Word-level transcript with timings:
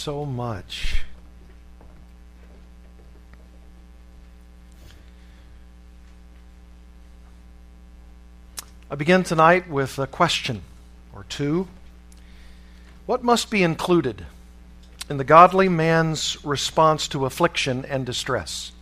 so 0.00 0.24
much. 0.24 1.02
I 8.90 8.94
begin 8.94 9.24
tonight 9.24 9.68
with 9.68 9.98
a 9.98 10.06
question 10.06 10.62
or 11.14 11.24
two. 11.24 11.68
What 13.04 13.22
must 13.22 13.50
be 13.50 13.62
included 13.62 14.24
in 15.10 15.18
the 15.18 15.24
godly 15.24 15.68
man's 15.68 16.42
response 16.46 17.06
to 17.08 17.26
affliction 17.26 17.84
and 17.84 18.06
distress? 18.06 18.72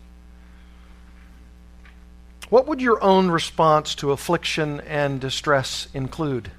What 2.49 2.69
would 2.69 2.81
your 2.81 3.03
own 3.03 3.29
response 3.29 3.97
to 3.97 4.13
affliction 4.13 4.81
and 4.83 5.21
distress 5.21 5.89
include? 5.93 6.53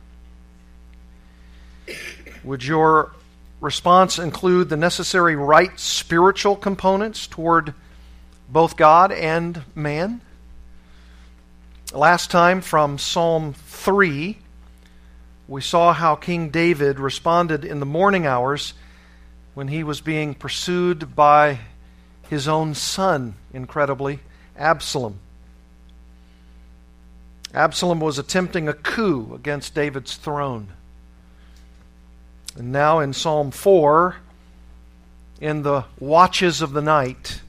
Would 2.44 2.66
your 2.66 3.14
response 3.62 4.20
include 4.20 4.70
the 4.70 4.78
necessary 4.78 5.36
right 5.36 5.78
spiritual 5.80 6.56
components 6.56 7.28
toward 7.28 7.74
both 8.48 8.78
God 8.78 9.12
and 9.12 9.64
man? 9.76 10.22
Last 11.94 12.30
time 12.30 12.62
from 12.62 12.98
Psalm 12.98 13.54
3, 13.54 14.38
we 15.48 15.62
saw 15.62 15.94
how 15.94 16.16
King 16.16 16.50
David 16.50 17.00
responded 17.00 17.66
in 17.66 17.80
the 17.80 17.86
morning 17.86 18.28
hours 18.28 18.74
when 19.56 19.68
he 19.68 19.84
was 19.84 20.00
being 20.00 20.36
pursued 20.36 21.16
by 21.16 21.60
his 22.30 22.48
own 22.48 22.76
son, 22.76 23.34
incredibly, 23.52 24.20
Absalom. 24.56 25.20
Absalom 27.54 28.00
was 28.00 28.20
attempting 28.20 28.68
a 28.68 28.74
coup 28.74 29.34
against 29.34 29.74
David's 29.74 30.16
throne. 30.16 30.68
And 32.58 32.72
now 32.72 33.00
in 33.00 33.14
Psalm 33.14 33.52
4, 33.52 34.16
in 35.40 35.64
the 35.64 35.86
watches 36.00 36.62
of 36.62 36.74
the 36.74 36.82
night, 36.82 37.42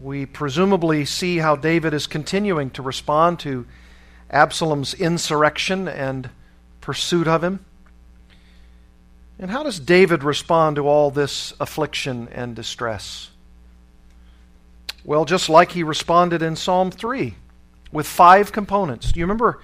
we 0.00 0.26
presumably 0.26 1.04
see 1.04 1.38
how 1.38 1.56
David 1.56 1.94
is 1.94 2.06
continuing 2.06 2.70
to 2.70 2.82
respond 2.82 3.40
to 3.40 3.66
Absalom's 4.30 4.94
insurrection 4.94 5.88
and 5.88 6.30
pursuit 6.80 7.26
of 7.26 7.42
him. 7.42 7.64
And 9.38 9.50
how 9.50 9.62
does 9.62 9.80
David 9.80 10.22
respond 10.22 10.76
to 10.76 10.86
all 10.86 11.10
this 11.10 11.54
affliction 11.58 12.28
and 12.32 12.54
distress? 12.54 13.30
Well, 15.04 15.24
just 15.24 15.48
like 15.48 15.72
he 15.72 15.82
responded 15.82 16.42
in 16.42 16.56
Psalm 16.56 16.90
3 16.90 17.34
with 17.90 18.06
five 18.06 18.52
components. 18.52 19.12
Do 19.12 19.20
you 19.20 19.24
remember 19.24 19.60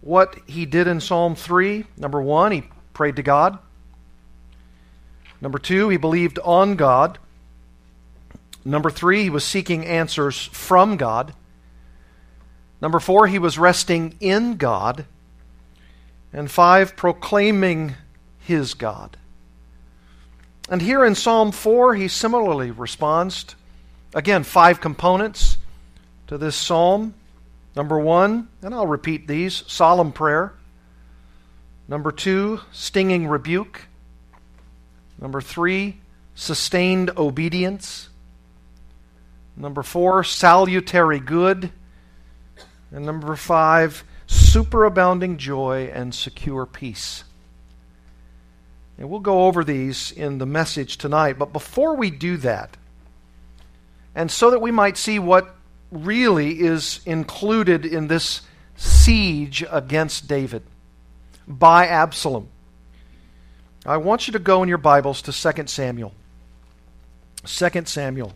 what 0.00 0.38
he 0.46 0.66
did 0.66 0.86
in 0.86 1.00
Psalm 1.00 1.34
3? 1.34 1.84
Number 1.96 2.20
one, 2.20 2.52
he 2.52 2.64
prayed 2.92 3.16
to 3.16 3.22
God. 3.22 3.58
Number 5.40 5.58
two, 5.58 5.88
he 5.88 5.96
believed 5.96 6.38
on 6.40 6.76
God. 6.76 7.18
Number 8.64 8.90
three, 8.90 9.22
he 9.22 9.30
was 9.30 9.44
seeking 9.44 9.86
answers 9.86 10.46
from 10.46 10.96
God. 10.96 11.32
Number 12.80 13.00
four, 13.00 13.26
he 13.26 13.38
was 13.38 13.58
resting 13.58 14.14
in 14.20 14.56
God. 14.56 15.06
And 16.32 16.50
five, 16.50 16.96
proclaiming 16.96 17.94
his 18.38 18.74
God. 18.74 19.16
And 20.68 20.82
here 20.82 21.04
in 21.04 21.14
Psalm 21.14 21.50
4, 21.50 21.94
he 21.94 22.08
similarly 22.08 22.70
responds. 22.70 23.56
Again, 24.14 24.44
five 24.44 24.80
components 24.80 25.56
to 26.26 26.36
this 26.36 26.56
psalm. 26.56 27.14
Number 27.74 27.98
one, 27.98 28.48
and 28.60 28.74
I'll 28.74 28.86
repeat 28.86 29.26
these 29.26 29.64
solemn 29.66 30.12
prayer. 30.12 30.52
Number 31.86 32.12
two, 32.12 32.60
stinging 32.70 33.26
rebuke. 33.26 33.87
Number 35.20 35.40
three, 35.40 35.98
sustained 36.34 37.10
obedience. 37.16 38.08
Number 39.56 39.82
four, 39.82 40.22
salutary 40.22 41.18
good. 41.18 41.72
And 42.90 43.04
number 43.04 43.34
five, 43.36 44.04
superabounding 44.28 45.36
joy 45.36 45.90
and 45.92 46.14
secure 46.14 46.64
peace. 46.64 47.24
And 48.96 49.10
we'll 49.10 49.20
go 49.20 49.46
over 49.46 49.64
these 49.64 50.10
in 50.10 50.38
the 50.38 50.46
message 50.46 50.96
tonight. 50.96 51.38
But 51.38 51.52
before 51.52 51.96
we 51.96 52.10
do 52.10 52.36
that, 52.38 52.76
and 54.14 54.30
so 54.30 54.50
that 54.50 54.60
we 54.60 54.70
might 54.70 54.96
see 54.96 55.18
what 55.18 55.54
really 55.90 56.60
is 56.60 57.00
included 57.06 57.86
in 57.86 58.08
this 58.08 58.42
siege 58.76 59.64
against 59.70 60.28
David 60.28 60.62
by 61.46 61.86
Absalom. 61.86 62.48
I 63.88 63.96
want 63.96 64.26
you 64.28 64.32
to 64.34 64.38
go 64.38 64.62
in 64.62 64.68
your 64.68 64.76
Bibles 64.76 65.22
to 65.22 65.32
2 65.32 65.66
Samuel. 65.66 66.12
2 67.46 67.70
Samuel. 67.86 68.34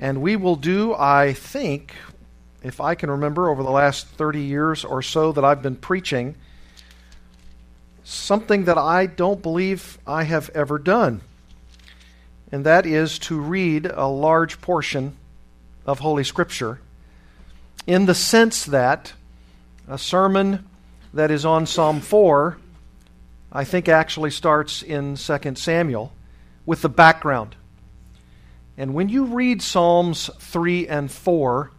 And 0.00 0.22
we 0.22 0.34
will 0.34 0.56
do, 0.56 0.94
I 0.94 1.34
think, 1.34 1.94
if 2.62 2.80
I 2.80 2.94
can 2.94 3.10
remember, 3.10 3.50
over 3.50 3.62
the 3.62 3.70
last 3.70 4.06
30 4.06 4.40
years 4.40 4.82
or 4.82 5.02
so 5.02 5.32
that 5.32 5.44
I've 5.44 5.60
been 5.60 5.76
preaching, 5.76 6.36
something 8.02 8.64
that 8.64 8.78
I 8.78 9.04
don't 9.04 9.42
believe 9.42 9.98
I 10.06 10.22
have 10.22 10.48
ever 10.54 10.78
done. 10.78 11.20
And 12.50 12.64
that 12.64 12.86
is 12.86 13.18
to 13.18 13.38
read 13.38 13.84
a 13.84 14.06
large 14.06 14.62
portion 14.62 15.18
of 15.84 15.98
Holy 15.98 16.24
Scripture 16.24 16.80
in 17.86 18.06
the 18.06 18.14
sense 18.14 18.64
that 18.64 19.12
a 19.86 19.98
sermon 19.98 20.66
that 21.12 21.30
is 21.30 21.44
on 21.44 21.66
Psalm 21.66 22.00
4, 22.00 22.56
I 23.52 23.64
think 23.64 23.88
actually 23.88 24.30
starts 24.30 24.82
in 24.82 25.16
2 25.16 25.54
Samuel 25.56 26.12
with 26.64 26.80
the 26.82 26.88
background. 26.88 27.54
And 28.78 28.94
when 28.94 29.10
you 29.10 29.26
read 29.26 29.60
Psalms 29.60 30.30
3 30.38 30.88
and 30.88 31.12
4, 31.12 31.70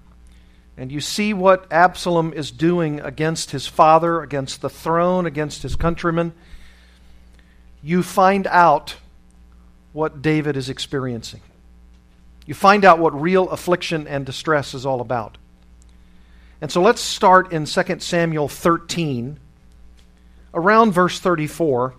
and 0.77 0.91
you 0.91 1.01
see 1.01 1.33
what 1.33 1.71
Absalom 1.71 2.31
is 2.33 2.51
doing 2.51 2.99
against 2.99 3.51
his 3.51 3.65
father, 3.65 4.21
against 4.21 4.61
the 4.61 4.69
throne, 4.69 5.25
against 5.25 5.63
his 5.63 5.75
countrymen, 5.75 6.33
you 7.81 8.03
find 8.03 8.45
out 8.47 8.97
what 9.93 10.21
David 10.21 10.55
is 10.55 10.69
experiencing. 10.69 11.41
You 12.45 12.53
find 12.53 12.85
out 12.85 12.99
what 12.99 13.19
real 13.19 13.49
affliction 13.49 14.07
and 14.07 14.25
distress 14.25 14.73
is 14.73 14.85
all 14.85 15.01
about. 15.01 15.37
And 16.61 16.71
so 16.71 16.81
let's 16.81 17.01
start 17.01 17.51
in 17.51 17.65
2 17.65 17.99
Samuel 17.99 18.47
13, 18.47 19.39
around 20.53 20.91
verse 20.91 21.19
34. 21.19 21.93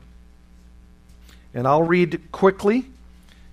And 1.55 1.67
I'll 1.67 1.83
read 1.83 2.33
quickly. 2.33 2.87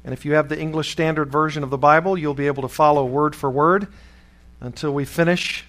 And 0.03 0.13
if 0.13 0.25
you 0.25 0.34
have 0.34 0.50
the 0.50 0.59
English 0.59 0.91
Standard 0.91 1.31
Version 1.31 1.63
of 1.63 1.69
the 1.69 1.78
Bible, 1.78 2.17
you'll 2.17 2.34
be 2.34 2.47
able 2.47 2.63
to 2.63 2.67
follow 2.67 3.06
word 3.06 3.35
for 3.35 3.50
word 3.50 3.88
until 4.59 4.91
we 4.94 5.06
finish 5.06 5.66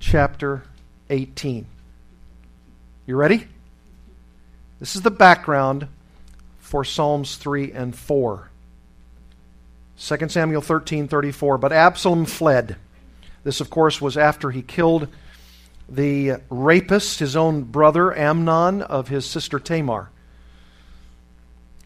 chapter 0.00 0.62
18. 1.10 1.66
You 3.06 3.16
ready? 3.16 3.46
This 4.80 4.96
is 4.96 5.02
the 5.02 5.10
background 5.10 5.88
for 6.58 6.84
Psalms 6.84 7.36
3 7.36 7.72
and 7.72 7.94
4. 7.94 8.48
2 9.98 10.28
Samuel 10.28 10.62
13:34 10.62 11.60
but 11.60 11.72
Absalom 11.72 12.24
fled. 12.24 12.76
This 13.44 13.60
of 13.60 13.70
course 13.70 14.00
was 14.00 14.16
after 14.16 14.50
he 14.50 14.62
killed 14.62 15.08
the 15.88 16.34
rapist, 16.50 17.18
his 17.18 17.36
own 17.36 17.62
brother 17.62 18.16
Amnon 18.16 18.82
of 18.82 19.08
his 19.08 19.26
sister 19.26 19.58
Tamar. 19.58 20.10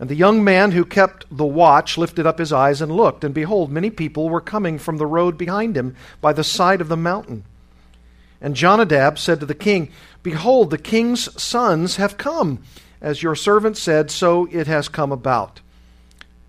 And 0.01 0.09
the 0.09 0.15
young 0.15 0.45
man 0.45 0.71
who 0.71 0.85
kept 0.85 1.25
the 1.31 1.45
watch 1.45 1.99
lifted 1.99 2.27
up 2.27 2.39
his 2.39 2.53
eyes 2.53 2.81
and 2.81 2.93
looked, 2.93 3.25
and 3.25 3.35
behold, 3.35 3.73
many 3.73 3.91
people 3.91 4.29
were 4.29 4.41
coming 4.41 4.79
from 4.79 4.97
the 4.97 5.07
road 5.07 5.37
behind 5.37 5.77
him 5.77 5.97
by 6.21 6.33
the 6.33 6.45
side 6.45 6.81
of 6.81 6.89
the 6.89 6.97
mountain. 6.97 7.45
And 8.41 8.55
Jonadab 8.55 9.19
said 9.19 9.41
to 9.41 9.47
the 9.47 9.55
king, 9.55 9.91
Behold, 10.23 10.71
the 10.71 10.79
king's 10.79 11.41
sons 11.41 11.97
have 11.97 12.17
come. 12.17 12.63
As 13.01 13.23
your 13.23 13.35
servant 13.35 13.77
said, 13.77 14.11
so 14.11 14.49
it 14.53 14.69
has 14.69 14.89
come 14.89 15.11
about. 15.11 15.61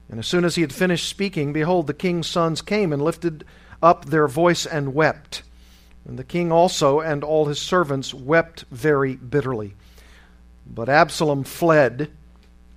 And 0.09 0.19
as 0.19 0.27
soon 0.27 0.45
as 0.45 0.55
he 0.55 0.61
had 0.61 0.73
finished 0.73 1.07
speaking, 1.07 1.53
behold, 1.53 1.87
the 1.87 1.93
king's 1.93 2.27
sons 2.27 2.61
came 2.61 2.91
and 2.91 3.01
lifted 3.01 3.45
up 3.81 4.05
their 4.05 4.27
voice 4.27 4.65
and 4.65 4.93
wept. 4.93 5.43
And 6.07 6.17
the 6.17 6.23
king 6.23 6.51
also 6.51 6.99
and 6.99 7.23
all 7.23 7.45
his 7.45 7.59
servants 7.59 8.13
wept 8.13 8.65
very 8.71 9.15
bitterly. 9.15 9.75
But 10.65 10.89
Absalom 10.89 11.43
fled 11.43 12.11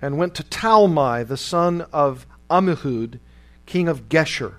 and 0.01 0.17
went 0.17 0.35
to 0.35 0.43
Talmai, 0.43 1.27
the 1.27 1.37
son 1.37 1.85
of 1.93 2.25
Ammihud, 2.49 3.19
king 3.65 3.87
of 3.87 4.09
Geshur. 4.09 4.55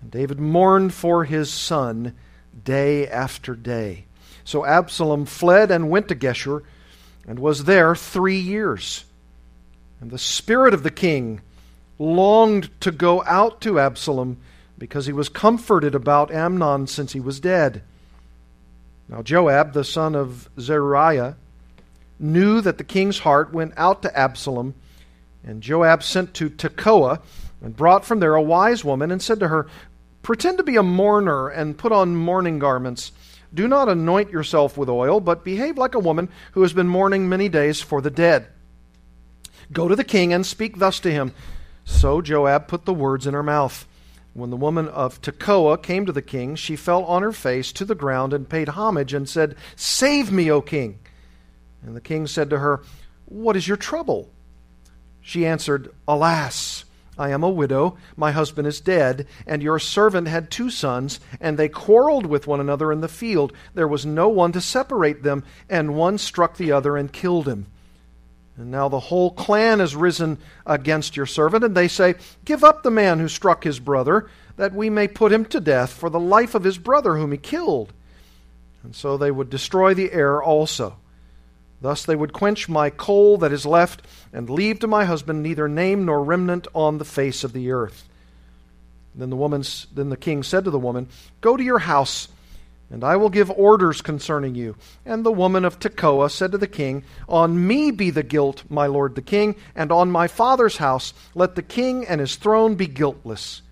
And 0.00 0.10
David 0.10 0.40
mourned 0.40 0.92
for 0.92 1.24
his 1.24 1.50
son 1.50 2.14
day 2.64 3.06
after 3.08 3.54
day. 3.54 4.06
So 4.44 4.64
Absalom 4.64 5.26
fled 5.26 5.70
and 5.70 5.90
went 5.90 6.08
to 6.08 6.16
Geshur 6.16 6.62
and 7.26 7.38
was 7.38 7.64
there 7.64 7.94
three 7.94 8.38
years. 8.38 9.04
And 10.00 10.10
the 10.10 10.18
spirit 10.18 10.74
of 10.74 10.82
the 10.82 10.90
king 10.90 11.40
longed 11.98 12.68
to 12.80 12.90
go 12.90 13.22
out 13.24 13.60
to 13.60 13.78
Absalom 13.78 14.38
because 14.78 15.06
he 15.06 15.12
was 15.12 15.28
comforted 15.28 15.94
about 15.94 16.30
Amnon 16.30 16.86
since 16.86 17.12
he 17.12 17.20
was 17.20 17.40
dead. 17.40 17.82
Now, 19.08 19.22
Joab, 19.22 19.72
the 19.72 19.84
son 19.84 20.14
of 20.14 20.48
Zeruiah, 20.58 21.36
knew 22.18 22.60
that 22.60 22.78
the 22.78 22.84
king's 22.84 23.20
heart 23.20 23.52
went 23.52 23.74
out 23.76 24.02
to 24.02 24.18
Absalom, 24.18 24.74
And 25.44 25.62
Joab 25.62 26.02
sent 26.02 26.34
to 26.34 26.48
Tekoa 26.48 27.20
and 27.60 27.76
brought 27.76 28.04
from 28.04 28.20
there 28.20 28.34
a 28.34 28.42
wise 28.42 28.84
woman 28.84 29.10
and 29.10 29.20
said 29.20 29.40
to 29.40 29.48
her, 29.48 29.68
Pretend 30.22 30.58
to 30.58 30.64
be 30.64 30.76
a 30.76 30.82
mourner 30.82 31.48
and 31.48 31.76
put 31.76 31.90
on 31.92 32.14
mourning 32.14 32.58
garments. 32.60 33.10
Do 33.52 33.68
not 33.68 33.88
anoint 33.88 34.30
yourself 34.30 34.78
with 34.78 34.88
oil, 34.88 35.20
but 35.20 35.44
behave 35.44 35.76
like 35.76 35.94
a 35.94 36.00
woman 36.00 36.28
who 36.52 36.62
has 36.62 36.72
been 36.72 36.88
mourning 36.88 37.28
many 37.28 37.48
days 37.48 37.80
for 37.80 38.00
the 38.00 38.10
dead. 38.10 38.46
Go 39.72 39.88
to 39.88 39.96
the 39.96 40.04
king 40.04 40.32
and 40.32 40.46
speak 40.46 40.78
thus 40.78 41.00
to 41.00 41.10
him. 41.10 41.32
So 41.84 42.22
Joab 42.22 42.68
put 42.68 42.84
the 42.84 42.94
words 42.94 43.26
in 43.26 43.34
her 43.34 43.42
mouth. 43.42 43.86
When 44.34 44.50
the 44.50 44.56
woman 44.56 44.88
of 44.88 45.20
Tekoa 45.20 45.82
came 45.82 46.06
to 46.06 46.12
the 46.12 46.22
king, 46.22 46.56
she 46.56 46.74
fell 46.74 47.04
on 47.04 47.22
her 47.22 47.32
face 47.32 47.70
to 47.72 47.84
the 47.84 47.94
ground 47.94 48.32
and 48.32 48.48
paid 48.48 48.70
homage 48.70 49.12
and 49.12 49.28
said, 49.28 49.56
Save 49.76 50.32
me, 50.32 50.50
O 50.50 50.62
king. 50.62 51.00
And 51.82 51.94
the 51.94 52.00
king 52.00 52.26
said 52.26 52.48
to 52.50 52.58
her, 52.58 52.82
What 53.26 53.56
is 53.56 53.68
your 53.68 53.76
trouble? 53.76 54.30
She 55.20 55.46
answered, 55.46 55.94
Alas, 56.08 56.84
I 57.18 57.28
am 57.28 57.42
a 57.42 57.50
widow, 57.50 57.98
my 58.16 58.32
husband 58.32 58.66
is 58.66 58.80
dead, 58.80 59.26
and 59.46 59.62
your 59.62 59.78
servant 59.78 60.28
had 60.28 60.50
two 60.50 60.70
sons, 60.70 61.20
and 61.40 61.58
they 61.58 61.68
quarreled 61.68 62.24
with 62.24 62.46
one 62.46 62.58
another 62.58 62.90
in 62.90 63.02
the 63.02 63.08
field. 63.08 63.52
There 63.74 63.86
was 63.86 64.06
no 64.06 64.28
one 64.28 64.52
to 64.52 64.62
separate 64.62 65.22
them, 65.22 65.44
and 65.68 65.94
one 65.94 66.16
struck 66.16 66.56
the 66.56 66.72
other 66.72 66.96
and 66.96 67.12
killed 67.12 67.46
him. 67.46 67.66
And 68.56 68.70
now 68.70 68.88
the 68.88 69.00
whole 69.00 69.30
clan 69.30 69.80
has 69.80 69.96
risen 69.96 70.38
against 70.66 71.16
your 71.16 71.26
servant, 71.26 71.64
and 71.64 71.74
they 71.74 71.88
say, 71.88 72.14
Give 72.44 72.62
up 72.62 72.82
the 72.82 72.90
man 72.90 73.18
who 73.18 73.28
struck 73.28 73.64
his 73.64 73.80
brother, 73.80 74.28
that 74.56 74.74
we 74.74 74.90
may 74.90 75.08
put 75.08 75.32
him 75.32 75.44
to 75.46 75.60
death 75.60 75.92
for 75.92 76.10
the 76.10 76.20
life 76.20 76.54
of 76.54 76.64
his 76.64 76.78
brother 76.78 77.16
whom 77.16 77.32
he 77.32 77.38
killed. 77.38 77.92
And 78.82 78.94
so 78.94 79.16
they 79.16 79.30
would 79.30 79.48
destroy 79.48 79.94
the 79.94 80.12
heir 80.12 80.42
also. 80.42 80.96
Thus 81.80 82.04
they 82.04 82.14
would 82.14 82.32
quench 82.32 82.68
my 82.68 82.90
coal 82.90 83.38
that 83.38 83.52
is 83.52 83.64
left, 83.64 84.02
and 84.32 84.50
leave 84.50 84.80
to 84.80 84.86
my 84.86 85.04
husband 85.04 85.42
neither 85.42 85.68
name 85.68 86.04
nor 86.04 86.22
remnant 86.22 86.68
on 86.74 86.98
the 86.98 87.04
face 87.04 87.44
of 87.44 87.52
the 87.52 87.72
earth. 87.72 88.08
Then 89.14 89.30
the 89.30 89.36
woman's, 89.36 89.86
then 89.94 90.10
the 90.10 90.16
king 90.16 90.42
said 90.42 90.64
to 90.64 90.70
the 90.70 90.78
woman, 90.78 91.08
Go 91.40 91.56
to 91.56 91.62
your 91.62 91.80
house, 91.80 92.28
and 92.92 93.02
I 93.02 93.16
will 93.16 93.30
give 93.30 93.50
orders 93.50 94.02
concerning 94.02 94.54
you. 94.54 94.76
And 95.06 95.24
the 95.24 95.32
woman 95.32 95.64
of 95.64 95.80
Tekoa 95.80 96.30
said 96.30 96.52
to 96.52 96.58
the 96.58 96.66
king, 96.68 97.04
On 97.26 97.66
me 97.66 97.90
be 97.90 98.10
the 98.10 98.22
guilt, 98.22 98.64
my 98.68 98.86
lord 98.86 99.14
the 99.14 99.22
king, 99.22 99.56
and 99.74 99.90
on 99.90 100.10
my 100.10 100.28
father's 100.28 100.76
house 100.76 101.14
let 101.34 101.54
the 101.54 101.62
king 101.62 102.06
and 102.06 102.20
his 102.20 102.36
throne 102.36 102.74
be 102.74 102.86
guiltless. 102.86 103.62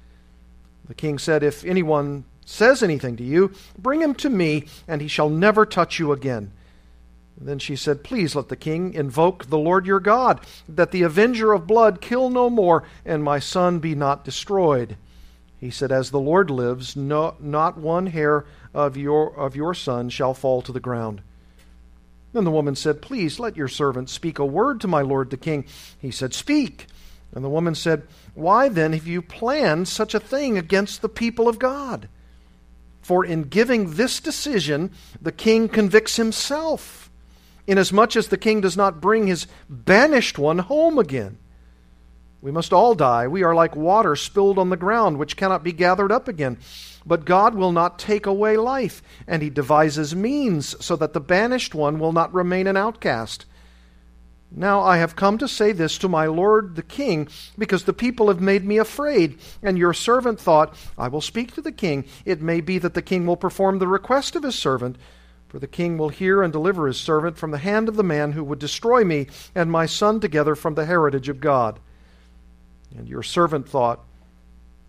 The 0.88 0.94
king 0.94 1.18
said, 1.18 1.42
If 1.42 1.66
anyone 1.66 2.24
says 2.46 2.82
anything 2.82 3.18
to 3.18 3.22
you, 3.22 3.52
bring 3.78 4.00
him 4.00 4.14
to 4.16 4.30
me, 4.30 4.64
and 4.88 5.02
he 5.02 5.08
shall 5.08 5.28
never 5.28 5.66
touch 5.66 5.98
you 5.98 6.12
again. 6.12 6.52
Then 7.38 7.58
she 7.58 7.76
said, 7.76 8.02
Please 8.02 8.34
let 8.34 8.48
the 8.48 8.56
king 8.56 8.94
invoke 8.94 9.46
the 9.46 9.58
Lord 9.58 9.84
your 9.84 10.00
God, 10.00 10.40
that 10.66 10.92
the 10.92 11.02
avenger 11.02 11.52
of 11.52 11.66
blood 11.66 12.00
kill 12.00 12.30
no 12.30 12.48
more, 12.48 12.84
and 13.04 13.22
my 13.22 13.38
son 13.38 13.80
be 13.80 13.94
not 13.94 14.24
destroyed. 14.24 14.96
He 15.58 15.70
said, 15.70 15.92
As 15.92 16.10
the 16.10 16.18
Lord 16.18 16.50
lives, 16.50 16.96
no, 16.96 17.34
not 17.38 17.76
one 17.76 18.06
hair 18.06 18.46
of 18.74 18.96
your, 18.96 19.34
of 19.36 19.56
your 19.56 19.74
son 19.74 20.08
shall 20.08 20.34
fall 20.34 20.62
to 20.62 20.72
the 20.72 20.80
ground. 20.80 21.22
Then 22.32 22.44
the 22.44 22.50
woman 22.50 22.76
said, 22.76 23.02
Please 23.02 23.40
let 23.40 23.56
your 23.56 23.68
servant 23.68 24.08
speak 24.08 24.38
a 24.38 24.44
word 24.44 24.80
to 24.80 24.88
my 24.88 25.02
lord 25.02 25.30
the 25.30 25.36
king. 25.36 25.64
He 25.98 26.10
said, 26.10 26.32
Speak. 26.32 26.86
And 27.34 27.44
the 27.44 27.48
woman 27.48 27.74
said, 27.74 28.04
Why 28.34 28.68
then 28.68 28.92
have 28.92 29.06
you 29.06 29.22
planned 29.22 29.88
such 29.88 30.14
a 30.14 30.20
thing 30.20 30.56
against 30.56 31.02
the 31.02 31.08
people 31.08 31.48
of 31.48 31.58
God? 31.58 32.08
For 33.02 33.24
in 33.24 33.44
giving 33.44 33.94
this 33.94 34.20
decision, 34.20 34.92
the 35.20 35.32
king 35.32 35.68
convicts 35.68 36.16
himself 36.16 37.10
inasmuch 37.66 38.16
as 38.16 38.28
the 38.28 38.38
king 38.38 38.60
does 38.60 38.76
not 38.76 39.00
bring 39.00 39.26
his 39.26 39.46
banished 39.68 40.38
one 40.38 40.58
home 40.58 40.98
again. 40.98 41.38
We 42.42 42.50
must 42.50 42.72
all 42.72 42.94
die. 42.94 43.28
We 43.28 43.42
are 43.42 43.54
like 43.54 43.76
water 43.76 44.16
spilled 44.16 44.58
on 44.58 44.70
the 44.70 44.76
ground, 44.76 45.18
which 45.18 45.36
cannot 45.36 45.62
be 45.62 45.72
gathered 45.72 46.10
up 46.10 46.26
again. 46.26 46.58
But 47.06 47.24
God 47.24 47.54
will 47.54 47.72
not 47.72 47.98
take 47.98 48.26
away 48.26 48.56
life, 48.56 49.02
and 49.26 49.42
he 49.42 49.50
devises 49.50 50.14
means 50.14 50.76
so 50.84 50.96
that 50.96 51.12
the 51.12 51.20
banished 51.20 51.74
one 51.74 51.98
will 51.98 52.12
not 52.12 52.32
remain 52.34 52.66
an 52.66 52.76
outcast. 52.76 53.46
Now 54.52 54.80
I 54.80 54.96
have 54.96 55.14
come 55.14 55.38
to 55.38 55.46
say 55.46 55.70
this 55.72 55.96
to 55.98 56.08
my 56.08 56.26
lord 56.26 56.74
the 56.74 56.82
king, 56.82 57.28
because 57.56 57.84
the 57.84 57.92
people 57.92 58.28
have 58.28 58.40
made 58.40 58.64
me 58.64 58.78
afraid. 58.78 59.38
And 59.62 59.78
your 59.78 59.94
servant 59.94 60.40
thought, 60.40 60.74
I 60.98 61.08
will 61.08 61.20
speak 61.20 61.54
to 61.54 61.62
the 61.62 61.72
king. 61.72 62.04
It 62.24 62.42
may 62.42 62.60
be 62.60 62.78
that 62.78 62.94
the 62.94 63.02
king 63.02 63.26
will 63.26 63.36
perform 63.36 63.78
the 63.78 63.86
request 63.86 64.34
of 64.34 64.42
his 64.42 64.56
servant. 64.56 64.96
For 65.48 65.58
the 65.58 65.66
king 65.66 65.98
will 65.98 66.10
hear 66.10 66.42
and 66.42 66.52
deliver 66.52 66.86
his 66.86 66.98
servant 66.98 67.36
from 67.36 67.50
the 67.50 67.58
hand 67.58 67.88
of 67.88 67.96
the 67.96 68.02
man 68.02 68.32
who 68.32 68.44
would 68.44 68.58
destroy 68.58 69.04
me 69.04 69.28
and 69.54 69.70
my 69.70 69.86
son 69.86 70.20
together 70.20 70.54
from 70.54 70.74
the 70.74 70.86
heritage 70.86 71.28
of 71.28 71.40
God. 71.40 71.80
And 72.96 73.08
your 73.08 73.22
servant 73.22 73.68
thought, 73.68 74.04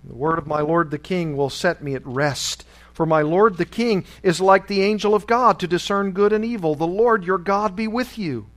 The 0.03 0.15
word 0.15 0.37
of 0.37 0.47
my 0.47 0.61
lord 0.61 0.91
the 0.91 0.97
king 0.97 1.37
will 1.37 1.49
set 1.49 1.83
me 1.83 1.95
at 1.95 2.05
rest. 2.05 2.65
For 2.93 3.05
my 3.05 3.21
lord 3.21 3.57
the 3.57 3.65
king 3.65 4.05
is 4.23 4.41
like 4.41 4.67
the 4.67 4.81
angel 4.81 5.15
of 5.15 5.27
God 5.27 5.59
to 5.59 5.67
discern 5.67 6.11
good 6.11 6.33
and 6.33 6.43
evil. 6.43 6.75
The 6.75 6.87
Lord 6.87 7.23
your 7.23 7.37
God 7.37 7.75
be 7.75 7.87
with 7.87 8.17
you. 8.17 8.47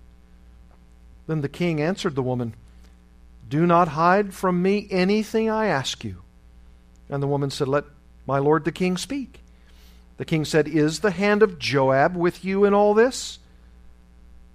Then 1.26 1.40
the 1.40 1.48
king 1.48 1.80
answered 1.80 2.14
the 2.14 2.22
woman, 2.22 2.54
Do 3.48 3.66
not 3.66 3.88
hide 3.88 4.34
from 4.34 4.62
me 4.62 4.86
anything 4.90 5.48
I 5.48 5.66
ask 5.66 6.04
you. 6.04 6.16
And 7.08 7.22
the 7.22 7.28
woman 7.28 7.50
said, 7.50 7.68
Let 7.68 7.84
my 8.26 8.38
lord 8.38 8.64
the 8.64 8.72
king 8.72 8.96
speak. 8.96 9.40
The 10.16 10.24
king 10.24 10.44
said, 10.44 10.68
Is 10.68 11.00
the 11.00 11.10
hand 11.10 11.42
of 11.42 11.58
Joab 11.58 12.16
with 12.16 12.44
you 12.44 12.64
in 12.64 12.74
all 12.74 12.94
this? 12.94 13.38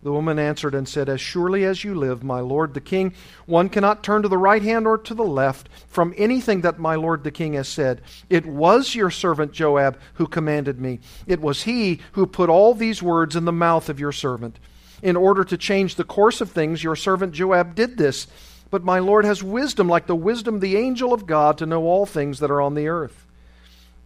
The 0.02 0.12
woman 0.14 0.40
answered 0.40 0.76
and 0.76 0.88
said, 0.88 1.10
As 1.10 1.20
surely 1.20 1.66
as 1.66 1.84
you 1.84 1.94
live, 1.94 2.24
my 2.24 2.40
lord 2.40 2.74
the 2.74 2.80
king, 2.80 3.14
one 3.46 3.68
cannot 3.68 4.02
turn 4.02 4.22
to 4.22 4.30
the 4.30 4.38
right 4.38 4.62
hand 4.62 4.88
or 4.88 4.98
to 4.98 5.14
the 5.14 5.26
left 5.26 5.68
from 5.88 6.14
anything 6.16 6.62
that 6.62 6.80
my 6.80 6.96
lord 6.96 7.26
the 7.26 7.32
king 7.32 7.54
has 7.54 7.68
said. 7.68 8.02
It 8.30 8.46
was 8.46 8.96
your 8.96 9.12
servant 9.12 9.52
Joab 9.52 10.00
who 10.14 10.26
commanded 10.26 10.80
me. 10.80 11.02
It 11.28 11.42
was 11.42 11.64
he 11.64 12.00
who 12.14 12.26
put 12.26 12.50
all 12.50 12.74
these 12.74 13.04
words 13.04 13.36
in 13.36 13.44
the 13.44 13.52
mouth 13.52 13.90
of 13.90 14.00
your 14.00 14.14
servant. 14.14 14.58
In 15.02 15.18
order 15.18 15.44
to 15.44 15.58
change 15.58 15.96
the 15.96 16.06
course 16.06 16.40
of 16.40 16.52
things, 16.52 16.84
your 16.84 16.96
servant 16.96 17.34
Joab 17.34 17.76
did 17.76 17.98
this. 17.98 18.28
But 18.72 18.84
my 18.84 19.00
lord 19.00 19.26
has 19.26 19.44
wisdom 19.44 19.90
like 19.90 20.08
the 20.08 20.16
wisdom 20.16 20.56
of 20.56 20.62
the 20.62 20.78
angel 20.78 21.14
of 21.14 21.26
God 21.26 21.58
to 21.58 21.66
know 21.66 21.84
all 21.84 22.06
things 22.06 22.40
that 22.40 22.52
are 22.52 22.62
on 22.62 22.76
the 22.76 22.88
earth. 22.88 23.26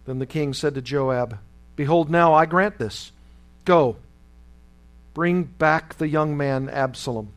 Then 0.06 0.18
the 0.18 0.26
king 0.26 0.54
said 0.54 0.74
to 0.74 0.82
Joab, 0.82 1.38
Behold, 1.76 2.10
now 2.10 2.34
I 2.34 2.46
grant 2.46 2.78
this. 2.78 3.12
Go, 3.64 3.96
bring 5.14 5.44
back 5.44 5.94
the 5.94 6.08
young 6.08 6.36
man 6.36 6.68
Absalom. 6.68 7.32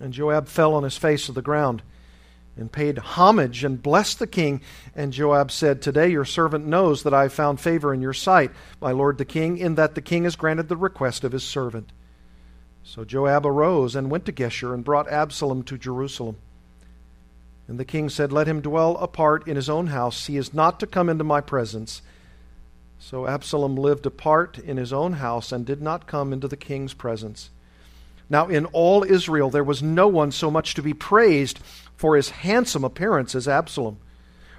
And 0.00 0.12
Joab 0.12 0.48
fell 0.48 0.74
on 0.74 0.82
his 0.82 0.98
face 0.98 1.26
to 1.26 1.32
the 1.32 1.42
ground 1.42 1.82
and 2.56 2.70
paid 2.70 2.98
homage 2.98 3.64
and 3.64 3.82
blessed 3.82 4.18
the 4.18 4.26
king. 4.26 4.60
And 4.94 5.12
Joab 5.12 5.50
said, 5.50 5.80
Today 5.80 6.10
your 6.10 6.24
servant 6.24 6.66
knows 6.66 7.04
that 7.04 7.14
I 7.14 7.22
have 7.22 7.32
found 7.32 7.60
favor 7.60 7.94
in 7.94 8.02
your 8.02 8.12
sight, 8.12 8.50
my 8.80 8.90
lord 8.90 9.18
the 9.18 9.24
king, 9.24 9.56
in 9.56 9.76
that 9.76 9.94
the 9.94 10.02
king 10.02 10.24
has 10.24 10.36
granted 10.36 10.68
the 10.68 10.76
request 10.76 11.24
of 11.24 11.32
his 11.32 11.44
servant. 11.44 11.90
So 12.82 13.04
Joab 13.04 13.46
arose 13.46 13.94
and 13.94 14.10
went 14.10 14.26
to 14.26 14.32
Geshur 14.32 14.74
and 14.74 14.84
brought 14.84 15.08
Absalom 15.08 15.62
to 15.64 15.78
Jerusalem. 15.78 16.36
And 17.68 17.78
the 17.78 17.84
king 17.84 18.08
said, 18.08 18.32
Let 18.32 18.48
him 18.48 18.60
dwell 18.60 18.96
apart 18.96 19.46
in 19.46 19.56
his 19.56 19.70
own 19.70 19.86
house. 19.86 20.26
He 20.26 20.36
is 20.36 20.52
not 20.52 20.80
to 20.80 20.86
come 20.86 21.08
into 21.08 21.24
my 21.24 21.40
presence. 21.40 22.02
So 23.04 23.26
Absalom 23.26 23.74
lived 23.74 24.06
apart 24.06 24.58
in 24.58 24.76
his 24.76 24.92
own 24.92 25.14
house 25.14 25.50
and 25.50 25.66
did 25.66 25.82
not 25.82 26.06
come 26.06 26.32
into 26.32 26.46
the 26.46 26.56
king's 26.56 26.94
presence. 26.94 27.50
Now, 28.30 28.46
in 28.46 28.66
all 28.66 29.02
Israel, 29.02 29.50
there 29.50 29.64
was 29.64 29.82
no 29.82 30.06
one 30.06 30.30
so 30.30 30.52
much 30.52 30.74
to 30.74 30.82
be 30.82 30.94
praised 30.94 31.58
for 31.96 32.14
his 32.14 32.30
handsome 32.30 32.84
appearance 32.84 33.34
as 33.34 33.48
Absalom. 33.48 33.98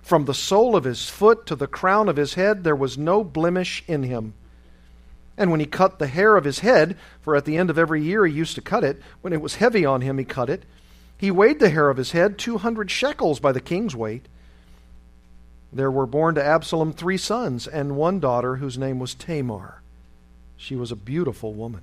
From 0.01 0.25
the 0.25 0.33
sole 0.33 0.75
of 0.75 0.83
his 0.83 1.09
foot 1.09 1.45
to 1.45 1.55
the 1.55 1.67
crown 1.67 2.09
of 2.09 2.17
his 2.17 2.33
head, 2.33 2.65
there 2.65 2.75
was 2.75 2.97
no 2.97 3.23
blemish 3.23 3.81
in 3.88 4.03
him. 4.03 4.33
And 5.38 5.50
when 5.50 5.62
he 5.62 5.65
cut 5.65 5.97
the 5.97 6.07
hair 6.07 6.35
of 6.35 6.43
his 6.43 6.59
head, 6.59 6.97
for 7.21 7.38
at 7.38 7.45
the 7.45 7.57
end 7.57 7.69
of 7.69 7.79
every 7.79 8.03
year 8.03 8.25
he 8.25 8.33
used 8.33 8.55
to 8.55 8.62
cut 8.62 8.83
it, 8.83 9.01
when 9.21 9.31
it 9.31 9.41
was 9.41 9.55
heavy 9.55 9.85
on 9.85 10.01
him, 10.01 10.17
he 10.17 10.25
cut 10.25 10.50
it, 10.50 10.63
he 11.17 11.31
weighed 11.31 11.59
the 11.59 11.69
hair 11.69 11.89
of 11.89 11.95
his 11.95 12.12
head 12.12 12.38
200 12.38 12.91
shekels 12.91 13.39
by 13.39 13.53
the 13.53 13.62
king's 13.62 13.95
weight. 13.95 14.27
There 15.74 15.92
were 15.92 16.06
born 16.06 16.36
to 16.36 16.44
Absalom 16.44 16.94
three 16.94 17.18
sons 17.18 17.68
and 17.68 17.96
one 17.96 18.20
daughter 18.20 18.58
whose 18.58 18.77
name 18.77 19.00
was 19.00 19.15
Tamar. 19.15 19.82
She 20.56 20.75
was 20.75 20.92
a 20.92 20.96
beautiful 20.96 21.53
woman. 21.53 21.82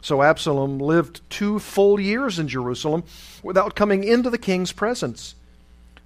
So 0.00 0.22
Absalom 0.22 0.78
lived 0.78 1.20
two 1.28 1.58
full 1.58 2.00
years 2.00 2.38
in 2.38 2.48
Jerusalem 2.48 3.04
without 3.42 3.74
coming 3.74 4.04
into 4.04 4.30
the 4.30 4.38
king's 4.38 4.72
presence. 4.72 5.34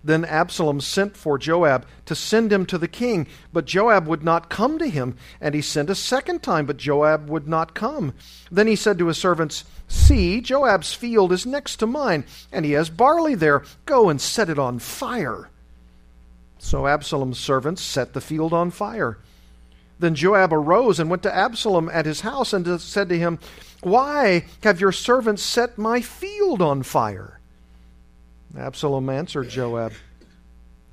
Then 0.04 0.24
Absalom 0.24 0.80
sent 0.80 1.16
for 1.16 1.38
Joab 1.38 1.86
to 2.06 2.16
send 2.16 2.52
him 2.52 2.66
to 2.66 2.78
the 2.78 2.88
king, 2.88 3.28
but 3.52 3.66
Joab 3.66 4.08
would 4.08 4.24
not 4.24 4.48
come 4.48 4.78
to 4.80 4.88
him. 4.88 5.16
And 5.40 5.54
he 5.54 5.62
sent 5.62 5.90
a 5.90 5.94
second 5.94 6.42
time, 6.42 6.66
but 6.66 6.76
Joab 6.76 7.28
would 7.28 7.46
not 7.46 7.74
come. 7.74 8.12
Then 8.50 8.66
he 8.66 8.74
said 8.74 8.98
to 8.98 9.06
his 9.06 9.18
servants, 9.18 9.64
See, 9.86 10.40
Joab's 10.40 10.92
field 10.92 11.30
is 11.30 11.46
next 11.46 11.76
to 11.76 11.86
mine, 11.86 12.24
and 12.50 12.64
he 12.64 12.72
has 12.72 12.90
barley 12.90 13.36
there. 13.36 13.62
Go 13.86 14.08
and 14.08 14.20
set 14.20 14.48
it 14.48 14.58
on 14.58 14.80
fire. 14.80 15.48
So 16.62 16.86
Absalom's 16.86 17.40
servants 17.40 17.82
set 17.82 18.12
the 18.12 18.20
field 18.20 18.52
on 18.52 18.70
fire. 18.70 19.18
Then 19.98 20.14
Joab 20.14 20.52
arose 20.54 21.00
and 21.00 21.10
went 21.10 21.24
to 21.24 21.34
Absalom 21.34 21.90
at 21.92 22.06
his 22.06 22.20
house 22.20 22.52
and 22.52 22.80
said 22.80 23.08
to 23.08 23.18
him, 23.18 23.40
Why 23.82 24.46
have 24.62 24.80
your 24.80 24.92
servants 24.92 25.42
set 25.42 25.76
my 25.76 26.00
field 26.00 26.62
on 26.62 26.84
fire? 26.84 27.40
Absalom 28.56 29.10
answered 29.10 29.48
Joab, 29.48 29.92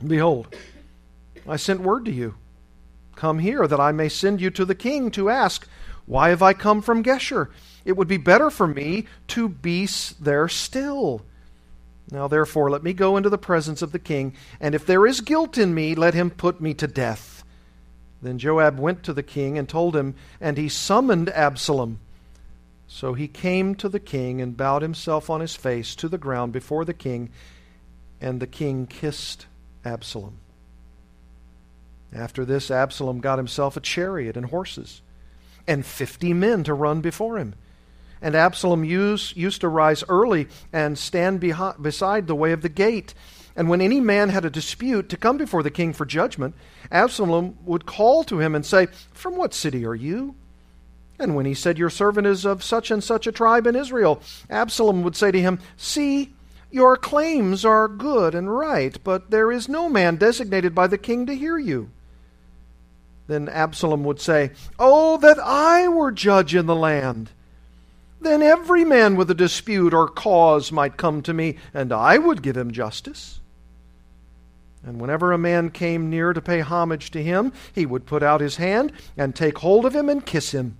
Behold, 0.05 0.53
I 1.47 1.55
sent 1.55 1.81
word 1.81 2.03
to 2.05 2.11
you. 2.11 2.33
Come 3.15 3.37
here, 3.39 3.67
that 3.67 3.79
I 3.79 3.91
may 3.91 4.09
send 4.09 4.41
you 4.41 4.49
to 4.49 4.65
the 4.65 4.75
king 4.75 5.11
to 5.11 5.29
ask, 5.29 5.67
Why 6.07 6.29
have 6.29 6.41
I 6.41 6.53
come 6.53 6.81
from 6.81 7.03
Geshur? 7.03 7.49
It 7.85 7.95
would 7.95 8.07
be 8.07 8.17
better 8.17 8.49
for 8.49 8.67
me 8.67 9.05
to 9.29 9.47
be 9.47 9.87
there 10.19 10.47
still. 10.47 11.21
Now, 12.11 12.27
therefore, 12.27 12.71
let 12.71 12.83
me 12.83 12.93
go 12.93 13.17
into 13.17 13.29
the 13.29 13.37
presence 13.37 13.81
of 13.81 13.91
the 13.91 13.99
king, 13.99 14.33
and 14.59 14.73
if 14.73 14.85
there 14.85 15.05
is 15.05 15.21
guilt 15.21 15.57
in 15.57 15.73
me, 15.73 15.93
let 15.93 16.15
him 16.15 16.31
put 16.31 16.59
me 16.59 16.73
to 16.75 16.87
death. 16.87 17.43
Then 18.21 18.39
Joab 18.39 18.79
went 18.79 19.03
to 19.03 19.13
the 19.13 19.23
king 19.23 19.57
and 19.57 19.69
told 19.69 19.95
him, 19.95 20.15
and 20.41 20.57
he 20.57 20.69
summoned 20.69 21.29
Absalom. 21.29 21.99
So 22.87 23.13
he 23.13 23.27
came 23.27 23.75
to 23.75 23.87
the 23.87 23.99
king 23.99 24.41
and 24.41 24.57
bowed 24.57 24.81
himself 24.81 25.29
on 25.29 25.41
his 25.41 25.55
face 25.55 25.95
to 25.97 26.09
the 26.09 26.17
ground 26.17 26.51
before 26.51 26.83
the 26.83 26.93
king, 26.93 27.29
and 28.19 28.39
the 28.39 28.47
king 28.47 28.87
kissed 28.87 29.45
Absalom. 29.85 30.39
After 32.11 32.43
this, 32.43 32.71
Absalom 32.71 33.19
got 33.19 33.37
himself 33.37 33.77
a 33.77 33.81
chariot 33.81 34.35
and 34.35 34.47
horses, 34.47 35.03
and 35.67 35.85
fifty 35.85 36.33
men 36.33 36.63
to 36.63 36.73
run 36.73 37.01
before 37.01 37.37
him. 37.37 37.53
And 38.21 38.35
Absalom 38.35 38.83
used, 38.83 39.37
used 39.37 39.61
to 39.61 39.69
rise 39.69 40.03
early 40.09 40.47
and 40.73 40.97
stand 40.97 41.39
behind, 41.39 41.81
beside 41.81 42.27
the 42.27 42.35
way 42.35 42.51
of 42.51 42.61
the 42.61 42.69
gate 42.69 43.13
and 43.59 43.67
when 43.67 43.81
any 43.81 43.99
man 43.99 44.29
had 44.29 44.45
a 44.45 44.49
dispute 44.49 45.09
to 45.09 45.17
come 45.17 45.35
before 45.35 45.63
the 45.63 45.69
king 45.69 45.91
for 45.91 46.05
judgment, 46.05 46.55
Absalom 46.93 47.57
would 47.65 47.85
call 47.85 48.23
to 48.23 48.39
him 48.39 48.55
and 48.55 48.65
say, 48.65 48.87
From 49.11 49.35
what 49.35 49.53
city 49.53 49.85
are 49.85 49.93
you? 49.93 50.35
And 51.19 51.35
when 51.35 51.45
he 51.45 51.53
said, 51.53 51.77
Your 51.77 51.89
servant 51.89 52.25
is 52.25 52.45
of 52.45 52.63
such 52.63 52.89
and 52.89 53.03
such 53.03 53.27
a 53.27 53.33
tribe 53.33 53.67
in 53.67 53.75
Israel, 53.75 54.21
Absalom 54.49 55.03
would 55.03 55.17
say 55.17 55.31
to 55.31 55.41
him, 55.41 55.59
See, 55.75 56.33
your 56.71 56.95
claims 56.95 57.65
are 57.65 57.89
good 57.89 58.33
and 58.33 58.55
right, 58.55 58.97
but 59.03 59.29
there 59.29 59.51
is 59.51 59.67
no 59.67 59.89
man 59.89 60.15
designated 60.15 60.73
by 60.73 60.87
the 60.87 60.97
king 60.97 61.25
to 61.25 61.35
hear 61.35 61.57
you. 61.57 61.89
Then 63.27 63.49
Absalom 63.49 64.05
would 64.05 64.21
say, 64.21 64.51
Oh, 64.79 65.17
that 65.17 65.37
I 65.37 65.89
were 65.89 66.13
judge 66.13 66.55
in 66.55 66.65
the 66.65 66.75
land! 66.75 67.29
Then 68.21 68.41
every 68.41 68.83
man 68.83 69.15
with 69.15 69.31
a 69.31 69.35
dispute 69.35 69.93
or 69.93 70.07
cause 70.07 70.71
might 70.71 70.97
come 70.97 71.21
to 71.23 71.33
me, 71.33 71.55
and 71.73 71.93
I 71.93 72.17
would 72.17 72.41
give 72.41 72.57
him 72.57 72.71
justice. 72.71 73.39
And 74.83 74.99
whenever 74.99 75.31
a 75.31 75.37
man 75.37 75.69
came 75.69 76.09
near 76.09 76.33
to 76.33 76.41
pay 76.41 76.61
homage 76.61 77.11
to 77.11 77.23
him, 77.23 77.53
he 77.73 77.85
would 77.85 78.05
put 78.05 78.23
out 78.23 78.41
his 78.41 78.57
hand 78.57 78.91
and 79.17 79.35
take 79.35 79.57
hold 79.59 79.85
of 79.85 79.95
him 79.95 80.09
and 80.09 80.25
kiss 80.25 80.51
him. 80.51 80.77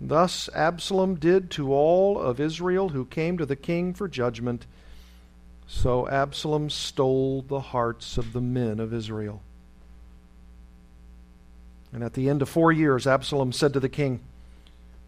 Thus 0.00 0.48
Absalom 0.52 1.14
did 1.14 1.50
to 1.52 1.72
all 1.72 2.20
of 2.20 2.40
Israel 2.40 2.88
who 2.88 3.04
came 3.04 3.38
to 3.38 3.46
the 3.46 3.54
king 3.54 3.94
for 3.94 4.08
judgment. 4.08 4.66
So 5.68 6.08
Absalom 6.08 6.70
stole 6.70 7.42
the 7.42 7.60
hearts 7.60 8.18
of 8.18 8.32
the 8.32 8.40
men 8.40 8.80
of 8.80 8.92
Israel. 8.92 9.42
And 11.92 12.02
at 12.02 12.14
the 12.14 12.28
end 12.28 12.42
of 12.42 12.48
four 12.48 12.72
years, 12.72 13.06
Absalom 13.06 13.52
said 13.52 13.72
to 13.74 13.80
the 13.80 13.88
king, 13.88 14.20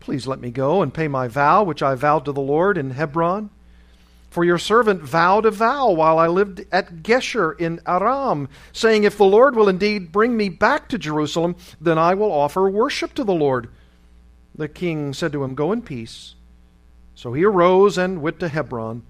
Please 0.04 0.26
let 0.26 0.38
me 0.38 0.50
go 0.50 0.82
and 0.82 0.92
pay 0.92 1.08
my 1.08 1.28
vow, 1.28 1.62
which 1.62 1.82
I 1.82 1.94
vowed 1.94 2.26
to 2.26 2.32
the 2.32 2.40
Lord 2.42 2.76
in 2.76 2.90
Hebron. 2.90 3.48
For 4.28 4.44
your 4.44 4.58
servant 4.58 5.00
vowed 5.00 5.46
a 5.46 5.50
vow 5.50 5.92
while 5.92 6.18
I 6.18 6.26
lived 6.26 6.62
at 6.70 7.02
Geshur 7.02 7.58
in 7.58 7.80
Aram, 7.86 8.50
saying, 8.70 9.04
If 9.04 9.16
the 9.16 9.24
Lord 9.24 9.56
will 9.56 9.66
indeed 9.66 10.12
bring 10.12 10.36
me 10.36 10.50
back 10.50 10.90
to 10.90 10.98
Jerusalem, 10.98 11.56
then 11.80 11.96
I 11.96 12.12
will 12.12 12.30
offer 12.30 12.68
worship 12.68 13.14
to 13.14 13.24
the 13.24 13.32
Lord. 13.32 13.70
The 14.54 14.68
king 14.68 15.14
said 15.14 15.32
to 15.32 15.42
him, 15.42 15.54
Go 15.54 15.72
in 15.72 15.80
peace. 15.80 16.34
So 17.14 17.32
he 17.32 17.42
arose 17.42 17.96
and 17.96 18.20
went 18.20 18.40
to 18.40 18.48
Hebron. 18.48 19.04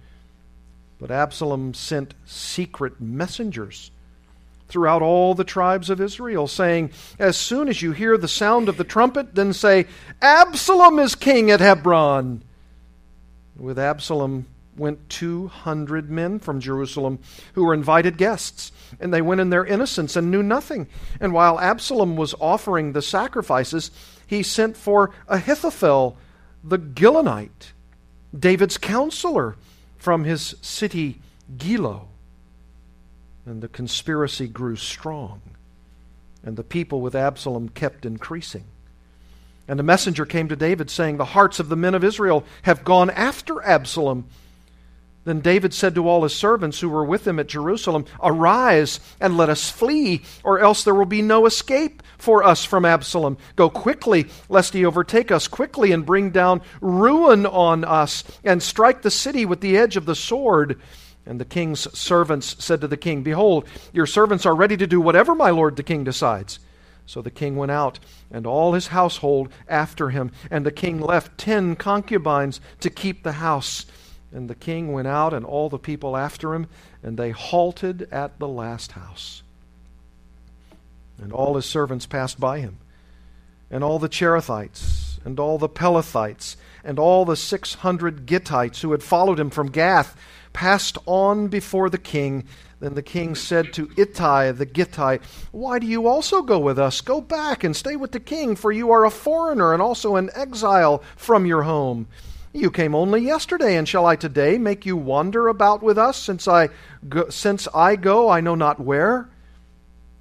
But 1.00 1.10
Absalom 1.10 1.74
sent 1.74 2.14
secret 2.24 3.00
messengers 3.00 3.90
throughout 4.68 5.02
all 5.02 5.35
the 5.35 5.44
tribes 5.44 5.90
of 5.90 6.00
Israel, 6.00 6.47
saying, 6.47 6.90
As 7.18 7.37
soon 7.37 7.68
as 7.68 7.83
you 7.83 7.92
hear 7.92 8.16
the 8.16 8.28
sound 8.28 8.68
of 8.68 8.76
the 8.76 8.85
trumpet, 8.85 9.35
then 9.35 9.52
say, 9.52 9.87
Absalom 10.23 10.99
is 10.99 11.14
king 11.14 11.50
at 11.50 11.61
Hebron. 11.61 12.42
With 13.56 13.78
Absalom 13.78 14.47
went 14.76 15.09
200 15.09 16.11
men 16.11 16.38
from 16.38 16.61
Jerusalem 16.61 17.21
who 17.54 17.64
were 17.64 17.75
invited 17.75 18.16
guests. 18.16 18.73
And 19.00 19.12
they 19.12 19.23
went 19.23 19.40
in 19.40 19.50
their 19.50 19.64
innocence 19.64 20.16
and 20.16 20.30
knew 20.30 20.42
nothing. 20.42 20.88
And 21.21 21.33
while 21.33 21.61
Absalom 21.61 22.16
was 22.16 22.35
offering 22.40 22.92
the 22.92 23.02
sacrifices, 23.02 23.90
he 24.26 24.42
sent 24.42 24.76
for 24.76 25.11
Ahithophel 25.28 26.16
the 26.62 26.78
Gilonite, 26.78 27.73
David's 28.37 28.78
counselor, 28.78 29.56
from 29.99 30.25
his 30.25 30.54
city 30.61 31.21
Gilo. 31.56 32.09
And 33.46 33.62
the 33.62 33.68
conspiracy 33.68 34.48
grew 34.48 34.76
strong, 34.76 35.42
and 36.42 36.56
the 36.56 36.64
people 36.64 37.00
with 37.00 37.14
Absalom 37.14 37.68
kept 37.68 38.06
increasing. 38.06 38.64
And 39.68 39.78
a 39.78 39.82
messenger 39.82 40.24
came 40.24 40.48
to 40.48 40.56
David, 40.56 40.90
saying, 40.90 41.16
The 41.16 41.24
hearts 41.26 41.60
of 41.60 41.68
the 41.68 41.76
men 41.76 41.94
of 41.94 42.04
Israel 42.04 42.44
have 42.62 42.84
gone 42.84 43.10
after 43.10 43.62
Absalom 43.62 44.26
then 45.24 45.40
David 45.40 45.72
said 45.72 45.94
to 45.94 46.06
all 46.06 46.22
his 46.22 46.34
servants 46.34 46.80
who 46.80 46.88
were 46.88 47.04
with 47.04 47.26
him 47.26 47.38
at 47.38 47.46
Jerusalem, 47.46 48.04
Arise 48.22 49.00
and 49.20 49.36
let 49.36 49.48
us 49.48 49.70
flee, 49.70 50.22
or 50.42 50.60
else 50.60 50.84
there 50.84 50.94
will 50.94 51.06
be 51.06 51.22
no 51.22 51.46
escape 51.46 52.02
for 52.18 52.44
us 52.44 52.64
from 52.64 52.84
Absalom. 52.84 53.38
Go 53.56 53.70
quickly, 53.70 54.26
lest 54.48 54.74
he 54.74 54.84
overtake 54.84 55.32
us 55.32 55.48
quickly 55.48 55.92
and 55.92 56.04
bring 56.04 56.30
down 56.30 56.60
ruin 56.80 57.46
on 57.46 57.84
us, 57.84 58.22
and 58.44 58.62
strike 58.62 59.02
the 59.02 59.10
city 59.10 59.46
with 59.46 59.60
the 59.60 59.78
edge 59.78 59.96
of 59.96 60.04
the 60.04 60.14
sword. 60.14 60.78
And 61.26 61.40
the 61.40 61.45
king's 61.45 61.90
servants 61.99 62.62
said 62.62 62.81
to 62.83 62.88
the 62.88 62.97
king, 62.97 63.23
Behold, 63.23 63.66
your 63.93 64.07
servants 64.07 64.45
are 64.45 64.54
ready 64.54 64.76
to 64.76 64.87
do 64.87 65.00
whatever 65.00 65.35
my 65.35 65.50
lord 65.50 65.76
the 65.76 65.83
king 65.83 66.04
decides. 66.04 66.59
So 67.07 67.23
the 67.23 67.31
king 67.31 67.57
went 67.57 67.71
out, 67.71 67.99
and 68.31 68.47
all 68.47 68.73
his 68.73 68.88
household 68.88 69.50
after 69.69 70.11
him, 70.11 70.33
and 70.50 70.64
the 70.64 70.73
king 70.73 71.00
left 71.00 71.37
ten 71.37 71.76
concubines 71.76 72.61
to 72.81 72.90
keep 72.90 73.23
the 73.23 73.33
house. 73.33 73.87
And 74.33 74.49
the 74.49 74.54
king 74.54 74.93
went 74.93 75.07
out 75.07 75.33
and 75.33 75.45
all 75.45 75.69
the 75.69 75.78
people 75.78 76.16
after 76.16 76.54
him, 76.54 76.66
and 77.02 77.19
they 77.19 77.31
halted 77.31 78.09
at 78.11 78.38
the 78.38 78.49
last 78.49 78.93
house. 78.93 79.43
And 81.19 81.33
all 81.33 81.57
his 81.57 81.66
servants 81.66 82.07
passed 82.07 82.40
by 82.40 82.61
him, 82.61 82.78
and 83.71 83.85
all 83.85 83.99
the 83.99 84.09
Cherethites, 84.09 85.19
and 85.25 85.38
all 85.38 85.59
the 85.59 85.69
Pelethites, 85.69 86.57
and 86.83 86.99
all 86.99 87.25
the 87.25 87.37
six 87.37 87.75
hundred 87.75 88.26
Gittites 88.26 88.81
who 88.81 88.93
had 88.93 89.02
followed 89.02 89.38
him 89.38 89.50
from 89.50 89.71
Gath 89.71 90.16
passed 90.54 90.96
on 91.04 91.49
before 91.49 91.90
the 91.90 91.99
king. 91.99 92.44
Then 92.80 92.94
the 92.94 93.02
king 93.02 93.34
said 93.34 93.75
to 93.75 93.90
Ittai 93.99 94.52
the 94.52 94.64
Gittite, 94.64 95.23
Why 95.52 95.78
do 95.78 95.87
you 95.87 96.06
also 96.06 96.40
go 96.40 96.58
with 96.58 96.78
us? 96.78 97.02
Go 97.02 97.20
back 97.20 97.62
and 97.62 97.76
stay 97.76 97.96
with 97.96 98.12
the 98.12 98.20
king, 98.20 98.56
for 98.56 98.73
you 98.73 98.90
are 98.90 99.04
a 99.04 99.11
foreigner 99.11 99.75
and 99.75 99.82
also 99.82 100.16
an 100.16 100.30
exile 100.34 101.02
from 101.16 101.44
your 101.44 101.64
home. 101.64 102.08
You 102.54 102.70
came 102.70 102.94
only 102.94 103.20
yesterday, 103.20 103.76
and 103.76 103.88
shall 103.88 104.06
I 104.06 104.16
today 104.16 104.58
make 104.58 104.87
you 104.87 104.96
wander 104.96 105.49
about 105.49 105.82
with 105.82 105.99
us, 105.99 106.16
since 106.16 106.46
I 106.46 106.70
go, 107.08 107.28
since 107.28 107.66
I 107.75 107.96
go 107.96 108.30
I 108.30 108.40
know 108.40 108.54
not 108.54 108.78
where? 108.78 109.28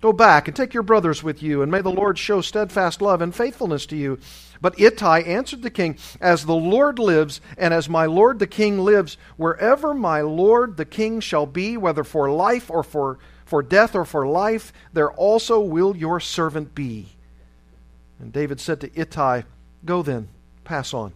Go 0.02 0.12
back 0.12 0.48
and 0.48 0.58
take 0.58 0.74
your 0.74 0.84
brothers 0.84 1.24
with 1.24 1.42
you, 1.44 1.62
and 1.62 1.72
may 1.72 1.82
the 1.82 1.92
Lord 1.92 2.18
show 2.18 2.42
steadfast 2.42 3.02
love 3.02 3.22
and 3.22 3.34
faithfulness 3.34 3.86
to 3.86 3.96
you. 3.96 4.20
But 4.64 4.80
Ittai 4.80 5.20
answered 5.24 5.62
the 5.62 5.70
king, 5.70 5.98
As 6.22 6.46
the 6.46 6.56
Lord 6.56 6.98
lives, 6.98 7.42
and 7.58 7.74
as 7.74 7.90
my 7.90 8.06
lord 8.06 8.40
the 8.40 8.48
king 8.48 8.80
lives, 8.80 9.18
wherever 9.36 9.94
my 9.94 10.22
lord 10.22 10.78
the 10.78 10.86
king 10.86 11.20
shall 11.20 11.46
be, 11.46 11.76
whether 11.76 12.06
for 12.06 12.32
life 12.32 12.72
or 12.72 12.82
for, 12.82 13.20
for 13.44 13.62
death 13.62 13.94
or 13.94 14.06
for 14.06 14.26
life, 14.26 14.72
there 14.94 15.12
also 15.12 15.60
will 15.60 15.98
your 15.98 16.22
servant 16.22 16.74
be. 16.74 17.10
And 18.20 18.32
David 18.32 18.62
said 18.62 18.80
to 18.80 18.98
Ittai, 18.98 19.42
Go 19.84 20.02
then, 20.02 20.30
pass 20.64 20.94
on. 20.94 21.12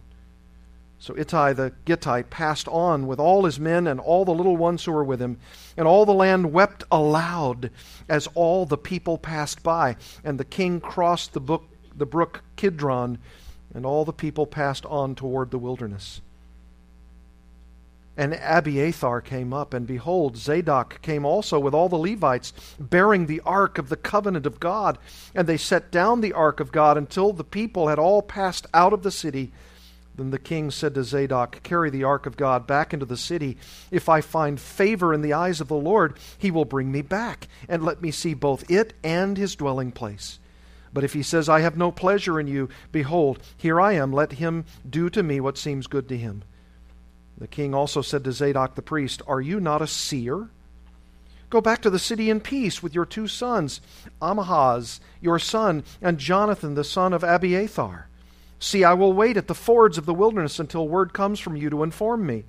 So 0.98 1.16
Ittai 1.16 1.54
the 1.54 1.72
Gittite 1.86 2.28
passed 2.28 2.68
on 2.68 3.06
with 3.06 3.18
all 3.18 3.46
his 3.46 3.58
men 3.58 3.86
and 3.86 3.98
all 3.98 4.26
the 4.26 4.34
little 4.34 4.58
ones 4.58 4.84
who 4.84 4.92
were 4.92 5.04
with 5.04 5.22
him. 5.22 5.38
And 5.74 5.88
all 5.88 6.04
the 6.04 6.12
land 6.12 6.52
wept 6.52 6.84
aloud 6.90 7.70
as 8.10 8.26
all 8.34 8.66
the 8.66 8.76
people 8.76 9.16
passed 9.16 9.62
by. 9.62 9.96
And 10.22 10.38
the 10.38 10.44
king 10.44 10.82
crossed 10.82 11.32
the, 11.32 11.40
book, 11.40 11.64
the 11.98 12.06
brook 12.06 12.42
Kidron, 12.56 13.18
and 13.74 13.84
all 13.84 14.04
the 14.04 14.12
people 14.12 14.46
passed 14.46 14.86
on 14.86 15.14
toward 15.14 15.50
the 15.50 15.58
wilderness. 15.58 16.20
And 18.18 18.34
Abiathar 18.42 19.20
came 19.20 19.52
up, 19.52 19.72
and 19.72 19.86
behold, 19.86 20.36
Zadok 20.36 21.00
came 21.02 21.24
also 21.24 21.60
with 21.60 21.72
all 21.72 21.88
the 21.88 21.96
Levites, 21.96 22.52
bearing 22.80 23.26
the 23.26 23.40
ark 23.46 23.78
of 23.78 23.90
the 23.90 23.96
covenant 23.96 24.44
of 24.44 24.58
God. 24.58 24.98
And 25.36 25.46
they 25.46 25.56
set 25.56 25.92
down 25.92 26.20
the 26.20 26.32
ark 26.32 26.58
of 26.58 26.72
God 26.72 26.98
until 26.98 27.32
the 27.32 27.44
people 27.44 27.86
had 27.86 27.98
all 28.00 28.20
passed 28.20 28.66
out 28.74 28.92
of 28.92 29.04
the 29.04 29.12
city. 29.12 29.52
Then 30.16 30.32
the 30.32 30.38
king 30.40 30.72
said 30.72 30.94
to 30.96 31.04
Zadok, 31.04 31.62
Carry 31.62 31.90
the 31.90 32.02
ark 32.02 32.26
of 32.26 32.36
God 32.36 32.66
back 32.66 32.92
into 32.92 33.06
the 33.06 33.16
city. 33.16 33.56
If 33.92 34.08
I 34.08 34.20
find 34.20 34.60
favor 34.60 35.14
in 35.14 35.22
the 35.22 35.34
eyes 35.34 35.60
of 35.60 35.68
the 35.68 35.76
Lord, 35.76 36.18
he 36.36 36.50
will 36.50 36.64
bring 36.64 36.90
me 36.90 37.02
back, 37.02 37.46
and 37.68 37.84
let 37.84 38.02
me 38.02 38.10
see 38.10 38.34
both 38.34 38.68
it 38.68 38.94
and 39.04 39.36
his 39.36 39.54
dwelling 39.54 39.92
place. 39.92 40.40
But 40.92 41.04
if 41.04 41.12
he 41.12 41.22
says, 41.22 41.48
I 41.48 41.60
have 41.60 41.76
no 41.76 41.90
pleasure 41.90 42.40
in 42.40 42.46
you, 42.46 42.68
behold, 42.92 43.40
here 43.56 43.80
I 43.80 43.92
am, 43.92 44.12
let 44.12 44.32
him 44.32 44.64
do 44.88 45.10
to 45.10 45.22
me 45.22 45.40
what 45.40 45.58
seems 45.58 45.86
good 45.86 46.08
to 46.08 46.16
him. 46.16 46.42
The 47.36 47.46
king 47.46 47.74
also 47.74 48.02
said 48.02 48.24
to 48.24 48.32
Zadok 48.32 48.74
the 48.74 48.82
priest, 48.82 49.22
Are 49.26 49.40
you 49.40 49.60
not 49.60 49.82
a 49.82 49.86
seer? 49.86 50.48
Go 51.50 51.60
back 51.60 51.80
to 51.82 51.90
the 51.90 51.98
city 51.98 52.28
in 52.28 52.40
peace 52.40 52.82
with 52.82 52.94
your 52.94 53.06
two 53.06 53.26
sons, 53.26 53.80
Ahimaaz, 54.20 55.00
your 55.20 55.38
son, 55.38 55.82
and 56.02 56.18
Jonathan, 56.18 56.74
the 56.74 56.84
son 56.84 57.12
of 57.12 57.24
Abiathar. 57.24 58.08
See, 58.58 58.84
I 58.84 58.94
will 58.94 59.12
wait 59.12 59.36
at 59.36 59.46
the 59.46 59.54
fords 59.54 59.96
of 59.98 60.04
the 60.04 60.12
wilderness 60.12 60.58
until 60.58 60.88
word 60.88 61.12
comes 61.12 61.38
from 61.38 61.56
you 61.56 61.70
to 61.70 61.84
inform 61.84 62.26
me. 62.26 62.44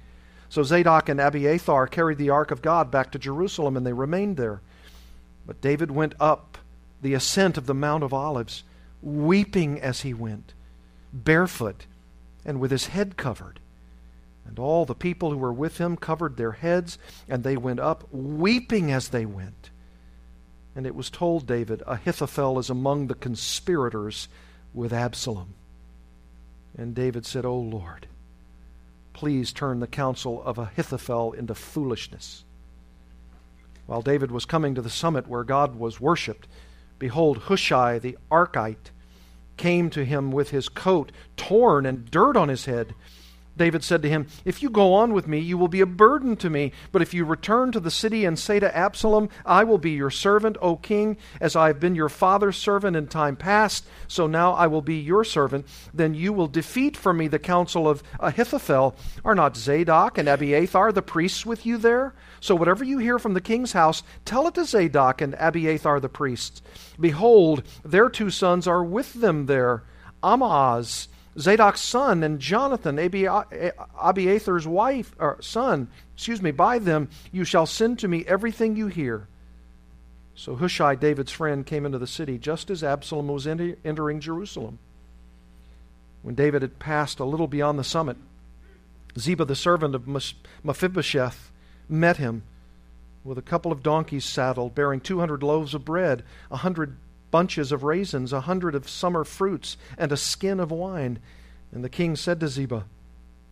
So 0.50 0.64
Zadok 0.64 1.08
and 1.08 1.22
Abiathar 1.22 1.88
carried 1.88 2.18
the 2.18 2.32
ark 2.32 2.52
of 2.52 2.64
God 2.64 2.90
back 2.90 3.12
to 3.12 3.20
Jerusalem, 3.20 3.78
and 3.78 3.86
they 3.86 3.94
remained 3.94 4.36
there. 4.36 4.62
But 5.46 5.62
David 5.62 5.92
went 5.92 6.16
up 6.20 6.58
the 7.02 7.14
ascent 7.14 7.58
of 7.58 7.66
the 7.66 7.74
Mount 7.74 8.04
of 8.04 8.14
Olives, 8.14 8.64
weeping 9.02 9.80
as 9.80 10.02
he 10.02 10.14
went, 10.14 10.54
barefoot 11.14 11.86
and 12.46 12.60
with 12.60 12.72
his 12.72 12.88
head 12.88 13.18
covered. 13.18 13.60
And 14.46 14.58
all 14.58 14.86
the 14.86 14.96
people 14.96 15.32
who 15.32 15.38
were 15.38 15.54
with 15.54 15.78
him 15.78 15.96
covered 15.96 16.36
their 16.38 16.54
heads, 16.54 16.98
and 17.28 17.44
they 17.44 17.56
went 17.56 17.80
up, 17.80 18.08
weeping 18.12 18.92
as 18.92 19.10
they 19.10 19.26
went. 19.26 19.70
And 20.76 20.88
it 20.88 20.96
was 20.96 21.10
told 21.10 21.46
David, 21.46 21.84
Ahithophel 21.86 22.58
is 22.58 22.70
among 22.70 23.08
the 23.08 23.16
conspirators 23.16 24.28
with 24.74 24.94
Absalom. 24.94 25.54
And 26.78 26.96
David 26.96 27.26
said, 27.26 27.46
O 27.46 27.56
Lord, 27.56 28.08
please 29.14 29.52
turn 29.52 29.80
the 29.80 29.88
counsel 29.88 30.42
of 30.44 30.58
Ahithophel 30.58 31.34
into 31.34 31.54
foolishness. 31.54 32.44
While 33.86 34.02
David 34.02 34.32
was 34.32 34.46
coming 34.46 34.76
to 34.76 34.82
the 34.82 34.90
summit 34.90 35.28
where 35.28 35.44
God 35.44 35.76
was 35.76 36.00
worshipped, 36.00 36.48
behold, 37.00 37.44
Hushai 37.44 37.98
the 37.98 38.18
Archite 38.30 38.92
came 39.58 39.90
to 39.90 40.06
him 40.06 40.32
with 40.32 40.52
his 40.52 40.70
coat 40.70 41.12
torn 41.36 41.86
and 41.86 42.10
dirt 42.12 42.38
on 42.38 42.50
his 42.50 42.66
head. 42.66 42.94
David 43.60 43.84
said 43.84 44.02
to 44.04 44.10
him, 44.10 44.26
If 44.46 44.64
you 44.64 44.70
go 44.70 44.94
on 44.94 45.12
with 45.12 45.28
me, 45.28 45.38
you 45.38 45.58
will 45.58 45.68
be 45.68 45.82
a 45.82 45.86
burden 45.86 46.38
to 46.38 46.50
me. 46.50 46.72
But 46.94 47.02
if 47.02 47.14
you 47.14 47.26
return 47.26 47.74
to 47.74 47.82
the 47.82 47.92
city 47.92 48.24
and 48.24 48.40
say 48.40 48.58
to 48.60 48.76
Absalom, 48.76 49.28
I 49.46 49.66
will 49.66 49.78
be 49.78 49.92
your 49.92 50.10
servant, 50.10 50.56
O 50.62 50.78
king, 50.78 51.18
as 51.42 51.58
I 51.58 51.68
have 51.68 51.80
been 51.80 51.94
your 51.94 52.08
father's 52.08 52.56
servant 52.56 52.96
in 52.96 53.08
time 53.08 53.36
past, 53.36 53.86
so 54.08 54.28
now 54.28 54.54
I 54.54 54.68
will 54.68 54.82
be 54.82 54.96
your 54.96 55.26
servant, 55.26 55.68
then 55.94 56.14
you 56.14 56.32
will 56.32 56.48
defeat 56.48 56.96
for 56.96 57.12
me 57.12 57.28
the 57.28 57.38
counsel 57.38 57.88
of 57.88 58.02
Ahithophel. 58.22 58.96
Are 59.26 59.36
not 59.36 59.58
Zadok 59.58 60.18
and 60.18 60.30
Abiathar 60.30 60.94
the 60.94 61.02
priests 61.02 61.46
with 61.46 61.66
you 61.66 61.78
there? 61.78 62.16
So 62.40 62.56
whatever 62.56 62.86
you 62.86 63.00
hear 63.00 63.20
from 63.20 63.34
the 63.34 63.42
king's 63.42 63.74
house, 63.74 64.04
tell 64.24 64.48
it 64.48 64.56
to 64.56 64.64
Zadok 64.64 65.20
and 65.20 65.36
Abiathar 65.38 66.00
the 66.00 66.08
priests. 66.08 66.62
Behold, 66.98 67.64
their 67.84 68.08
two 68.08 68.30
sons 68.30 68.68
are 68.68 68.86
with 68.86 69.14
them 69.14 69.48
there. 69.48 69.84
Ahimaaz 70.24 71.10
Zadok's 71.40 71.82
son 71.82 72.22
and 72.24 72.40
Jonathan, 72.40 72.98
Abiathar's 72.98 74.68
wife 74.68 75.16
or 75.18 75.42
son, 75.42 75.88
excuse 76.14 76.42
me, 76.42 76.52
by 76.52 76.80
them 76.80 77.10
you 77.32 77.46
shall 77.46 77.66
send 77.66 78.00
to 78.00 78.08
me 78.08 78.26
everything 78.28 78.76
you 78.76 78.88
hear. 78.88 79.28
So 80.36 80.56
Hushai, 80.56 80.96
David's 80.96 81.32
friend, 81.32 81.66
came 81.66 81.86
into 81.86 81.98
the 81.98 82.08
city 82.08 82.38
just 82.38 82.70
as 82.70 82.84
Absalom 82.84 83.28
was 83.28 83.48
entering 83.48 84.20
Jerusalem. 84.20 84.80
When 86.22 86.36
David 86.36 86.62
had 86.62 86.80
passed 86.80 87.20
a 87.20 87.26
little 87.26 87.48
beyond 87.48 87.80
the 87.80 87.84
summit, 87.84 88.18
Ziba, 89.18 89.46
the 89.46 89.56
servant 89.56 89.96
of 89.96 90.08
Mephibosheth, 90.64 91.52
met 91.88 92.18
him 92.18 92.44
with 93.24 93.38
a 93.38 93.42
couple 93.42 93.72
of 93.72 93.84
donkeys 93.84 94.26
saddled, 94.26 94.76
bearing 94.76 95.00
200 95.02 95.44
loaves 95.44 95.74
of 95.74 95.86
bread, 95.86 96.24
a 96.52 96.58
hundred 96.58 96.98
bunches 97.32 97.72
of 97.72 97.84
raisins, 97.84 98.34
a 98.34 98.42
hundred 98.42 98.76
of 98.76 98.90
summer 98.90 99.24
fruits, 99.24 99.78
and 99.98 100.12
a 100.12 100.18
skin 100.18 100.60
of 100.60 100.72
wine. 100.72 101.20
And 101.72 101.84
the 101.84 101.90
king 101.90 102.16
said 102.16 102.40
to 102.40 102.48
Ziba, 102.48 102.86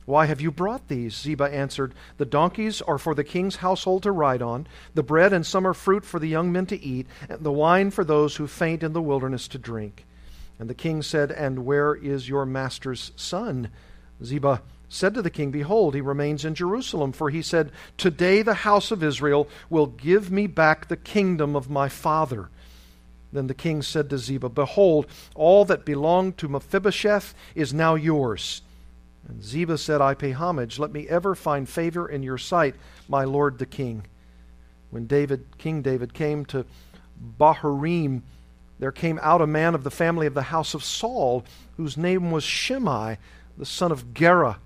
Why 0.05 0.25
have 0.25 0.41
you 0.41 0.51
brought 0.51 0.87
these? 0.87 1.15
Ziba 1.15 1.45
answered, 1.45 1.93
The 2.17 2.25
donkeys 2.25 2.81
are 2.81 2.97
for 2.97 3.13
the 3.13 3.23
king's 3.23 3.57
household 3.57 4.03
to 4.03 4.11
ride 4.11 4.41
on, 4.41 4.67
the 4.93 5.03
bread 5.03 5.33
and 5.33 5.45
summer 5.45 5.73
fruit 5.73 6.05
for 6.05 6.19
the 6.19 6.27
young 6.27 6.51
men 6.51 6.65
to 6.67 6.81
eat, 6.81 7.07
and 7.29 7.41
the 7.41 7.51
wine 7.51 7.91
for 7.91 8.03
those 8.03 8.35
who 8.37 8.47
faint 8.47 8.83
in 8.83 8.93
the 8.93 9.01
wilderness 9.01 9.47
to 9.49 9.57
drink. 9.57 10.05
And 10.59 10.69
the 10.69 10.73
king 10.73 11.01
said, 11.01 11.31
And 11.31 11.65
where 11.65 11.93
is 11.93 12.27
your 12.27 12.45
master's 12.45 13.11
son? 13.15 13.69
Ziba 14.23 14.61
said 14.89 15.13
to 15.13 15.21
the 15.21 15.29
king, 15.29 15.51
Behold, 15.51 15.93
he 15.93 16.01
remains 16.01 16.45
in 16.45 16.55
Jerusalem, 16.55 17.11
for 17.11 17.29
he 17.29 17.41
said, 17.41 17.71
Today 17.97 18.41
the 18.41 18.53
house 18.53 18.91
of 18.91 19.03
Israel 19.03 19.47
will 19.69 19.87
give 19.87 20.31
me 20.31 20.47
back 20.47 20.87
the 20.87 20.97
kingdom 20.97 21.55
of 21.55 21.69
my 21.69 21.89
father. 21.89 22.49
Then 23.31 23.47
the 23.47 23.53
king 23.53 23.81
said 23.81 24.09
to 24.09 24.17
Ziba, 24.17 24.49
Behold, 24.49 25.07
all 25.35 25.65
that 25.65 25.85
belonged 25.85 26.37
to 26.37 26.47
Mephibosheth 26.47 27.33
is 27.55 27.73
now 27.73 27.95
yours. 27.95 28.61
And 29.27 29.43
Ziba 29.43 29.77
said, 29.77 29.99
I 29.99 30.13
pay 30.13 30.31
homage. 30.31 30.79
Let 30.79 30.91
me 30.91 31.07
ever 31.09 31.35
find 31.35 31.67
favor 31.67 32.07
in 32.07 32.23
your 32.23 32.37
sight, 32.37 32.75
my 33.09 33.25
lord 33.25 33.59
the 33.59 33.65
king. 33.65 34.05
When 34.89 35.05
David, 35.05 35.45
King 35.57 35.81
David 35.81 36.13
came 36.13 36.45
to 36.45 36.65
Bahurim, 37.37 38.21
there 38.79 38.91
came 38.91 39.19
out 39.21 39.41
a 39.41 39.47
man 39.47 39.75
of 39.75 39.83
the 39.83 39.91
family 39.91 40.27
of 40.27 40.33
the 40.33 40.43
house 40.43 40.73
of 40.73 40.83
Saul, 40.83 41.43
whose 41.75 41.97
name 41.97 42.31
was 42.31 42.43
Shimei, 42.43 43.17
the 43.57 43.65
son 43.65 43.91
of 43.91 44.13
Gera. 44.13 44.59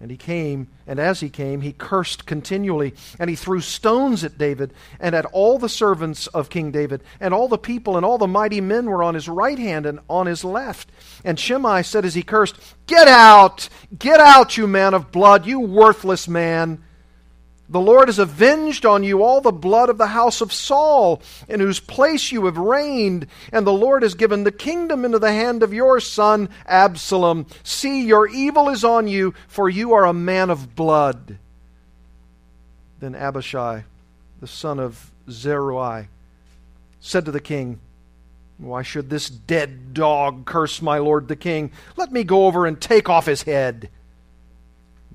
And 0.00 0.12
he 0.12 0.16
came, 0.16 0.68
and 0.86 1.00
as 1.00 1.18
he 1.18 1.28
came, 1.28 1.60
he 1.60 1.72
cursed 1.72 2.24
continually, 2.24 2.94
and 3.18 3.28
he 3.28 3.34
threw 3.34 3.60
stones 3.60 4.22
at 4.22 4.38
David 4.38 4.72
and 5.00 5.12
at 5.12 5.24
all 5.26 5.58
the 5.58 5.68
servants 5.68 6.28
of 6.28 6.50
King 6.50 6.70
David, 6.70 7.02
and 7.18 7.34
all 7.34 7.48
the 7.48 7.58
people 7.58 7.96
and 7.96 8.06
all 8.06 8.16
the 8.16 8.28
mighty 8.28 8.60
men 8.60 8.86
were 8.86 9.02
on 9.02 9.14
his 9.14 9.28
right 9.28 9.58
hand 9.58 9.86
and 9.86 9.98
on 10.08 10.26
his 10.26 10.44
left. 10.44 10.88
And 11.24 11.38
Shimei 11.38 11.82
said 11.82 12.04
as 12.04 12.14
he 12.14 12.22
cursed, 12.22 12.56
Get 12.86 13.08
out! 13.08 13.68
Get 13.98 14.20
out, 14.20 14.56
you 14.56 14.68
man 14.68 14.94
of 14.94 15.10
blood, 15.10 15.46
you 15.46 15.58
worthless 15.58 16.28
man! 16.28 16.84
The 17.70 17.80
Lord 17.80 18.08
has 18.08 18.18
avenged 18.18 18.86
on 18.86 19.04
you 19.04 19.22
all 19.22 19.42
the 19.42 19.52
blood 19.52 19.90
of 19.90 19.98
the 19.98 20.08
house 20.08 20.40
of 20.40 20.52
Saul, 20.54 21.20
in 21.48 21.60
whose 21.60 21.80
place 21.80 22.32
you 22.32 22.46
have 22.46 22.56
reigned, 22.56 23.26
and 23.52 23.66
the 23.66 23.72
Lord 23.72 24.02
has 24.02 24.14
given 24.14 24.44
the 24.44 24.52
kingdom 24.52 25.04
into 25.04 25.18
the 25.18 25.32
hand 25.32 25.62
of 25.62 25.74
your 25.74 26.00
son 26.00 26.48
Absalom. 26.66 27.46
See, 27.62 28.06
your 28.06 28.26
evil 28.26 28.70
is 28.70 28.84
on 28.84 29.06
you, 29.06 29.34
for 29.48 29.68
you 29.68 29.92
are 29.92 30.06
a 30.06 30.14
man 30.14 30.48
of 30.48 30.74
blood. 30.74 31.38
Then 33.00 33.14
Abishai, 33.14 33.84
the 34.40 34.46
son 34.46 34.80
of 34.80 35.10
Zeruiah, 35.28 36.08
said 37.00 37.26
to 37.26 37.30
the 37.30 37.40
king, 37.40 37.80
Why 38.56 38.82
should 38.82 39.10
this 39.10 39.28
dead 39.28 39.92
dog 39.92 40.46
curse 40.46 40.80
my 40.80 40.96
lord 40.98 41.28
the 41.28 41.36
king? 41.36 41.70
Let 41.96 42.12
me 42.12 42.24
go 42.24 42.46
over 42.46 42.66
and 42.66 42.80
take 42.80 43.10
off 43.10 43.26
his 43.26 43.42
head. 43.42 43.90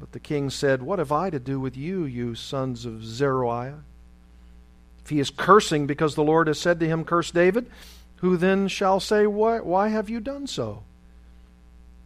But 0.03 0.11
the 0.11 0.19
king 0.19 0.49
said, 0.49 0.83
What 0.83 0.99
have 0.99 1.13
I 1.13 1.29
to 1.29 1.39
do 1.39 1.61
with 1.61 1.77
you, 1.77 2.03
you 2.03 2.35
sons 2.35 2.83
of 2.83 3.05
Zeruiah? 3.05 3.85
If 5.01 5.09
he 5.09 5.21
is 5.21 5.29
cursing 5.29 5.87
because 5.87 6.15
the 6.15 6.25
Lord 6.25 6.47
has 6.47 6.59
said 6.59 6.81
to 6.81 6.87
him, 6.89 7.05
Curse 7.05 7.31
David, 7.31 7.71
who 8.17 8.35
then 8.35 8.67
shall 8.67 8.99
say, 8.99 9.25
Why, 9.25 9.61
why 9.61 9.87
have 9.87 10.09
you 10.09 10.19
done 10.19 10.45
so? 10.45 10.83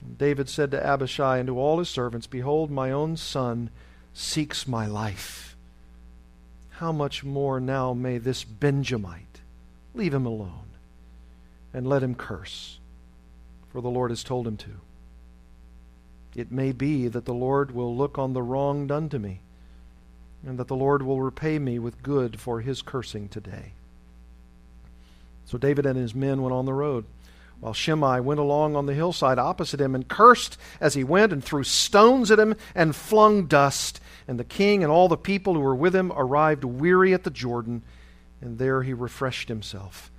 And 0.04 0.16
David 0.16 0.48
said 0.48 0.70
to 0.70 0.86
Abishai 0.86 1.40
and 1.40 1.48
to 1.48 1.58
all 1.58 1.80
his 1.80 1.90
servants, 1.90 2.28
Behold, 2.28 2.70
my 2.70 2.92
own 2.92 3.18
son 3.18 3.72
seeks 4.14 4.68
my 4.68 4.86
life. 4.86 5.56
How 6.74 6.92
much 6.92 7.24
more 7.24 7.60
now 7.60 7.96
may 7.96 8.20
this 8.20 8.44
Benjamite 8.44 9.42
leave 9.96 10.14
him 10.14 10.28
alone 10.28 10.70
and 11.74 11.88
let 11.88 12.04
him 12.04 12.14
curse? 12.14 12.78
For 13.72 13.82
the 13.82 13.90
Lord 13.90 14.12
has 14.12 14.24
told 14.24 14.46
him 14.46 14.58
to. 14.58 14.82
It 16.38 16.52
may 16.52 16.72
be 16.72 17.08
that 17.08 17.26
the 17.26 17.34
Lord 17.34 17.72
will 17.72 17.98
look 17.98 18.20
on 18.20 18.34
the 18.34 18.44
wrong 18.44 18.86
done 18.86 19.10
to 19.10 19.18
me, 19.18 19.42
and 20.46 20.60
that 20.60 20.68
the 20.68 20.76
Lord 20.76 21.02
will 21.02 21.20
repay 21.20 21.58
me 21.58 21.80
with 21.80 22.04
good 22.04 22.40
for 22.40 22.62
his 22.62 22.84
cursing 22.84 23.28
today. 23.28 23.74
So 25.46 25.58
David 25.58 25.88
and 25.88 25.98
his 25.98 26.14
men 26.14 26.44
went 26.44 26.54
on 26.54 26.66
the 26.66 26.76
road, 26.76 27.06
while 27.60 27.74
Shimei 27.74 28.20
went 28.20 28.40
along 28.40 28.76
on 28.76 28.86
the 28.86 28.94
hillside 28.94 29.40
opposite 29.40 29.82
him 29.82 29.96
and 29.96 30.08
cursed 30.08 30.60
as 30.80 30.94
he 30.94 31.04
went 31.04 31.34
and 31.34 31.44
threw 31.44 31.64
stones 31.64 32.30
at 32.30 32.38
him 32.38 32.54
and 32.76 32.96
flung 32.96 33.48
dust. 33.48 34.00
And 34.28 34.40
the 34.40 34.44
king 34.44 34.84
and 34.84 34.92
all 34.92 35.08
the 35.08 35.18
people 35.18 35.56
who 35.56 35.62
were 35.62 35.76
with 35.76 35.96
him 35.96 36.12
arrived 36.16 36.64
weary 36.64 37.16
at 37.16 37.24
the 37.24 37.32
Jordan, 37.32 37.82
and 38.42 38.60
there 38.60 38.84
he 38.84 38.94
refreshed 38.94 39.50
himself. 39.50 40.12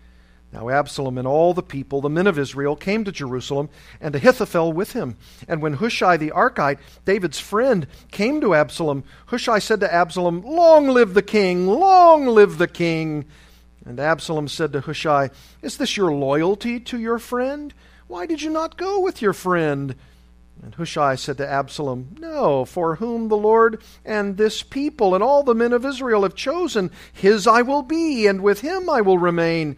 Now 0.53 0.71
Absalom 0.71 1.19
and 1.19 1.29
all 1.29 1.53
the 1.53 1.63
people, 1.63 2.01
the 2.01 2.09
men 2.09 2.27
of 2.27 2.39
Israel, 2.39 2.75
came 2.75 3.05
to 3.05 3.13
Jerusalem, 3.13 3.69
and 4.01 4.15
Ahithophel 4.15 4.73
with 4.73 4.93
him. 4.93 5.17
And 5.47 5.61
when 5.61 5.75
Hushai 5.75 6.17
the 6.17 6.31
Archite, 6.31 6.79
David's 7.05 7.39
friend, 7.39 7.87
came 8.11 8.41
to 8.41 8.55
Absalom, 8.55 9.05
Hushai 9.27 9.59
said 9.59 9.81
to 9.81 9.93
Absalom, 9.93 10.43
Long 10.43 10.89
live 10.89 11.13
the 11.13 11.23
king! 11.23 11.67
Long 11.67 12.27
live 12.27 12.57
the 12.57 12.69
king! 12.69 13.27
And 13.85 14.01
Absalom 14.01 14.49
said 14.49 14.73
to 14.73 14.81
Hushai, 14.81 15.31
Is 15.61 15.77
this 15.77 15.97
your 15.97 16.13
loyalty 16.13 16.81
to 16.81 16.99
your 16.99 17.19
friend? 17.19 17.75
Why 18.07 18.25
did 18.25 18.41
you 18.41 18.51
not 18.51 18.79
go 18.79 19.01
with 19.01 19.21
your 19.21 19.35
friend? 19.35 19.95
And 20.63 20.75
Hushai 20.75 21.15
said 21.15 21.37
to 21.37 21.49
Absalom, 21.49 22.17
No, 22.19 22.65
for 22.65 22.97
whom 22.97 23.29
the 23.29 23.37
Lord 23.37 23.83
and 24.05 24.37
this 24.37 24.63
people 24.63 25.15
and 25.15 25.23
all 25.23 25.43
the 25.43 25.55
men 25.55 25.73
of 25.73 25.85
Israel 25.85 26.23
have 26.23 26.35
chosen, 26.35 26.91
his 27.13 27.47
I 27.47 27.63
will 27.63 27.83
be, 27.83 28.27
and 28.27 28.43
with 28.43 28.63
him 28.63 28.91
I 28.91 29.03
will 29.03 29.19
remain. 29.19 29.77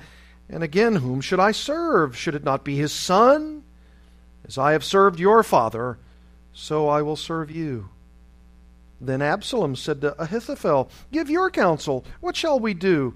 And 0.51 0.65
again, 0.65 0.97
whom 0.97 1.21
should 1.21 1.39
I 1.41 1.53
serve? 1.53 2.17
Should 2.17 2.35
it 2.35 2.45
not 2.45 2.65
be 2.65 2.77
his 2.77 2.93
son? 2.93 3.63
As 4.45 4.59
I 4.59 4.73
have 4.73 4.83
served 4.83 5.21
your 5.21 5.45
father, 5.45 5.99
so 6.53 6.89
I 6.89 7.03
will 7.03 7.17
serve 7.17 7.51
you. 7.51 7.89
Then 9.01 9.23
Absalom 9.23 9.77
said 9.77 10.01
to 10.01 10.21
Ahithophel, 10.21 10.91
Give 11.13 11.31
your 11.31 11.51
counsel. 11.51 12.05
What 12.21 12.37
shall 12.37 12.59
we 12.59 12.75
do? 12.75 13.15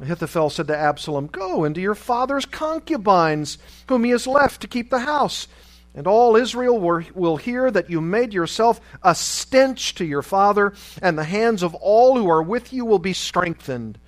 Ahithophel 0.00 0.50
said 0.50 0.66
to 0.66 0.76
Absalom, 0.76 1.28
Go 1.28 1.64
into 1.64 1.80
your 1.80 1.94
father's 1.94 2.44
concubines, 2.44 3.56
whom 3.88 4.04
he 4.04 4.10
has 4.10 4.26
left 4.26 4.60
to 4.60 4.68
keep 4.68 4.90
the 4.90 5.00
house. 5.00 5.48
And 5.94 6.06
all 6.06 6.36
Israel 6.36 6.78
will 6.78 7.38
hear 7.38 7.70
that 7.70 7.88
you 7.88 8.02
made 8.02 8.34
yourself 8.34 8.82
a 9.02 9.14
stench 9.14 9.94
to 9.94 10.04
your 10.04 10.20
father, 10.20 10.74
and 11.00 11.16
the 11.16 11.24
hands 11.24 11.62
of 11.62 11.74
all 11.76 12.18
who 12.18 12.28
are 12.28 12.42
with 12.42 12.70
you 12.70 12.84
will 12.84 12.98
be 12.98 13.14
strengthened. 13.14 13.98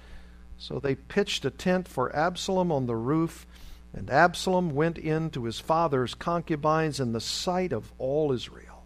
So 0.59 0.81
they 0.81 0.97
pitched 0.97 1.45
a 1.45 1.51
tent 1.51 1.87
for 1.87 2.15
Absalom 2.15 2.73
on 2.73 2.87
the 2.87 2.97
roof, 2.97 3.47
and 3.95 4.11
Absalom 4.11 4.75
went 4.75 4.99
in 4.99 5.31
to 5.31 5.45
his 5.45 5.61
father's 5.61 6.15
concubines 6.15 7.01
in 7.01 7.13
the 7.13 7.21
sight 7.21 7.73
of 7.73 7.93
all 7.99 8.33
Israel. 8.33 8.85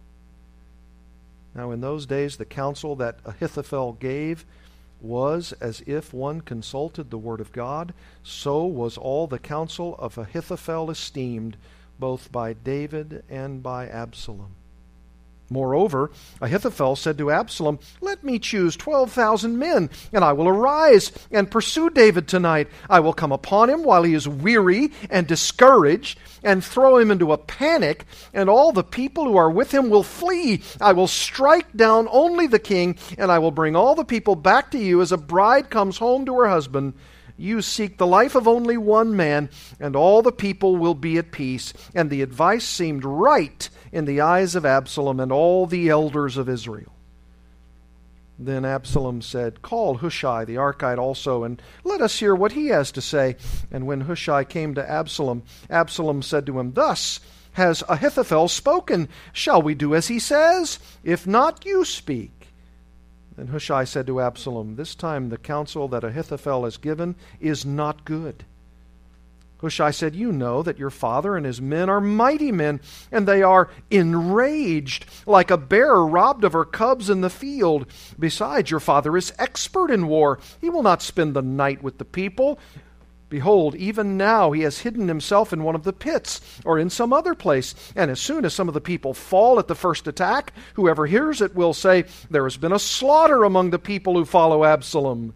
Now, 1.55 1.71
in 1.71 1.81
those 1.81 2.05
days, 2.05 2.37
the 2.37 2.45
counsel 2.45 2.95
that 2.97 3.19
Ahithophel 3.25 3.93
gave 3.93 4.45
was 5.01 5.51
as 5.53 5.81
if 5.85 6.13
one 6.13 6.41
consulted 6.41 7.11
the 7.11 7.17
word 7.17 7.41
of 7.41 7.51
God, 7.51 7.93
so 8.23 8.65
was 8.65 8.97
all 8.97 9.27
the 9.27 9.37
counsel 9.37 9.95
of 9.99 10.17
Ahithophel 10.17 10.89
esteemed, 10.89 11.57
both 11.99 12.31
by 12.31 12.53
David 12.53 13.23
and 13.29 13.61
by 13.61 13.87
Absalom. 13.87 14.55
Moreover, 15.53 16.09
Ahithophel 16.41 16.95
said 16.95 17.17
to 17.19 17.29
Absalom, 17.29 17.77
Let 18.01 18.23
me 18.23 18.39
choose 18.39 18.75
twelve 18.75 19.11
thousand 19.11 19.59
men, 19.59 19.91
and 20.11 20.23
I 20.23 20.33
will 20.33 20.47
arise 20.47 21.11
and 21.31 21.49
pursue 21.49 21.91
David 21.91 22.27
tonight. 22.27 22.67
I 22.89 22.99
will 22.99 23.13
come 23.13 23.31
upon 23.31 23.69
him 23.69 23.83
while 23.83 24.01
he 24.01 24.15
is 24.15 24.27
weary 24.27 24.91
and 25.11 25.27
discouraged, 25.27 26.19
and 26.43 26.63
throw 26.63 26.97
him 26.97 27.11
into 27.11 27.31
a 27.31 27.37
panic, 27.37 28.05
and 28.33 28.49
all 28.49 28.71
the 28.71 28.83
people 28.83 29.25
who 29.25 29.37
are 29.37 29.51
with 29.51 29.71
him 29.71 29.91
will 29.91 30.03
flee. 30.03 30.63
I 30.81 30.93
will 30.93 31.07
strike 31.07 31.71
down 31.77 32.07
only 32.11 32.47
the 32.47 32.59
king, 32.59 32.97
and 33.17 33.31
I 33.31 33.37
will 33.37 33.51
bring 33.51 33.75
all 33.75 33.93
the 33.93 34.03
people 34.03 34.35
back 34.35 34.71
to 34.71 34.79
you 34.79 35.01
as 35.01 35.11
a 35.11 35.17
bride 35.17 35.69
comes 35.69 35.99
home 35.99 36.25
to 36.25 36.35
her 36.39 36.49
husband. 36.49 36.95
You 37.37 37.61
seek 37.61 37.97
the 37.97 38.07
life 38.07 38.35
of 38.35 38.47
only 38.47 38.77
one 38.77 39.15
man, 39.15 39.49
and 39.79 39.95
all 39.95 40.21
the 40.21 40.31
people 40.31 40.75
will 40.75 40.93
be 40.93 41.17
at 41.17 41.31
peace. 41.31 41.73
And 41.95 42.09
the 42.09 42.21
advice 42.21 42.65
seemed 42.65 43.03
right 43.03 43.69
in 43.91 44.05
the 44.05 44.21
eyes 44.21 44.55
of 44.55 44.65
Absalom 44.65 45.19
and 45.19 45.31
all 45.31 45.65
the 45.65 45.89
elders 45.89 46.37
of 46.37 46.47
Israel. 46.47 46.93
Then 48.37 48.65
Absalom 48.65 49.21
said, 49.21 49.61
Call 49.61 49.95
Hushai 49.95 50.45
the 50.45 50.55
Archite 50.55 50.97
also, 50.97 51.43
and 51.43 51.61
let 51.83 52.01
us 52.01 52.19
hear 52.19 52.35
what 52.35 52.51
he 52.51 52.67
has 52.67 52.91
to 52.93 53.01
say. 53.01 53.35
And 53.71 53.85
when 53.87 54.01
Hushai 54.01 54.43
came 54.43 54.75
to 54.75 54.89
Absalom, 54.89 55.43
Absalom 55.69 56.21
said 56.21 56.45
to 56.47 56.59
him, 56.59 56.73
Thus 56.73 57.19
has 57.53 57.83
Ahithophel 57.87 58.47
spoken. 58.47 59.07
Shall 59.31 59.61
we 59.61 59.75
do 59.75 59.95
as 59.95 60.07
he 60.07 60.19
says? 60.19 60.79
If 61.03 61.27
not, 61.27 61.65
you 61.65 61.85
speak. 61.85 62.42
Then 63.35 63.47
Hushai 63.47 63.83
said 63.83 64.07
to 64.07 64.21
Absalom, 64.21 64.75
This 64.75 64.95
time 64.95 65.29
the 65.29 65.37
counsel 65.37 65.87
that 65.87 66.03
Ahithophel 66.03 66.65
has 66.65 66.77
given 66.77 67.15
is 67.39 67.65
not 67.65 68.05
good. 68.05 68.45
Hushai 69.63 69.91
said, 69.91 70.13
You 70.13 70.33
know 70.33 70.61
that 70.61 70.77
your 70.77 70.89
father 70.89 71.37
and 71.37 71.45
his 71.45 71.61
men 71.61 71.89
are 71.89 72.01
mighty 72.01 72.51
men, 72.51 72.81
and 73.11 73.25
they 73.25 73.41
are 73.41 73.69
enraged, 73.89 75.05
like 75.25 75.49
a 75.49 75.57
bear 75.57 75.95
robbed 75.95 76.43
of 76.43 76.51
her 76.51 76.65
cubs 76.65 77.09
in 77.09 77.21
the 77.21 77.29
field. 77.29 77.87
Besides, 78.19 78.69
your 78.69 78.81
father 78.81 79.15
is 79.15 79.33
expert 79.39 79.89
in 79.89 80.07
war. 80.07 80.37
He 80.59 80.69
will 80.69 80.83
not 80.83 81.01
spend 81.01 81.33
the 81.33 81.41
night 81.41 81.81
with 81.81 81.97
the 81.97 82.05
people. 82.05 82.59
Behold, 83.33 83.73
even 83.73 84.15
now 84.15 84.51
he 84.51 84.61
has 84.61 84.81
hidden 84.81 85.07
himself 85.07 85.51
in 85.51 85.63
one 85.63 85.73
of 85.73 85.81
the 85.81 85.91
pits, 85.91 86.39
or 86.63 86.77
in 86.77 86.91
some 86.91 87.11
other 87.11 87.33
place. 87.33 87.73
And 87.95 88.11
as 88.11 88.19
soon 88.19 88.45
as 88.45 88.53
some 88.53 88.67
of 88.67 88.75
the 88.75 88.79
people 88.79 89.15
fall 89.15 89.57
at 89.57 89.67
the 89.67 89.73
first 89.73 90.05
attack, 90.05 90.53
whoever 90.75 91.07
hears 91.07 91.41
it 91.41 91.55
will 91.55 91.73
say, 91.73 92.05
There 92.29 92.43
has 92.43 92.57
been 92.57 92.71
a 92.71 92.77
slaughter 92.77 93.43
among 93.43 93.71
the 93.71 93.79
people 93.79 94.13
who 94.13 94.23
follow 94.23 94.63
Absalom 94.63 95.33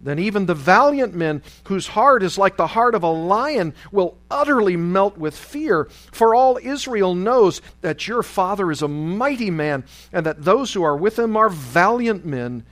then 0.00 0.18
even 0.18 0.46
the 0.46 0.54
valiant 0.54 1.12
men, 1.14 1.42
whose 1.64 1.88
heart 1.88 2.22
is 2.22 2.38
like 2.38 2.56
the 2.56 2.68
heart 2.68 2.94
of 2.94 3.02
a 3.02 3.10
lion, 3.10 3.74
will 3.90 4.16
utterly 4.30 4.76
melt 4.76 5.18
with 5.18 5.36
fear. 5.36 5.88
For 6.12 6.34
all 6.34 6.56
Israel 6.62 7.14
knows 7.14 7.60
that 7.80 8.06
your 8.06 8.22
father 8.22 8.70
is 8.70 8.80
a 8.80 8.88
mighty 8.88 9.50
man, 9.50 9.84
and 10.12 10.24
that 10.24 10.44
those 10.44 10.72
who 10.72 10.82
are 10.84 10.96
with 10.96 11.18
him 11.18 11.36
are 11.36 11.48
valiant 11.48 12.24
men. 12.24 12.64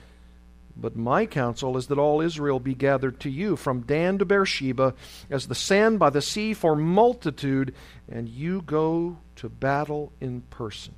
But 0.76 0.94
my 0.94 1.24
counsel 1.24 1.76
is 1.76 1.86
that 1.86 1.98
all 1.98 2.20
Israel 2.20 2.60
be 2.60 2.74
gathered 2.74 3.18
to 3.20 3.30
you, 3.30 3.56
from 3.56 3.80
Dan 3.80 4.18
to 4.18 4.24
Beersheba, 4.24 4.94
as 5.30 5.46
the 5.46 5.54
sand 5.54 5.98
by 5.98 6.10
the 6.10 6.20
sea 6.20 6.52
for 6.52 6.76
multitude, 6.76 7.74
and 8.08 8.28
you 8.28 8.60
go 8.60 9.16
to 9.36 9.48
battle 9.48 10.12
in 10.20 10.42
person. 10.42 10.94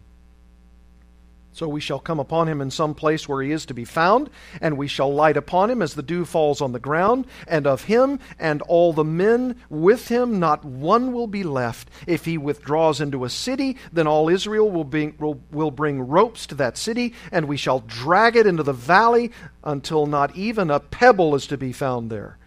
So 1.58 1.66
we 1.66 1.80
shall 1.80 1.98
come 1.98 2.20
upon 2.20 2.46
him 2.46 2.60
in 2.60 2.70
some 2.70 2.94
place 2.94 3.28
where 3.28 3.42
he 3.42 3.50
is 3.50 3.66
to 3.66 3.74
be 3.74 3.84
found, 3.84 4.30
and 4.60 4.78
we 4.78 4.86
shall 4.86 5.12
light 5.12 5.36
upon 5.36 5.70
him 5.70 5.82
as 5.82 5.94
the 5.94 6.04
dew 6.04 6.24
falls 6.24 6.60
on 6.60 6.70
the 6.70 6.78
ground, 6.78 7.26
and 7.48 7.66
of 7.66 7.82
him 7.82 8.20
and 8.38 8.62
all 8.62 8.92
the 8.92 9.02
men 9.02 9.56
with 9.68 10.06
him 10.06 10.38
not 10.38 10.64
one 10.64 11.12
will 11.12 11.26
be 11.26 11.42
left. 11.42 11.90
If 12.06 12.26
he 12.26 12.38
withdraws 12.38 13.00
into 13.00 13.24
a 13.24 13.28
city, 13.28 13.76
then 13.92 14.06
all 14.06 14.28
Israel 14.28 14.70
will, 14.70 14.84
be, 14.84 15.08
will, 15.18 15.42
will 15.50 15.72
bring 15.72 16.00
ropes 16.00 16.46
to 16.46 16.54
that 16.54 16.78
city, 16.78 17.12
and 17.32 17.48
we 17.48 17.56
shall 17.56 17.80
drag 17.80 18.36
it 18.36 18.46
into 18.46 18.62
the 18.62 18.72
valley 18.72 19.32
until 19.64 20.06
not 20.06 20.36
even 20.36 20.70
a 20.70 20.78
pebble 20.78 21.34
is 21.34 21.48
to 21.48 21.58
be 21.58 21.72
found 21.72 22.08
there. 22.08 22.38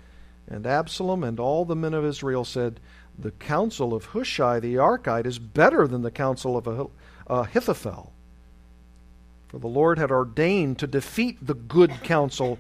And 0.48 0.66
Absalom 0.66 1.26
and 1.26 1.38
all 1.38 1.66
the 1.66 1.76
men 1.76 1.94
of 1.94 2.06
Israel 2.06 2.46
said, 2.46 2.80
The 3.20 3.32
counsel 3.32 3.94
of 3.94 4.06
Hushai 4.06 4.62
the 4.62 4.76
Archite 4.76 5.26
is 5.26 5.38
better 5.38 5.86
than 5.86 6.02
the 6.02 6.12
counsel 6.12 6.56
of 6.56 6.90
Ahithophel. 7.28 8.14
For 9.52 9.60
the 9.60 9.68
Lord 9.68 9.98
had 10.00 10.12
ordained 10.12 10.80
to 10.80 10.88
defeat 10.88 11.46
the 11.46 11.54
good 11.54 11.92
counsel 12.04 12.58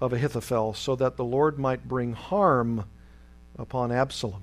of 0.00 0.12
Ahithophel, 0.12 0.72
so 0.72 0.94
that 0.94 1.16
the 1.16 1.24
Lord 1.24 1.58
might 1.58 1.88
bring 1.88 2.12
harm 2.12 2.84
upon 3.58 3.90
Absalom. 3.90 4.42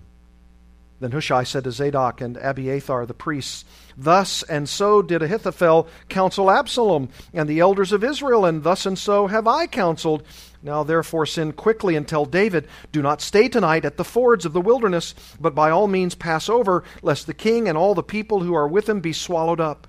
Then 1.00 1.12
Hushai 1.12 1.44
said 1.44 1.64
to 1.64 1.72
Zadok 1.72 2.20
and 2.20 2.36
Abiathar 2.36 3.06
the 3.06 3.14
priests, 3.14 3.64
Thus 3.96 4.44
and 4.44 4.68
so 4.68 5.02
did 5.02 5.24
Ahithophel 5.24 5.88
counsel 6.10 6.52
Absalom 6.52 7.08
and 7.34 7.48
the 7.48 7.62
elders 7.62 7.94
of 7.94 8.04
Israel, 8.04 8.44
and 8.44 8.62
thus 8.62 8.86
and 8.86 9.00
so 9.00 9.28
have 9.28 9.48
I 9.48 9.66
counseled. 9.66 10.24
Now 10.62 10.84
therefore 10.84 11.26
send 11.26 11.56
quickly 11.56 11.96
and 11.96 12.06
tell 12.06 12.26
David, 12.26 12.68
Do 12.92 13.02
not 13.02 13.22
stay 13.22 13.48
tonight 13.48 13.86
at 13.86 13.96
the 13.96 14.04
fords 14.04 14.46
of 14.46 14.52
the 14.52 14.60
wilderness, 14.60 15.16
but 15.40 15.56
by 15.56 15.70
all 15.70 15.88
means 15.88 16.14
pass 16.14 16.50
over, 16.50 16.84
lest 17.02 17.26
the 17.26 17.34
king 17.34 17.70
and 17.70 17.78
all 17.78 17.96
the 17.96 18.04
people 18.04 18.42
who 18.42 18.54
are 18.54 18.68
with 18.68 18.90
him 18.90 19.00
be 19.00 19.14
swallowed 19.14 19.62
up. 19.62 19.88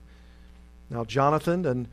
Now 0.91 1.05
Jonathan 1.05 1.65
and 1.65 1.89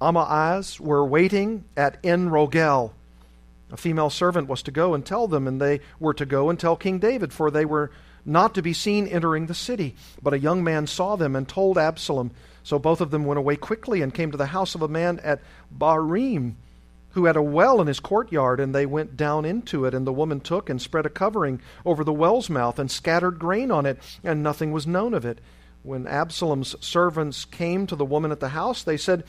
Ahimaaz 0.00 0.78
were 0.78 1.04
waiting 1.06 1.64
at 1.76 1.96
En 2.04 2.28
Rogel. 2.28 2.92
A 3.70 3.76
female 3.78 4.10
servant 4.10 4.48
was 4.48 4.62
to 4.64 4.70
go 4.70 4.92
and 4.92 5.04
tell 5.04 5.26
them, 5.26 5.48
and 5.48 5.60
they 5.60 5.80
were 5.98 6.12
to 6.14 6.26
go 6.26 6.50
and 6.50 6.60
tell 6.60 6.76
King 6.76 6.98
David, 6.98 7.32
for 7.32 7.50
they 7.50 7.64
were 7.64 7.90
not 8.26 8.54
to 8.54 8.62
be 8.62 8.74
seen 8.74 9.06
entering 9.06 9.46
the 9.46 9.54
city. 9.54 9.96
But 10.22 10.34
a 10.34 10.38
young 10.38 10.62
man 10.62 10.86
saw 10.86 11.16
them 11.16 11.34
and 11.34 11.48
told 11.48 11.78
Absalom. 11.78 12.32
So 12.62 12.78
both 12.78 13.00
of 13.00 13.10
them 13.10 13.24
went 13.24 13.38
away 13.38 13.56
quickly 13.56 14.02
and 14.02 14.12
came 14.12 14.30
to 14.30 14.36
the 14.36 14.46
house 14.46 14.74
of 14.74 14.82
a 14.82 14.88
man 14.88 15.18
at 15.20 15.40
Bahurim, 15.76 16.56
who 17.12 17.24
had 17.24 17.36
a 17.36 17.42
well 17.42 17.80
in 17.80 17.86
his 17.86 18.00
courtyard, 18.00 18.60
and 18.60 18.74
they 18.74 18.84
went 18.84 19.16
down 19.16 19.46
into 19.46 19.86
it. 19.86 19.94
And 19.94 20.06
the 20.06 20.12
woman 20.12 20.40
took 20.40 20.68
and 20.68 20.80
spread 20.80 21.06
a 21.06 21.10
covering 21.10 21.62
over 21.86 22.04
the 22.04 22.12
well's 22.12 22.50
mouth 22.50 22.78
and 22.78 22.90
scattered 22.90 23.38
grain 23.38 23.70
on 23.70 23.86
it, 23.86 23.98
and 24.22 24.42
nothing 24.42 24.72
was 24.72 24.86
known 24.86 25.14
of 25.14 25.24
it 25.24 25.38
when 25.82 26.06
Absalom's 26.06 26.76
servants 26.84 27.44
came 27.44 27.86
to 27.86 27.96
the 27.96 28.04
woman 28.04 28.30
at 28.30 28.40
the 28.40 28.50
house, 28.50 28.82
they 28.82 28.96
said, 28.96 29.24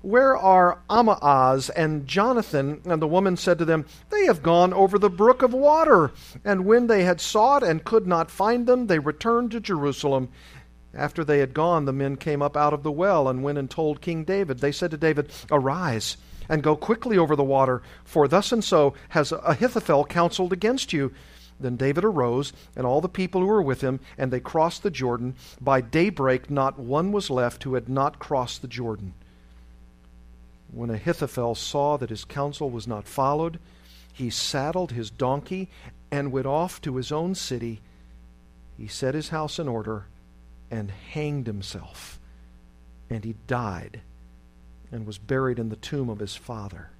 Where 0.00 0.36
are 0.36 0.78
Ahimaaz 0.88 1.70
and 1.70 2.06
Jonathan? 2.06 2.80
And 2.84 3.02
the 3.02 3.06
woman 3.06 3.36
said 3.36 3.58
to 3.58 3.64
them, 3.64 3.84
They 4.10 4.24
have 4.26 4.42
gone 4.42 4.72
over 4.72 4.98
the 4.98 5.10
brook 5.10 5.42
of 5.42 5.52
water. 5.52 6.12
And 6.44 6.64
when 6.64 6.86
they 6.86 7.04
had 7.04 7.20
sought 7.20 7.62
and 7.62 7.84
could 7.84 8.06
not 8.06 8.30
find 8.30 8.66
them, 8.66 8.86
they 8.86 8.98
returned 8.98 9.50
to 9.50 9.60
Jerusalem. 9.60 10.30
After 10.94 11.24
they 11.24 11.38
had 11.38 11.54
gone, 11.54 11.84
the 11.84 11.92
men 11.92 12.16
came 12.16 12.42
up 12.42 12.56
out 12.56 12.74
of 12.74 12.82
the 12.82 12.92
well 12.92 13.28
and 13.28 13.42
went 13.42 13.58
and 13.58 13.70
told 13.70 14.00
King 14.00 14.24
David. 14.24 14.58
They 14.58 14.72
said 14.72 14.90
to 14.90 14.96
David, 14.96 15.30
Arise 15.50 16.16
and 16.48 16.62
go 16.62 16.76
quickly 16.76 17.16
over 17.16 17.36
the 17.36 17.44
water, 17.44 17.82
for 18.04 18.28
thus 18.28 18.52
and 18.52 18.62
so 18.62 18.94
has 19.10 19.32
Ahithophel 19.32 20.04
counseled 20.04 20.52
against 20.52 20.92
you. 20.92 21.12
Then 21.62 21.76
David 21.76 22.04
arose, 22.04 22.52
and 22.76 22.84
all 22.84 23.00
the 23.00 23.08
people 23.08 23.40
who 23.40 23.46
were 23.46 23.62
with 23.62 23.80
him, 23.80 24.00
and 24.18 24.30
they 24.30 24.40
crossed 24.40 24.82
the 24.82 24.90
Jordan. 24.90 25.34
By 25.60 25.80
daybreak, 25.80 26.50
not 26.50 26.78
one 26.78 27.12
was 27.12 27.30
left 27.30 27.62
who 27.62 27.74
had 27.74 27.88
not 27.88 28.18
crossed 28.18 28.62
the 28.62 28.68
Jordan. 28.68 29.14
When 30.70 30.90
Ahithophel 30.90 31.54
saw 31.54 31.96
that 31.98 32.10
his 32.10 32.24
counsel 32.24 32.70
was 32.70 32.86
not 32.86 33.06
followed, 33.06 33.58
he 34.12 34.30
saddled 34.30 34.92
his 34.92 35.10
donkey 35.10 35.68
and 36.10 36.32
went 36.32 36.46
off 36.46 36.80
to 36.82 36.96
his 36.96 37.12
own 37.12 37.34
city. 37.34 37.80
He 38.76 38.86
set 38.86 39.14
his 39.14 39.30
house 39.30 39.58
in 39.58 39.68
order 39.68 40.06
and 40.70 40.90
hanged 40.90 41.46
himself. 41.46 42.18
And 43.08 43.24
he 43.24 43.34
died 43.46 44.00
and 44.90 45.06
was 45.06 45.18
buried 45.18 45.58
in 45.58 45.68
the 45.68 45.76
tomb 45.76 46.08
of 46.08 46.18
his 46.18 46.36
father. 46.36 46.90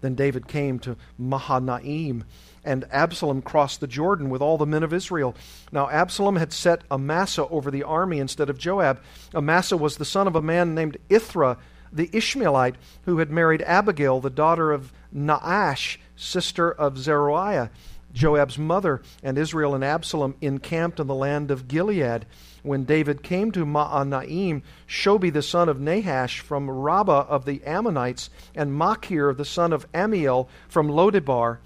Then 0.00 0.14
David 0.14 0.46
came 0.46 0.78
to 0.80 0.96
Mahanaim, 1.16 2.24
and 2.64 2.86
Absalom 2.90 3.42
crossed 3.42 3.80
the 3.80 3.86
Jordan 3.86 4.30
with 4.30 4.42
all 4.42 4.58
the 4.58 4.66
men 4.66 4.82
of 4.82 4.92
Israel. 4.92 5.34
Now 5.72 5.88
Absalom 5.88 6.36
had 6.36 6.52
set 6.52 6.82
Amasa 6.90 7.46
over 7.48 7.70
the 7.70 7.82
army 7.82 8.18
instead 8.18 8.50
of 8.50 8.58
Joab. 8.58 9.00
Amasa 9.34 9.76
was 9.76 9.96
the 9.96 10.04
son 10.04 10.26
of 10.26 10.36
a 10.36 10.42
man 10.42 10.74
named 10.74 10.98
Ithra 11.08 11.58
the 11.92 12.10
Ishmaelite, 12.12 12.76
who 13.04 13.18
had 13.18 13.30
married 13.30 13.62
Abigail, 13.62 14.20
the 14.20 14.30
daughter 14.30 14.72
of 14.72 14.92
Nahash, 15.12 15.98
sister 16.16 16.70
of 16.70 16.98
Zeruiah. 16.98 17.70
Joab's 18.12 18.58
mother 18.58 19.02
and 19.22 19.36
Israel 19.36 19.74
and 19.74 19.84
Absalom 19.84 20.34
encamped 20.40 20.98
in 20.98 21.06
the 21.06 21.14
land 21.14 21.50
of 21.50 21.68
Gilead. 21.68 22.26
When 22.62 22.84
David 22.84 23.22
came 23.22 23.52
to 23.52 23.66
Mahanaim, 23.66 24.62
Shobi 24.88 25.32
the 25.32 25.42
son 25.42 25.68
of 25.68 25.80
Nahash 25.80 26.40
from 26.40 26.70
Rabbah 26.70 27.26
of 27.28 27.44
the 27.44 27.62
Ammonites, 27.64 28.30
and 28.54 28.74
Machir 28.74 29.32
the 29.34 29.44
son 29.44 29.72
of 29.72 29.86
Amiel 29.94 30.48
from 30.68 30.88
Lodebar, 30.88 31.58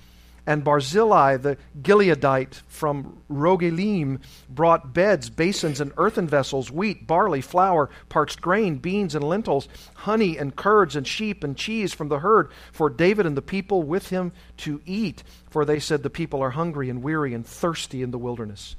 and 0.46 0.64
Barzillai 0.64 1.36
the 1.36 1.56
Gileadite 1.80 2.62
from 2.66 3.22
Rogelim 3.30 4.20
brought 4.48 4.92
beds, 4.92 5.30
basins, 5.30 5.80
and 5.80 5.92
earthen 5.96 6.26
vessels, 6.26 6.70
wheat, 6.70 7.06
barley, 7.06 7.40
flour, 7.40 7.90
parched 8.08 8.40
grain, 8.40 8.76
beans, 8.78 9.14
and 9.14 9.24
lentils, 9.24 9.68
honey, 9.94 10.36
and 10.36 10.56
curds, 10.56 10.96
and 10.96 11.06
sheep, 11.06 11.44
and 11.44 11.56
cheese 11.56 11.92
from 11.94 12.08
the 12.08 12.18
herd 12.18 12.50
for 12.72 12.90
David 12.90 13.26
and 13.26 13.36
the 13.36 13.42
people 13.42 13.82
with 13.82 14.08
him 14.08 14.32
to 14.58 14.80
eat. 14.84 15.22
For 15.50 15.64
they 15.64 15.78
said, 15.78 16.02
The 16.02 16.10
people 16.10 16.42
are 16.42 16.50
hungry 16.50 16.90
and 16.90 17.02
weary 17.02 17.34
and 17.34 17.46
thirsty 17.46 18.02
in 18.02 18.10
the 18.10 18.18
wilderness. 18.18 18.76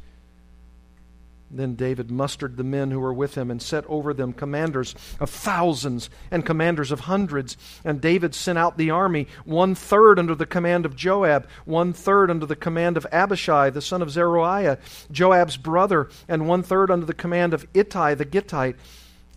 Then 1.56 1.76
David 1.76 2.10
mustered 2.10 2.58
the 2.58 2.64
men 2.64 2.90
who 2.90 3.00
were 3.00 3.14
with 3.14 3.36
him 3.36 3.52
and 3.52 3.62
set 3.62 3.86
over 3.88 4.12
them 4.14 4.34
commanders 4.34 4.96
of 5.20 5.30
thousands 5.30 6.10
and 6.32 6.46
commanders 6.46 6.92
of 6.92 7.02
hundreds. 7.02 7.56
And 7.86 8.02
David 8.02 8.34
sent 8.34 8.58
out 8.58 8.78
the 8.78 8.90
army, 8.90 9.28
one 9.46 9.76
third 9.76 10.18
under 10.18 10.34
the 10.34 10.48
command 10.48 10.86
of 10.86 10.96
Joab, 10.96 11.48
one 11.66 11.94
third 11.94 12.32
under 12.32 12.48
the 12.48 12.56
command 12.56 12.98
of 12.98 13.06
Abishai, 13.12 13.70
the 13.70 13.82
son 13.82 14.02
of 14.02 14.10
Zeruiah, 14.10 14.80
Joab's 15.12 15.58
brother, 15.58 16.10
and 16.28 16.48
one 16.48 16.64
third 16.64 16.90
under 16.90 17.06
the 17.06 17.14
command 17.14 17.54
of 17.54 17.68
Ittai 17.74 18.16
the 18.16 18.26
Gittite. 18.26 18.76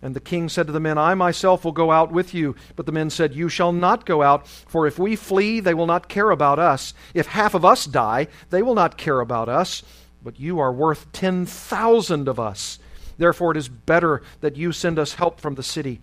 And 0.01 0.15
the 0.15 0.19
king 0.19 0.47
said 0.47 0.67
to 0.67 0.73
the 0.73 0.79
men, 0.79 0.97
I 0.97 1.15
myself 1.15 1.65
will 1.65 1.71
go 1.71 1.91
out 1.91 2.11
with 2.11 2.33
you. 2.33 2.55
But 2.75 2.85
the 2.85 2.91
men 2.91 3.09
said, 3.09 3.35
You 3.35 3.49
shall 3.49 3.71
not 3.71 4.05
go 4.05 4.21
out, 4.21 4.47
for 4.47 4.85
if 4.85 4.99
we 4.99 5.15
flee, 5.15 5.59
they 5.59 5.73
will 5.73 5.87
not 5.87 6.07
care 6.07 6.29
about 6.29 6.59
us. 6.59 6.93
If 7.15 7.27
half 7.27 7.55
of 7.55 7.65
us 7.65 7.85
die, 7.85 8.27
they 8.51 8.61
will 8.61 8.75
not 8.75 8.97
care 8.97 9.19
about 9.19 9.49
us 9.49 9.83
but 10.27 10.41
you 10.41 10.59
are 10.59 10.73
worth 10.73 11.09
10,000 11.13 12.27
of 12.27 12.37
us. 12.37 12.79
Therefore, 13.17 13.51
it 13.51 13.57
is 13.57 13.69
better 13.69 14.21
that 14.41 14.57
you 14.57 14.73
send 14.73 14.99
us 14.99 15.13
help 15.13 15.39
from 15.39 15.55
the 15.55 15.63
city. 15.63 16.01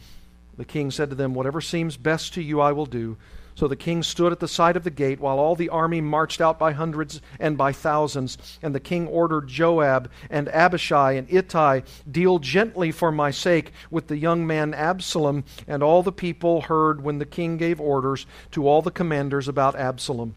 The 0.57 0.65
king 0.65 0.91
said 0.91 1.11
to 1.11 1.15
them, 1.15 1.35
Whatever 1.35 1.61
seems 1.61 1.99
best 1.99 2.33
to 2.33 2.43
you, 2.43 2.59
I 2.59 2.73
will 2.73 2.87
do. 2.87 3.19
So 3.55 3.69
the 3.69 3.77
king 3.77 4.03
stood 4.03 4.33
at 4.33 4.41
the 4.41 4.49
side 4.49 4.79
of 4.79 4.85
the 4.85 4.91
gate 4.91 5.21
while 5.21 5.39
all 5.39 5.55
the 5.55 5.69
army 5.69 6.01
marched 6.01 6.41
out 6.41 6.59
by 6.59 6.73
hundreds 6.73 7.21
and 7.39 7.59
by 7.59 7.73
thousands. 7.73 8.39
And 8.63 8.75
the 8.75 8.81
king 8.81 9.07
ordered 9.09 9.47
Joab 9.47 10.11
and 10.31 10.49
Abishai 10.49 11.13
and 11.13 11.31
Ittai, 11.31 11.83
Deal 12.11 12.39
gently 12.39 12.93
for 12.93 13.13
my 13.13 13.31
sake 13.31 13.73
with 13.91 14.07
the 14.07 14.17
young 14.17 14.47
man 14.47 14.73
Absalom. 14.73 15.45
And 15.69 15.83
all 15.83 16.03
the 16.03 16.13
people 16.13 16.63
heard 16.63 17.05
when 17.05 17.19
the 17.19 17.27
king 17.27 17.59
gave 17.59 17.79
orders 17.79 18.25
to 18.53 18.67
all 18.67 18.81
the 18.81 18.91
commanders 18.91 19.49
about 19.49 19.77
Absalom. 19.77 20.35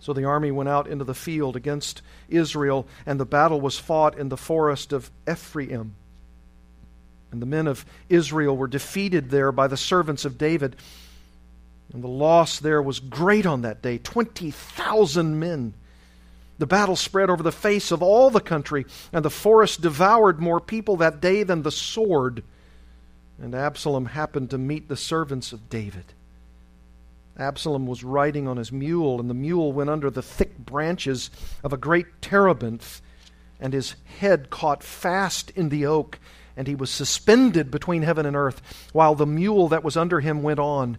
So 0.00 0.12
the 0.12 0.24
army 0.24 0.50
went 0.50 0.68
out 0.68 0.86
into 0.86 1.04
the 1.04 1.14
field 1.14 1.56
against 1.56 2.02
Israel, 2.28 2.86
and 3.04 3.18
the 3.18 3.26
battle 3.26 3.60
was 3.60 3.78
fought 3.78 4.18
in 4.18 4.28
the 4.28 4.36
forest 4.36 4.92
of 4.92 5.10
Ephraim. 5.28 5.94
And 7.30 7.42
the 7.42 7.46
men 7.46 7.66
of 7.66 7.84
Israel 8.08 8.56
were 8.56 8.68
defeated 8.68 9.30
there 9.30 9.52
by 9.52 9.66
the 9.66 9.76
servants 9.76 10.24
of 10.24 10.38
David. 10.38 10.76
And 11.92 12.02
the 12.02 12.08
loss 12.08 12.58
there 12.58 12.82
was 12.82 13.00
great 13.00 13.46
on 13.46 13.62
that 13.62 13.82
day 13.82 13.98
20,000 13.98 15.38
men. 15.38 15.74
The 16.58 16.66
battle 16.66 16.96
spread 16.96 17.30
over 17.30 17.42
the 17.42 17.52
face 17.52 17.92
of 17.92 18.02
all 18.02 18.30
the 18.30 18.40
country, 18.40 18.86
and 19.12 19.24
the 19.24 19.30
forest 19.30 19.80
devoured 19.80 20.40
more 20.40 20.60
people 20.60 20.96
that 20.96 21.20
day 21.20 21.42
than 21.42 21.62
the 21.62 21.70
sword. 21.70 22.42
And 23.40 23.54
Absalom 23.54 24.06
happened 24.06 24.50
to 24.50 24.58
meet 24.58 24.88
the 24.88 24.96
servants 24.96 25.52
of 25.52 25.68
David. 25.68 26.14
Absalom 27.38 27.86
was 27.86 28.02
riding 28.02 28.48
on 28.48 28.56
his 28.56 28.72
mule, 28.72 29.20
and 29.20 29.30
the 29.30 29.34
mule 29.34 29.72
went 29.72 29.90
under 29.90 30.10
the 30.10 30.22
thick 30.22 30.58
branches 30.58 31.30
of 31.62 31.72
a 31.72 31.76
great 31.76 32.20
terebinth, 32.20 33.00
and 33.60 33.72
his 33.72 33.94
head 34.18 34.50
caught 34.50 34.82
fast 34.82 35.50
in 35.50 35.68
the 35.68 35.86
oak, 35.86 36.18
and 36.56 36.66
he 36.66 36.74
was 36.74 36.90
suspended 36.90 37.70
between 37.70 38.02
heaven 38.02 38.26
and 38.26 38.34
earth, 38.34 38.88
while 38.92 39.14
the 39.14 39.26
mule 39.26 39.68
that 39.68 39.84
was 39.84 39.96
under 39.96 40.20
him 40.20 40.42
went 40.42 40.58
on. 40.58 40.98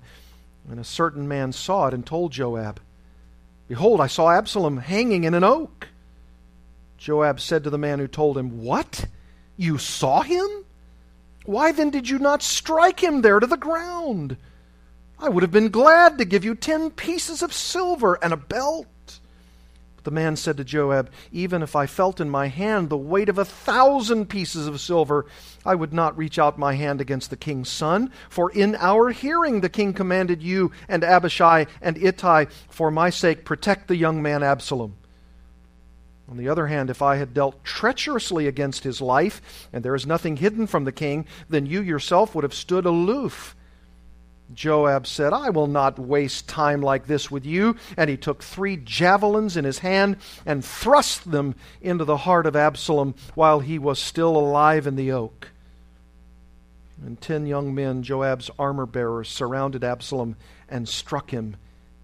And 0.70 0.80
a 0.80 0.86
certain 0.86 1.28
man 1.28 1.52
saw 1.52 1.88
it 1.88 1.94
and 1.94 2.06
told 2.06 2.32
Joab, 2.32 2.80
Behold, 3.68 4.00
I 4.00 4.08
saw 4.08 4.32
Absalom 4.32 4.78
hanging 4.78 5.26
in 5.26 5.34
an 5.34 5.44
oak. 5.44 5.90
Joab 6.98 7.40
said 7.40 7.64
to 7.66 7.70
the 7.70 7.78
man 7.78 8.00
who 8.00 8.08
told 8.08 8.38
him, 8.38 8.64
What? 8.64 9.06
You 9.58 9.78
saw 9.78 10.22
him? 10.22 10.48
Why 11.46 11.72
then 11.72 11.90
did 11.90 12.10
you 12.10 12.20
not 12.20 12.42
strike 12.42 13.02
him 13.02 13.22
there 13.22 13.40
to 13.40 13.48
the 13.48 13.58
ground? 13.58 14.38
I 15.22 15.28
would 15.28 15.44
have 15.44 15.52
been 15.52 15.70
glad 15.70 16.18
to 16.18 16.26
give 16.26 16.46
you 16.46 16.56
ten 16.56 16.92
pieces 16.92 17.44
of 17.44 17.54
silver 17.54 18.18
and 18.24 18.32
a 18.32 18.38
belt. 18.38 18.88
But 19.98 20.06
the 20.06 20.12
man 20.12 20.38
said 20.38 20.56
to 20.58 20.64
Joab, 20.64 21.12
Even 21.34 21.62
if 21.62 21.76
I 21.76 21.88
felt 21.88 22.22
in 22.22 22.30
my 22.30 22.48
hand 22.48 22.90
the 22.90 22.98
weight 22.98 23.28
of 23.28 23.38
a 23.38 23.44
thousand 23.44 24.28
pieces 24.28 24.66
of 24.66 24.80
silver, 24.80 25.26
I 25.66 25.76
would 25.76 25.92
not 25.92 26.18
reach 26.18 26.40
out 26.40 26.58
my 26.58 26.76
hand 26.76 27.02
against 27.02 27.32
the 27.32 27.36
king's 27.36 27.68
son. 27.68 28.14
For 28.30 28.50
in 28.50 28.78
our 28.78 29.10
hearing 29.10 29.60
the 29.60 29.68
king 29.68 29.94
commanded 29.94 30.42
you 30.42 30.72
and 30.88 31.04
Abishai 31.04 31.66
and 31.82 31.98
Ittai, 31.98 32.46
for 32.70 32.90
my 32.90 33.10
sake, 33.10 33.44
protect 33.44 33.90
the 33.90 33.98
young 33.98 34.22
man 34.22 34.42
Absalom. 34.42 34.96
On 36.30 36.38
the 36.38 36.48
other 36.48 36.68
hand, 36.68 36.90
if 36.90 37.02
I 37.02 37.18
had 37.18 37.34
dealt 37.34 37.66
treacherously 37.66 38.48
against 38.48 38.86
his 38.86 39.02
life, 39.02 39.68
and 39.74 39.84
there 39.84 39.96
is 39.96 40.08
nothing 40.08 40.38
hidden 40.38 40.66
from 40.66 40.86
the 40.86 40.94
king, 40.94 41.26
then 41.50 41.66
you 41.66 41.82
yourself 41.82 42.36
would 42.36 42.44
have 42.44 42.54
stood 42.54 42.86
aloof 42.86 43.56
Joab 44.54 45.06
said, 45.06 45.32
I 45.32 45.52
will 45.52 45.68
not 45.68 46.00
waste 46.00 46.48
time 46.48 46.82
like 46.82 47.06
this 47.06 47.30
with 47.30 47.46
you. 47.46 47.76
And 47.96 48.10
he 48.10 48.18
took 48.18 48.42
three 48.42 48.78
javelins 48.78 49.56
in 49.56 49.66
his 49.66 49.80
hand 49.80 50.18
and 50.46 50.66
thrust 50.66 51.30
them 51.32 51.56
into 51.82 52.06
the 52.06 52.18
heart 52.18 52.46
of 52.46 52.56
Absalom 52.56 53.16
while 53.36 53.60
he 53.60 53.78
was 53.78 54.00
still 54.00 54.36
alive 54.36 54.88
in 54.88 54.96
the 54.96 55.12
oak. 55.12 55.50
And 57.06 57.20
ten 57.22 57.46
young 57.46 57.74
men, 57.74 58.04
Joab's 58.04 58.50
armor 58.60 58.86
bearers, 58.86 59.30
surrounded 59.30 59.84
Absalom 59.84 60.36
and 60.68 60.90
struck 60.90 61.32
him 61.32 61.56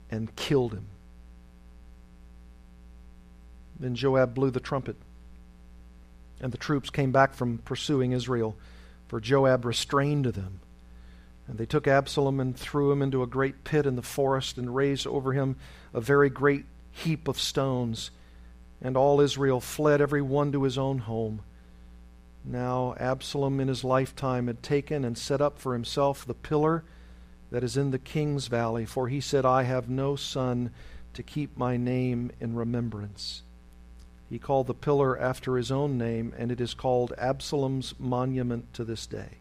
and 0.09 0.33
killed 0.35 0.73
him. 0.73 0.87
Then 3.77 3.95
Joab 3.95 4.33
blew 4.33 4.51
the 4.51 4.61
trumpet, 4.61 4.95
and 6.39 6.53
the 6.53 6.57
troops 6.57 6.89
came 6.89 7.11
back 7.11 7.33
from 7.33 7.57
pursuing 7.57 8.13
Israel, 8.13 8.55
for 9.09 9.19
Joab 9.19 9.65
restrained 9.65 10.25
them. 10.25 10.61
And 11.47 11.57
they 11.57 11.65
took 11.65 11.87
Absalom 11.87 12.39
and 12.39 12.57
threw 12.57 12.91
him 12.91 13.01
into 13.01 13.21
a 13.21 13.27
great 13.27 13.63
pit 13.63 13.85
in 13.85 13.95
the 13.95 14.01
forest 14.01 14.57
and 14.57 14.75
raised 14.75 15.05
over 15.05 15.33
him 15.33 15.57
a 15.93 16.01
very 16.01 16.29
great 16.29 16.65
heap 16.91 17.27
of 17.27 17.39
stones. 17.39 18.11
And 18.81 18.97
all 18.97 19.21
Israel 19.21 19.61
fled, 19.61 20.01
every 20.01 20.21
one 20.21 20.51
to 20.51 20.63
his 20.63 20.77
own 20.77 20.99
home. 20.99 21.41
Now 22.43 22.95
Absalom 22.99 23.59
in 23.59 23.67
his 23.67 23.83
lifetime 23.83 24.47
had 24.47 24.61
taken 24.61 25.03
and 25.03 25.17
set 25.17 25.41
up 25.41 25.59
for 25.59 25.73
himself 25.73 26.25
the 26.25 26.33
pillar 26.33 26.83
that 27.51 27.63
is 27.63 27.77
in 27.77 27.91
the 27.91 27.99
king's 27.99 28.47
valley, 28.47 28.85
for 28.85 29.07
he 29.07 29.21
said, 29.21 29.45
I 29.45 29.63
have 29.63 29.89
no 29.89 30.15
son 30.15 30.71
to 31.13 31.23
keep 31.23 31.57
my 31.57 31.77
name 31.77 32.31
in 32.39 32.55
remembrance. 32.55 33.43
He 34.29 34.39
called 34.39 34.67
the 34.67 34.73
pillar 34.73 35.17
after 35.19 35.55
his 35.55 35.71
own 35.71 35.97
name, 35.97 36.33
and 36.37 36.51
it 36.51 36.59
is 36.59 36.73
called 36.73 37.13
Absalom's 37.17 37.93
monument 37.99 38.73
to 38.73 38.83
this 38.83 39.05
day. 39.05 39.37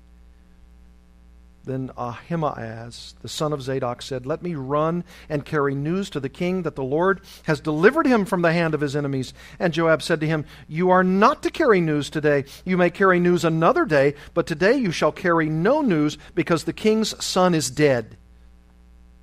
Then 1.67 1.91
Ahimaaz, 1.97 3.15
the 3.23 3.29
son 3.29 3.55
of 3.55 3.63
Zadok, 3.63 4.03
said, 4.03 4.27
Let 4.27 4.43
me 4.43 4.55
run 4.55 5.03
and 5.31 5.47
carry 5.47 5.75
news 5.75 6.11
to 6.11 6.21
the 6.21 6.29
king 6.29 6.63
that 6.63 6.77
the 6.77 6.85
Lord 6.85 7.23
has 7.45 7.61
delivered 7.61 8.07
him 8.07 8.27
from 8.27 8.43
the 8.43 8.53
hand 8.53 8.75
of 8.75 8.83
his 8.83 8.95
enemies. 8.95 9.33
And 9.59 9.73
Joab 9.73 10.03
said 10.03 10.21
to 10.21 10.27
him, 10.27 10.45
You 10.69 10.91
are 10.91 11.03
not 11.03 11.43
to 11.43 11.51
carry 11.51 11.81
news 11.81 12.11
today. 12.11 12.45
You 12.67 12.77
may 12.77 12.91
carry 12.91 13.19
news 13.19 13.45
another 13.45 13.87
day, 13.87 14.15
but 14.35 14.47
today 14.47 14.77
you 14.77 14.91
shall 14.91 15.13
carry 15.13 15.49
no 15.49 15.81
news, 15.81 16.19
because 16.35 16.65
the 16.65 16.75
king's 16.75 17.25
son 17.25 17.55
is 17.55 17.71
dead. 17.71 18.19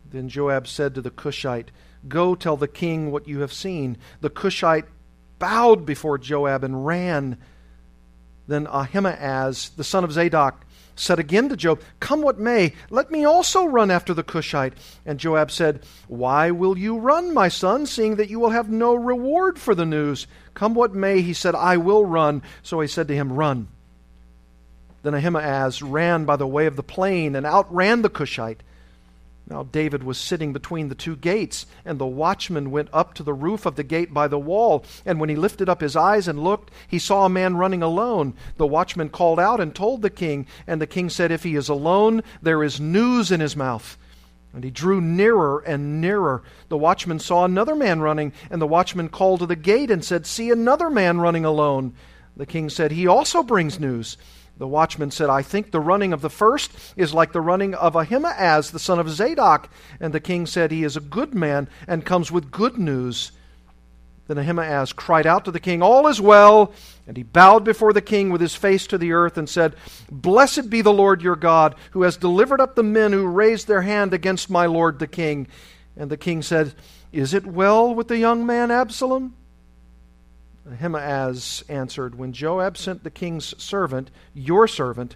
Then 0.10 0.28
Joab 0.28 0.68
said 0.68 0.96
to 0.96 1.02
the 1.02 1.12
Cushite, 1.12 1.70
Go 2.08 2.34
tell 2.34 2.58
the 2.58 2.68
king 2.68 3.12
what 3.12 3.28
you 3.28 3.42
have 3.42 3.54
seen. 3.54 3.98
The 4.22 4.32
Cushite 4.32 4.86
bowed 5.38 5.86
before 5.86 6.18
Joab 6.18 6.64
and 6.64 6.86
ran. 6.86 7.38
Then 8.48 8.66
Ahimaaz, 8.66 9.70
the 9.78 9.84
son 9.84 10.04
of 10.04 10.12
Zadok, 10.12 10.66
said 11.02 11.20
again 11.20 11.50
to 11.50 11.58
Joab, 11.58 11.82
Come 12.00 12.22
what 12.22 12.40
may, 12.40 12.74
let 12.90 13.10
me 13.10 13.26
also 13.26 13.66
run 13.66 13.90
after 13.90 14.14
the 14.14 14.24
Cushite. 14.24 14.74
And 15.06 15.20
Joab 15.20 15.50
said, 15.50 15.84
Why 16.08 16.52
will 16.52 16.78
you 16.78 16.98
run, 16.98 17.34
my 17.34 17.48
son, 17.48 17.88
seeing 17.88 18.18
that 18.18 18.30
you 18.30 18.40
will 18.40 18.52
have 18.52 18.70
no 18.70 18.94
reward 18.94 19.58
for 19.58 19.74
the 19.74 19.86
news? 19.86 20.28
Come 20.54 20.76
what 20.76 20.94
may, 20.94 21.22
he 21.22 21.34
said, 21.34 21.56
I 21.56 21.78
will 21.78 22.06
run. 22.06 22.44
So 22.62 22.80
he 22.80 22.88
said 22.88 23.08
to 23.08 23.16
him, 23.16 23.34
Run. 23.34 23.68
Then 25.02 25.16
Ahimaaz 25.16 25.82
ran 25.82 26.26
by 26.26 26.36
the 26.36 26.46
way 26.46 26.68
of 26.68 26.76
the 26.76 26.84
plain 26.84 27.36
and 27.36 27.46
outran 27.46 28.04
the 28.04 28.10
Cushite. 28.10 28.62
Now 29.48 29.64
David 29.64 30.04
was 30.04 30.18
sitting 30.18 30.54
between 30.54 30.88
the 30.88 30.96
two 30.96 31.16
gates, 31.16 31.66
and 31.84 32.00
the 32.00 32.06
watchman 32.06 32.72
went 32.72 32.90
up 32.94 33.14
to 33.16 33.24
the 33.24 33.34
roof 33.34 33.66
of 33.66 33.76
the 33.76 33.84
gate 33.84 34.14
by 34.14 34.28
the 34.28 34.40
wall. 34.40 34.86
And 35.06 35.20
when 35.20 35.30
he 35.30 35.36
lifted 35.36 35.68
up 35.68 35.82
his 35.82 35.96
eyes 35.96 36.28
and 36.28 36.44
looked, 36.44 36.72
he 36.88 37.00
saw 37.00 37.26
a 37.26 37.30
man 37.30 37.58
running 37.58 37.84
alone. 37.84 38.34
The 38.58 38.68
watchman 38.68 39.10
called 39.10 39.40
out 39.40 39.60
and 39.60 39.76
told 39.76 40.02
the 40.02 40.10
king, 40.10 40.46
and 40.68 40.82
the 40.82 40.88
king 40.88 41.10
said, 41.10 41.32
If 41.32 41.44
he 41.44 41.56
is 41.56 41.70
alone, 41.70 42.24
there 42.42 42.64
is 42.64 42.80
news 42.80 43.32
in 43.32 43.40
his 43.40 43.56
mouth. 43.56 43.98
And 44.54 44.64
he 44.64 44.72
drew 44.72 45.00
nearer 45.00 45.60
and 45.60 46.02
nearer. 46.02 46.44
The 46.70 46.78
watchman 46.78 47.20
saw 47.20 47.46
another 47.46 47.76
man 47.76 48.02
running, 48.02 48.34
and 48.50 48.62
the 48.62 48.68
watchman 48.68 49.10
called 49.10 49.40
to 49.40 49.46
the 49.46 49.56
gate 49.56 49.90
and 49.90 50.04
said, 50.04 50.26
See 50.26 50.52
another 50.52 50.90
man 50.90 51.20
running 51.20 51.46
alone. 51.46 51.94
The 52.36 52.46
king 52.46 52.70
said, 52.70 52.92
He 52.92 53.08
also 53.08 53.44
brings 53.44 53.80
news. 53.80 54.18
The 54.62 54.68
watchman 54.68 55.10
said, 55.10 55.28
I 55.28 55.42
think 55.42 55.72
the 55.72 55.80
running 55.80 56.14
of 56.14 56.22
the 56.22 56.30
first 56.30 56.72
is 56.96 57.16
like 57.16 57.32
the 57.32 57.42
running 57.42 57.74
of 57.74 57.96
Ahimaaz, 57.96 58.70
the 58.70 58.78
son 58.78 59.00
of 59.00 59.10
Zadok. 59.10 59.68
And 60.00 60.14
the 60.14 60.20
king 60.20 60.46
said, 60.46 60.70
He 60.70 60.84
is 60.84 60.96
a 60.96 61.00
good 61.00 61.34
man 61.34 61.68
and 61.88 62.06
comes 62.06 62.32
with 62.32 62.52
good 62.52 62.78
news. 62.78 63.32
Then 64.28 64.38
Ahimaaz 64.38 64.94
cried 64.94 65.26
out 65.26 65.46
to 65.46 65.52
the 65.52 65.60
king, 65.60 65.82
All 65.82 66.06
is 66.06 66.22
well. 66.22 66.74
And 67.08 67.18
he 67.18 67.24
bowed 67.24 67.64
before 67.64 67.92
the 67.92 68.04
king 68.04 68.30
with 68.30 68.40
his 68.40 68.54
face 68.54 68.86
to 68.86 69.00
the 69.00 69.14
earth 69.14 69.36
and 69.36 69.50
said, 69.50 69.76
Blessed 70.12 70.70
be 70.70 70.84
the 70.84 70.94
Lord 70.94 71.24
your 71.24 71.36
God, 71.36 71.74
who 71.94 72.04
has 72.04 72.16
delivered 72.16 72.62
up 72.62 72.76
the 72.76 72.84
men 72.84 73.14
who 73.14 73.26
raised 73.26 73.68
their 73.68 73.82
hand 73.82 74.14
against 74.14 74.48
my 74.48 74.68
lord 74.68 75.00
the 75.00 75.08
king. 75.08 75.48
And 75.98 76.12
the 76.12 76.18
king 76.18 76.44
said, 76.44 76.76
Is 77.12 77.34
it 77.34 77.48
well 77.48 77.96
with 77.96 78.10
the 78.10 78.20
young 78.20 78.46
man 78.46 78.70
Absalom? 78.70 79.34
Ahimaaz 80.74 81.64
answered, 81.70 82.16
When 82.16 82.34
Joab 82.34 82.78
sent 82.78 83.04
the 83.04 83.10
king's 83.10 83.54
servant, 83.62 84.12
your 84.34 84.68
servant, 84.68 85.16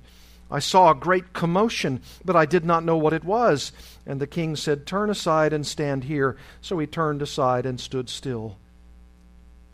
I 0.50 0.60
saw 0.60 0.92
a 0.92 0.96
great 0.96 1.34
commotion, 1.34 2.02
but 2.24 2.36
I 2.36 2.46
did 2.46 2.64
not 2.64 2.84
know 2.84 2.98
what 2.98 3.14
it 3.14 3.24
was. 3.24 3.72
And 4.06 4.22
the 4.22 4.28
king 4.28 4.56
said, 4.56 4.86
Turn 4.86 5.10
aside 5.10 5.54
and 5.54 5.66
stand 5.66 6.04
here. 6.04 6.38
So 6.62 6.78
he 6.78 6.88
turned 6.88 7.22
aside 7.22 7.66
and 7.66 7.80
stood 7.80 8.10
still. 8.10 8.58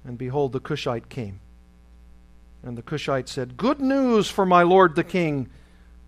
And 0.05 0.17
behold, 0.17 0.53
the 0.53 0.59
Cushite 0.59 1.09
came. 1.09 1.39
And 2.63 2.77
the 2.77 2.81
Cushite 2.81 3.27
said, 3.27 3.57
Good 3.57 3.81
news 3.81 4.29
for 4.29 4.45
my 4.45 4.63
lord 4.63 4.95
the 4.95 5.03
king. 5.03 5.49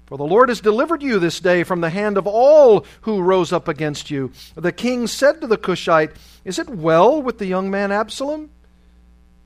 For 0.05 0.17
the 0.17 0.23
Lord 0.25 0.49
has 0.49 0.61
delivered 0.61 1.01
you 1.01 1.17
this 1.17 1.39
day 1.39 1.63
from 1.63 1.81
the 1.81 1.89
hand 1.89 2.17
of 2.17 2.27
all 2.27 2.85
who 3.01 3.21
rose 3.21 3.51
up 3.51 3.67
against 3.67 4.11
you. 4.11 4.31
The 4.53 4.71
king 4.71 5.07
said 5.07 5.41
to 5.41 5.47
the 5.47 5.57
Cushite, 5.57 6.11
Is 6.45 6.59
it 6.59 6.69
well 6.69 7.21
with 7.21 7.39
the 7.39 7.47
young 7.47 7.71
man 7.71 7.91
Absalom? 7.91 8.49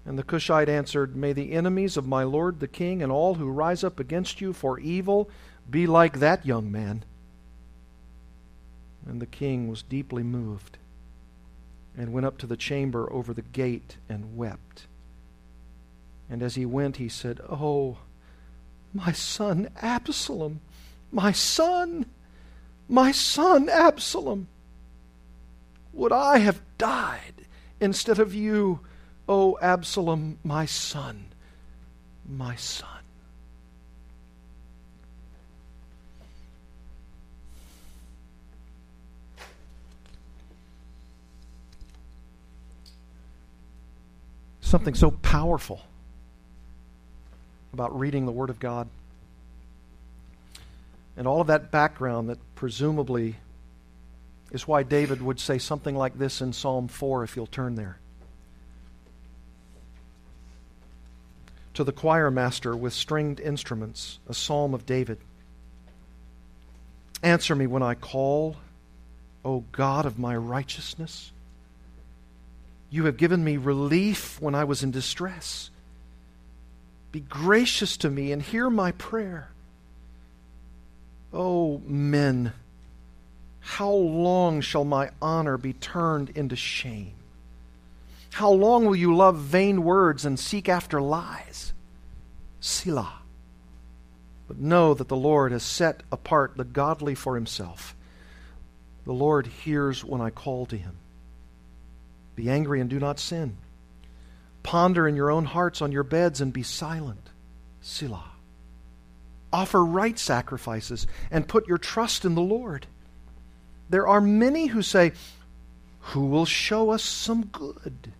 And 0.08 0.18
the 0.18 0.24
Cushite 0.24 0.70
answered, 0.70 1.18
May 1.18 1.34
the 1.34 1.52
enemies 1.52 1.98
of 1.98 2.08
my 2.08 2.24
lord 2.24 2.62
the 2.62 2.68
king 2.68 3.04
and 3.04 3.12
all 3.12 3.36
who 3.36 3.50
rise 3.50 3.84
up 3.84 4.00
against 4.00 4.40
you 4.40 4.54
for 4.54 4.80
evil 4.80 5.30
be 5.70 5.86
like 5.86 6.20
that 6.20 6.46
young 6.46 6.72
man. 6.72 7.04
And 9.06 9.22
the 9.22 9.26
king 9.26 9.68
was 9.68 9.84
deeply 9.84 10.24
moved 10.24 10.78
and 11.98 12.14
went 12.14 12.26
up 12.26 12.38
to 12.38 12.48
the 12.48 12.56
chamber 12.56 13.12
over 13.12 13.34
the 13.34 13.42
gate 13.42 13.98
and 14.08 14.38
wept. 14.38 14.88
And 16.30 16.42
as 16.42 16.56
he 16.56 16.66
went, 16.66 16.98
he 16.98 17.10
said, 17.10 17.42
Oh, 17.50 17.98
my 18.94 19.12
son 19.12 19.70
Absalom, 19.82 20.62
my 21.12 21.34
son, 21.34 22.06
my 22.88 23.12
son 23.12 23.68
Absalom, 23.68 24.48
would 25.92 26.14
I 26.14 26.38
have 26.38 26.62
died 26.78 27.46
instead 27.82 28.20
of 28.20 28.34
you? 28.34 28.80
O 29.30 29.58
Absalom, 29.62 30.38
my 30.44 30.66
son, 30.66 31.26
my 32.28 32.56
son. 32.56 32.88
Something 44.62 44.96
so 44.96 45.12
powerful 45.12 45.82
about 47.74 47.98
reading 47.98 48.26
the 48.26 48.32
Word 48.32 48.50
of 48.50 48.60
God. 48.60 48.88
And 51.16 51.28
all 51.28 51.42
of 51.42 51.48
that 51.48 51.72
background 51.72 52.30
that 52.30 52.38
presumably 52.56 53.36
is 54.52 54.68
why 54.68 54.84
David 54.84 55.22
would 55.22 55.40
say 55.40 55.58
something 55.58 55.96
like 55.96 56.18
this 56.18 56.42
in 56.42 56.54
Psalm 56.54 56.88
4, 56.88 57.24
if 57.24 57.36
you'll 57.36 57.48
turn 57.48 57.76
there. 57.76 57.98
To 61.78 61.84
the 61.84 61.92
choir 61.92 62.32
master 62.32 62.76
with 62.76 62.92
stringed 62.92 63.40
instruments, 63.40 64.18
a 64.28 64.34
psalm 64.34 64.74
of 64.74 64.88
David. 64.88 65.20
Answer 67.22 67.54
me 67.54 67.68
when 67.68 67.84
I 67.84 67.94
call, 67.94 68.56
O 69.46 69.64
God 69.72 70.08
of 70.08 70.18
my 70.18 70.36
righteousness. 70.36 71.32
You 72.90 73.06
have 73.06 73.18
given 73.18 73.44
me 73.44 73.58
relief 73.58 74.42
when 74.42 74.56
I 74.56 74.64
was 74.64 74.82
in 74.82 74.90
distress. 74.90 75.70
Be 77.12 77.20
gracious 77.20 77.96
to 77.98 78.10
me 78.10 78.32
and 78.32 78.42
hear 78.42 78.72
my 78.72 78.92
prayer. 78.94 79.50
O 81.32 81.80
men, 81.86 82.54
how 83.60 83.92
long 83.92 84.62
shall 84.62 84.84
my 84.84 85.12
honor 85.22 85.60
be 85.60 85.74
turned 85.74 86.32
into 86.32 86.56
shame? 86.56 87.17
How 88.32 88.52
long 88.52 88.86
will 88.86 88.96
you 88.96 89.16
love 89.16 89.38
vain 89.38 89.84
words 89.84 90.26
and 90.26 90.40
seek 90.40 90.70
after 90.70 91.02
lies? 91.02 91.74
Selah. 92.60 93.22
But 94.48 94.60
know 94.60 94.94
that 94.94 95.08
the 95.08 95.16
Lord 95.16 95.52
has 95.52 95.64
set 95.64 96.04
apart 96.12 96.56
the 96.56 96.64
godly 96.64 97.16
for 97.16 97.36
himself. 97.36 97.96
The 99.06 99.14
Lord 99.14 99.48
hears 99.48 100.04
when 100.04 100.22
I 100.22 100.30
call 100.30 100.66
to 100.68 100.78
him. 100.78 100.98
Be 102.36 102.50
angry 102.50 102.80
and 102.80 102.90
do 102.90 103.00
not 103.00 103.20
sin. 103.20 103.58
Ponder 104.64 105.08
in 105.08 105.16
your 105.16 105.32
own 105.32 105.46
hearts 105.46 105.82
on 105.82 105.92
your 105.92 106.04
beds 106.04 106.42
and 106.42 106.54
be 106.54 106.64
silent. 106.64 107.30
Selah. 107.82 108.32
Offer 109.52 109.84
right 109.84 110.20
sacrifices 110.20 111.08
and 111.32 111.48
put 111.48 111.68
your 111.68 111.78
trust 111.78 112.26
in 112.26 112.36
the 112.36 112.42
Lord. 112.42 112.86
There 113.90 114.08
are 114.08 114.22
many 114.22 114.68
who 114.68 114.82
say, 114.82 115.14
Who 116.00 116.26
will 116.26 116.46
show 116.46 116.90
us 116.90 117.04
some 117.04 117.46
good? 117.46 118.12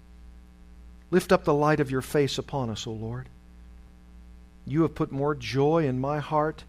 Lift 1.10 1.32
up 1.32 1.44
the 1.44 1.54
light 1.54 1.80
of 1.80 1.92
your 1.92 2.02
face 2.02 2.38
upon 2.38 2.70
us, 2.70 2.86
O 2.86 2.92
Lord. 2.92 3.30
You 4.66 4.82
have 4.82 4.96
put 4.96 5.12
more 5.12 5.36
joy 5.36 5.88
in 5.88 6.00
my 6.00 6.20
heart 6.20 6.66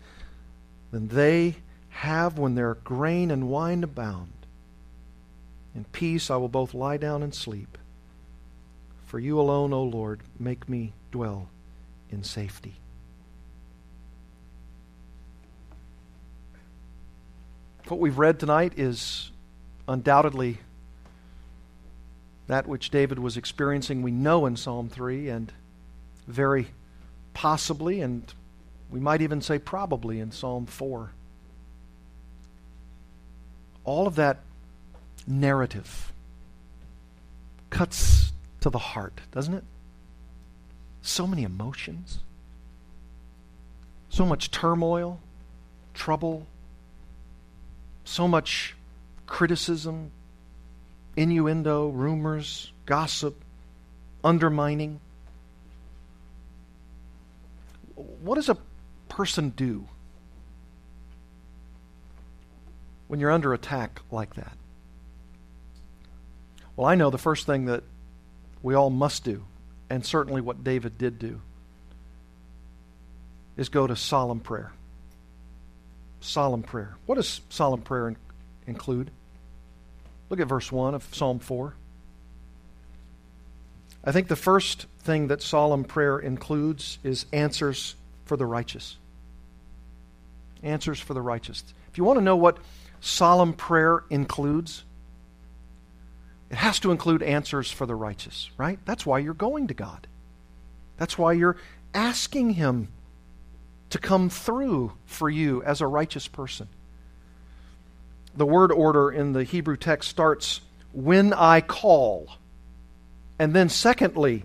than 0.92 1.08
they 1.08 1.56
have 1.90 2.38
when 2.38 2.54
their 2.54 2.74
grain 2.74 3.30
and 3.30 3.48
wine 3.48 3.82
abound. 3.82 4.32
In 5.74 5.84
peace 5.84 6.30
I 6.30 6.36
will 6.36 6.48
both 6.48 6.74
lie 6.74 6.96
down 6.96 7.22
and 7.22 7.34
sleep. 7.34 7.76
For 9.06 9.18
you 9.18 9.40
alone, 9.40 9.72
O 9.72 9.82
Lord, 9.82 10.20
make 10.38 10.68
me 10.68 10.92
dwell 11.10 11.48
in 12.10 12.22
safety. 12.22 12.76
What 17.88 18.00
we've 18.00 18.18
read 18.18 18.38
tonight 18.38 18.74
is 18.76 19.32
undoubtedly 19.88 20.58
that 22.48 22.66
which 22.66 22.90
David 22.90 23.18
was 23.18 23.36
experiencing, 23.36 24.02
we 24.02 24.10
know 24.10 24.46
in 24.46 24.56
Psalm 24.56 24.88
3, 24.88 25.28
and 25.28 25.52
very 26.26 26.68
possibly, 27.34 28.00
and 28.00 28.32
we 28.90 28.98
might 28.98 29.22
even 29.22 29.40
say 29.40 29.58
probably 29.58 30.18
in 30.18 30.32
Psalm 30.32 30.66
4. 30.66 31.12
All 33.84 34.06
of 34.06 34.16
that 34.16 34.40
narrative 35.26 36.12
cuts 37.70 38.32
to 38.60 38.70
the 38.70 38.78
heart, 38.78 39.20
doesn't 39.30 39.54
it? 39.54 39.64
So 41.02 41.26
many 41.26 41.42
emotions, 41.42 42.20
so 44.08 44.24
much 44.24 44.50
turmoil, 44.50 45.20
trouble, 45.92 46.46
so 48.04 48.26
much 48.26 48.74
criticism, 49.26 50.10
innuendo, 51.18 51.88
rumors, 51.88 52.72
gossip, 52.86 53.42
undermining. 54.22 55.00
What 57.96 58.36
does 58.36 58.48
a 58.48 58.56
person 59.08 59.50
do 59.50 59.88
when 63.08 63.18
you're 63.18 63.32
under 63.32 63.52
attack 63.52 64.00
like 64.12 64.36
that? 64.36 64.56
Well, 66.76 66.86
I 66.86 66.94
know 66.94 67.10
the 67.10 67.18
first 67.18 67.46
thing 67.46 67.64
that 67.64 67.82
we 68.62 68.74
all 68.74 68.90
must 68.90 69.24
do, 69.24 69.44
and 69.90 70.06
certainly 70.06 70.40
what 70.40 70.62
David 70.62 70.98
did 70.98 71.18
do, 71.18 71.40
is 73.56 73.68
go 73.68 73.88
to 73.88 73.96
solemn 73.96 74.38
prayer. 74.38 74.70
Solemn 76.20 76.62
prayer. 76.62 76.96
What 77.06 77.16
does 77.16 77.40
solemn 77.48 77.82
prayer 77.82 78.14
include? 78.68 79.10
Look 80.30 80.40
at 80.40 80.48
verse 80.48 80.70
1 80.70 80.94
of 80.94 81.14
Psalm 81.14 81.38
4. 81.38 81.74
I 84.04 84.12
think 84.12 84.28
the 84.28 84.36
first 84.36 84.86
thing 85.00 85.28
that 85.28 85.42
solemn 85.42 85.84
prayer 85.84 86.18
includes 86.18 86.98
is 87.02 87.26
answers 87.32 87.94
for 88.24 88.36
the 88.36 88.46
righteous. 88.46 88.96
Answers 90.62 91.00
for 91.00 91.14
the 91.14 91.22
righteous. 91.22 91.64
If 91.90 91.98
you 91.98 92.04
want 92.04 92.18
to 92.18 92.24
know 92.24 92.36
what 92.36 92.58
solemn 93.00 93.52
prayer 93.52 94.04
includes? 94.10 94.84
It 96.50 96.56
has 96.56 96.80
to 96.80 96.90
include 96.90 97.22
answers 97.22 97.70
for 97.70 97.86
the 97.86 97.94
righteous, 97.94 98.50
right? 98.56 98.78
That's 98.84 99.04
why 99.04 99.18
you're 99.18 99.34
going 99.34 99.66
to 99.68 99.74
God. 99.74 100.06
That's 100.96 101.18
why 101.18 101.32
you're 101.32 101.56
asking 101.94 102.50
Him 102.50 102.88
to 103.90 103.98
come 103.98 104.28
through 104.28 104.92
for 105.04 105.30
you 105.30 105.62
as 105.62 105.80
a 105.80 105.86
righteous 105.86 106.28
person. 106.28 106.68
The 108.38 108.46
word 108.46 108.70
order 108.70 109.10
in 109.10 109.32
the 109.32 109.42
Hebrew 109.42 109.76
text 109.76 110.08
starts 110.08 110.60
when 110.92 111.32
I 111.34 111.60
call. 111.60 112.28
And 113.36 113.52
then, 113.52 113.68
secondly, 113.68 114.44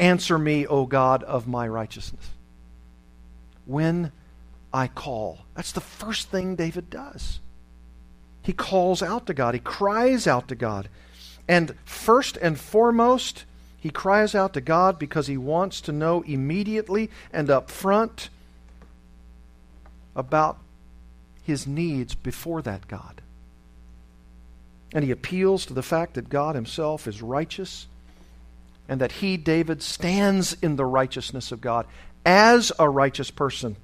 answer 0.00 0.36
me, 0.36 0.66
O 0.66 0.84
God 0.84 1.22
of 1.22 1.46
my 1.46 1.68
righteousness. 1.68 2.30
When 3.66 4.10
I 4.72 4.88
call. 4.88 5.38
That's 5.54 5.70
the 5.70 5.80
first 5.80 6.28
thing 6.30 6.56
David 6.56 6.90
does. 6.90 7.38
He 8.42 8.52
calls 8.52 9.00
out 9.00 9.26
to 9.26 9.34
God, 9.34 9.54
he 9.54 9.60
cries 9.60 10.26
out 10.26 10.48
to 10.48 10.56
God. 10.56 10.88
And 11.46 11.76
first 11.84 12.36
and 12.36 12.58
foremost, 12.58 13.44
he 13.78 13.90
cries 13.90 14.34
out 14.34 14.54
to 14.54 14.60
God 14.60 14.98
because 14.98 15.28
he 15.28 15.36
wants 15.36 15.80
to 15.82 15.92
know 15.92 16.22
immediately 16.22 17.10
and 17.32 17.48
up 17.48 17.70
front 17.70 18.28
about 20.16 20.58
his 21.50 21.66
needs 21.66 22.14
before 22.14 22.62
that 22.62 22.88
God. 22.88 23.20
And 24.92 25.04
he 25.04 25.10
appeals 25.10 25.66
to 25.66 25.74
the 25.74 25.82
fact 25.82 26.14
that 26.14 26.28
God 26.28 26.54
himself 26.54 27.06
is 27.06 27.22
righteous 27.22 27.86
and 28.88 29.00
that 29.00 29.12
he, 29.12 29.36
David, 29.36 29.82
stands 29.82 30.56
in 30.62 30.76
the 30.76 30.84
righteousness 30.84 31.52
of 31.52 31.60
God 31.60 31.86
as 32.24 32.72
a 32.78 32.88
righteous 32.88 33.30
person 33.30 33.76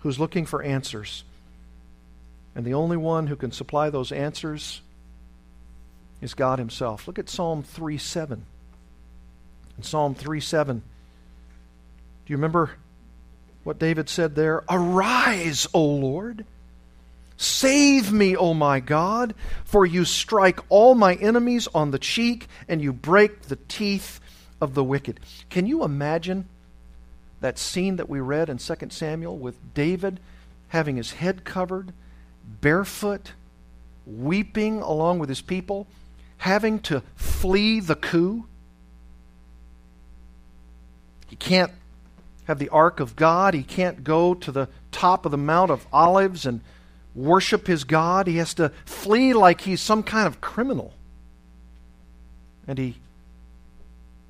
who's 0.00 0.18
looking 0.18 0.46
for 0.46 0.62
answers. 0.62 1.22
And 2.54 2.64
the 2.64 2.74
only 2.74 2.96
one 2.96 3.26
who 3.26 3.36
can 3.36 3.52
supply 3.52 3.90
those 3.90 4.12
answers 4.12 4.80
is 6.22 6.32
God 6.32 6.58
himself. 6.58 7.06
Look 7.06 7.18
at 7.18 7.28
Psalm 7.28 7.62
3 7.62 7.98
7. 7.98 8.46
In 9.76 9.82
Psalm 9.82 10.14
3 10.14 10.40
7, 10.40 10.78
do 10.78 12.32
you 12.32 12.36
remember 12.36 12.70
what 13.64 13.78
David 13.78 14.08
said 14.08 14.34
there? 14.34 14.64
Arise, 14.70 15.66
O 15.74 15.84
Lord. 15.84 16.46
Save 17.36 18.12
me, 18.12 18.36
O 18.36 18.54
my 18.54 18.80
God, 18.80 19.34
for 19.64 19.84
you 19.84 20.04
strike 20.04 20.60
all 20.68 20.94
my 20.94 21.14
enemies 21.16 21.68
on 21.74 21.90
the 21.90 21.98
cheek 21.98 22.46
and 22.66 22.80
you 22.80 22.92
break 22.92 23.42
the 23.42 23.56
teeth 23.68 24.20
of 24.60 24.74
the 24.74 24.84
wicked. 24.84 25.20
Can 25.50 25.66
you 25.66 25.84
imagine 25.84 26.48
that 27.40 27.58
scene 27.58 27.96
that 27.96 28.08
we 28.08 28.20
read 28.20 28.48
in 28.48 28.58
2 28.58 28.74
Samuel 28.88 29.36
with 29.36 29.74
David 29.74 30.18
having 30.68 30.96
his 30.96 31.12
head 31.12 31.44
covered, 31.44 31.92
barefoot, 32.60 33.32
weeping 34.06 34.80
along 34.80 35.18
with 35.18 35.28
his 35.28 35.42
people, 35.42 35.86
having 36.38 36.78
to 36.80 37.02
flee 37.14 37.80
the 37.80 37.96
coup? 37.96 38.46
He 41.28 41.36
can't 41.36 41.72
have 42.46 42.58
the 42.58 42.70
ark 42.70 43.00
of 43.00 43.14
God. 43.14 43.52
He 43.52 43.62
can't 43.62 44.04
go 44.04 44.32
to 44.32 44.50
the 44.50 44.68
top 44.90 45.26
of 45.26 45.32
the 45.32 45.38
Mount 45.38 45.70
of 45.70 45.86
Olives 45.92 46.46
and 46.46 46.62
worship 47.16 47.66
his 47.66 47.82
God. 47.84 48.26
He 48.26 48.36
has 48.36 48.54
to 48.54 48.70
flee 48.84 49.32
like 49.32 49.62
he's 49.62 49.80
some 49.80 50.02
kind 50.02 50.26
of 50.26 50.40
criminal. 50.40 50.92
And 52.68 52.78
he 52.78 52.96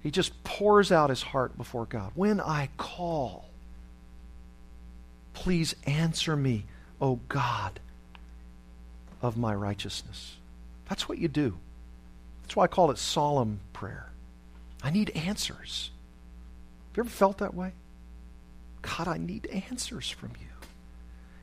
he 0.03 0.12
just 0.12 0.45
pours 0.45 0.93
out 0.93 1.11
his 1.11 1.20
heart 1.20 1.57
before 1.59 1.84
God. 1.84 2.12
When 2.14 2.41
I 2.41 2.68
call, 2.76 3.47
please 5.34 5.74
answer 5.84 6.37
me, 6.37 6.64
O 7.01 7.18
God 7.28 7.80
of 9.20 9.37
my 9.37 9.53
righteousness. 9.53 10.37
That's 10.89 11.09
what 11.09 11.18
you 11.18 11.26
do. 11.26 11.59
That's 12.43 12.55
why 12.55 12.64
I 12.64 12.68
call 12.68 12.93
it 12.93 12.99
solemn 12.99 13.59
prayer. 13.72 14.11
I 14.80 14.91
need 14.91 15.11
answers. 15.11 15.91
Have 16.91 16.99
you 16.99 17.03
ever 17.03 17.11
felt 17.11 17.39
that 17.39 17.55
way? 17.55 17.72
God, 18.82 19.09
I 19.09 19.18
need 19.18 19.47
answers 19.47 20.09
from 20.09 20.30
you. 20.41 20.45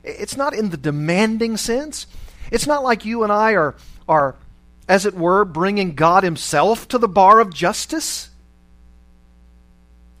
It's 0.04 0.36
not 0.36 0.54
in 0.54 0.70
the 0.70 0.76
demanding 0.76 1.56
sense. 1.56 2.06
It's 2.50 2.66
not 2.66 2.84
like 2.84 3.04
you 3.04 3.22
and 3.22 3.32
I 3.32 3.54
are, 3.54 3.74
are, 4.08 4.36
as 4.86 5.06
it 5.06 5.14
were, 5.14 5.44
bringing 5.44 5.94
God 5.94 6.22
Himself 6.24 6.86
to 6.88 6.98
the 6.98 7.08
bar 7.08 7.40
of 7.40 7.52
justice. 7.52 8.28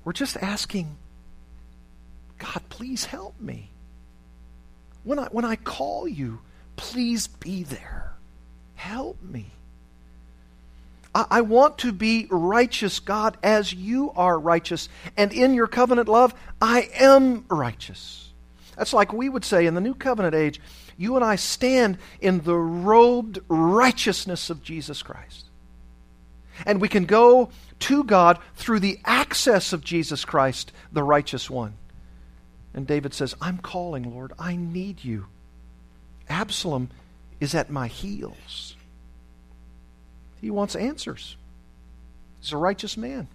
We're 0.04 0.12
just 0.12 0.36
asking, 0.38 0.96
God, 2.38 2.62
please 2.68 3.06
help 3.06 3.38
me. 3.40 3.70
When 5.04 5.18
I, 5.18 5.24
when 5.26 5.44
I 5.44 5.56
call 5.56 6.08
you, 6.08 6.40
please 6.76 7.26
be 7.26 7.62
there. 7.62 8.14
Help 8.74 9.22
me. 9.22 9.46
I, 11.14 11.26
I 11.30 11.40
want 11.42 11.78
to 11.78 11.92
be 11.92 12.26
righteous, 12.30 13.00
God, 13.00 13.36
as 13.42 13.72
you 13.72 14.12
are 14.16 14.38
righteous. 14.38 14.88
And 15.16 15.32
in 15.32 15.54
your 15.54 15.66
covenant 15.66 16.08
love, 16.08 16.34
I 16.60 16.88
am 16.94 17.44
righteous. 17.48 18.30
That's 18.76 18.92
like 18.92 19.12
we 19.12 19.28
would 19.28 19.44
say 19.44 19.66
in 19.66 19.74
the 19.74 19.80
new 19.80 19.94
covenant 19.94 20.34
age, 20.34 20.60
you 20.96 21.16
and 21.16 21.24
I 21.24 21.36
stand 21.36 21.98
in 22.20 22.40
the 22.40 22.56
robed 22.56 23.38
righteousness 23.48 24.50
of 24.50 24.62
Jesus 24.62 25.02
Christ. 25.02 25.46
And 26.66 26.80
we 26.80 26.88
can 26.88 27.04
go 27.04 27.50
to 27.80 28.04
God 28.04 28.38
through 28.54 28.80
the 28.80 28.98
access 29.04 29.72
of 29.72 29.84
Jesus 29.84 30.24
Christ, 30.24 30.72
the 30.92 31.02
righteous 31.02 31.50
one. 31.50 31.74
And 32.72 32.86
David 32.86 33.14
says, 33.14 33.34
I'm 33.40 33.58
calling, 33.58 34.14
Lord. 34.14 34.32
I 34.38 34.56
need 34.56 35.04
you. 35.04 35.26
Absalom 36.28 36.90
is 37.40 37.54
at 37.54 37.70
my 37.70 37.86
heels. 37.86 38.76
He 40.40 40.50
wants 40.50 40.74
answers. 40.74 41.36
He's 42.40 42.52
a 42.52 42.56
righteous 42.56 42.96
man. 42.96 43.28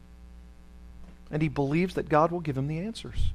And 1.32 1.42
he 1.42 1.48
believes 1.48 1.96
that 1.96 2.10
God 2.10 2.32
will 2.32 2.40
give 2.40 2.58
him 2.58 2.68
the 2.68 2.80
answers. 2.80 3.32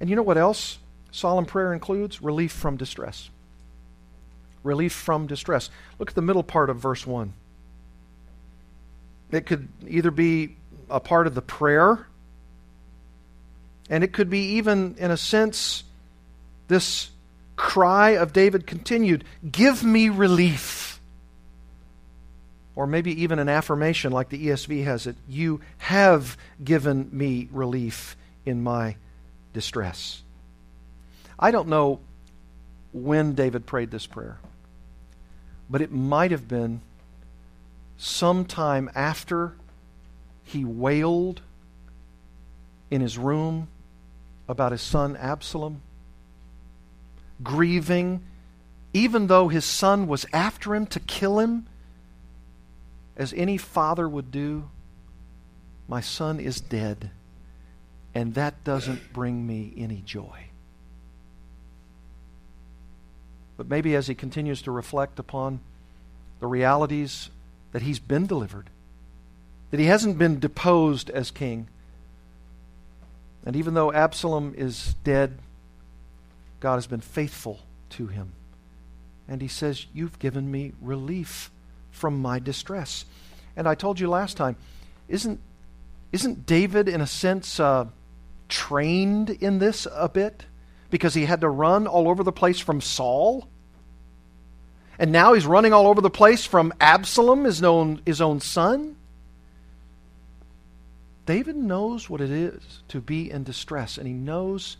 And 0.00 0.10
you 0.10 0.16
know 0.16 0.22
what 0.22 0.38
else 0.38 0.78
Solemn 1.12 1.44
prayer 1.44 1.72
includes 1.72 2.22
relief 2.22 2.52
from 2.52 2.76
distress. 2.76 3.30
Relief 4.64 4.92
from 4.92 5.26
distress. 5.26 5.70
Look 5.98 6.10
at 6.10 6.14
the 6.14 6.22
middle 6.22 6.42
part 6.42 6.70
of 6.70 6.78
verse 6.78 7.06
1. 7.06 7.32
It 9.30 9.46
could 9.46 9.68
either 9.86 10.10
be 10.10 10.56
a 10.90 11.00
part 11.00 11.26
of 11.26 11.34
the 11.34 11.42
prayer, 11.42 12.06
and 13.88 14.02
it 14.02 14.12
could 14.12 14.30
be 14.30 14.56
even, 14.56 14.94
in 14.98 15.10
a 15.10 15.16
sense, 15.16 15.84
this 16.68 17.10
cry 17.56 18.10
of 18.10 18.32
David 18.32 18.66
continued 18.66 19.24
Give 19.50 19.84
me 19.84 20.08
relief. 20.08 21.00
Or 22.74 22.86
maybe 22.86 23.22
even 23.22 23.38
an 23.38 23.50
affirmation 23.50 24.12
like 24.12 24.30
the 24.30 24.46
ESV 24.46 24.84
has 24.84 25.06
it 25.06 25.16
You 25.28 25.60
have 25.76 26.38
given 26.64 27.10
me 27.12 27.48
relief 27.52 28.16
in 28.46 28.62
my 28.62 28.96
distress. 29.52 30.21
I 31.42 31.50
don't 31.50 31.66
know 31.66 31.98
when 32.92 33.34
David 33.34 33.66
prayed 33.66 33.90
this 33.90 34.06
prayer, 34.06 34.38
but 35.68 35.82
it 35.82 35.90
might 35.90 36.30
have 36.30 36.46
been 36.46 36.82
sometime 37.96 38.88
after 38.94 39.54
he 40.44 40.64
wailed 40.64 41.40
in 42.92 43.00
his 43.00 43.18
room 43.18 43.66
about 44.46 44.70
his 44.70 44.82
son 44.82 45.16
Absalom, 45.16 45.82
grieving, 47.42 48.22
even 48.94 49.26
though 49.26 49.48
his 49.48 49.64
son 49.64 50.06
was 50.06 50.24
after 50.32 50.76
him 50.76 50.86
to 50.86 51.00
kill 51.00 51.40
him, 51.40 51.66
as 53.16 53.32
any 53.32 53.56
father 53.56 54.08
would 54.08 54.30
do. 54.30 54.70
My 55.88 56.02
son 56.02 56.38
is 56.38 56.60
dead, 56.60 57.10
and 58.14 58.34
that 58.34 58.62
doesn't 58.62 59.12
bring 59.12 59.44
me 59.44 59.74
any 59.76 60.02
joy. 60.02 60.51
But 63.62 63.68
maybe 63.68 63.94
as 63.94 64.08
he 64.08 64.16
continues 64.16 64.60
to 64.62 64.72
reflect 64.72 65.20
upon 65.20 65.60
the 66.40 66.48
realities 66.48 67.30
that 67.70 67.82
he's 67.82 68.00
been 68.00 68.26
delivered, 68.26 68.68
that 69.70 69.78
he 69.78 69.86
hasn't 69.86 70.18
been 70.18 70.40
deposed 70.40 71.08
as 71.10 71.30
king. 71.30 71.68
And 73.46 73.54
even 73.54 73.74
though 73.74 73.92
Absalom 73.92 74.52
is 74.58 74.96
dead, 75.04 75.38
God 76.58 76.74
has 76.74 76.88
been 76.88 77.00
faithful 77.00 77.60
to 77.90 78.08
him. 78.08 78.32
And 79.28 79.40
he 79.40 79.46
says, 79.46 79.86
You've 79.94 80.18
given 80.18 80.50
me 80.50 80.72
relief 80.80 81.48
from 81.92 82.20
my 82.20 82.40
distress. 82.40 83.04
And 83.54 83.68
I 83.68 83.76
told 83.76 84.00
you 84.00 84.08
last 84.08 84.36
time, 84.36 84.56
isn't, 85.06 85.38
isn't 86.10 86.46
David, 86.46 86.88
in 86.88 87.00
a 87.00 87.06
sense, 87.06 87.60
uh, 87.60 87.86
trained 88.48 89.30
in 89.30 89.60
this 89.60 89.86
a 89.94 90.08
bit? 90.08 90.46
because 90.92 91.14
he 91.14 91.24
had 91.24 91.40
to 91.40 91.48
run 91.48 91.86
all 91.88 92.06
over 92.06 92.22
the 92.22 92.30
place 92.30 92.60
from 92.60 92.82
Saul. 92.82 93.48
And 94.98 95.10
now 95.10 95.32
he's 95.32 95.46
running 95.46 95.72
all 95.72 95.86
over 95.86 96.00
the 96.00 96.10
place 96.10 96.44
from 96.44 96.72
Absalom, 96.80 97.44
his 97.44 97.62
own, 97.62 98.02
his 98.04 98.20
own 98.20 98.40
son. 98.40 98.96
David 101.24 101.56
knows 101.56 102.10
what 102.10 102.20
it 102.20 102.30
is 102.30 102.82
to 102.88 103.00
be 103.00 103.30
in 103.30 103.44
distress, 103.44 103.96
and 103.96 104.06
he 104.06 104.12
knows 104.12 104.76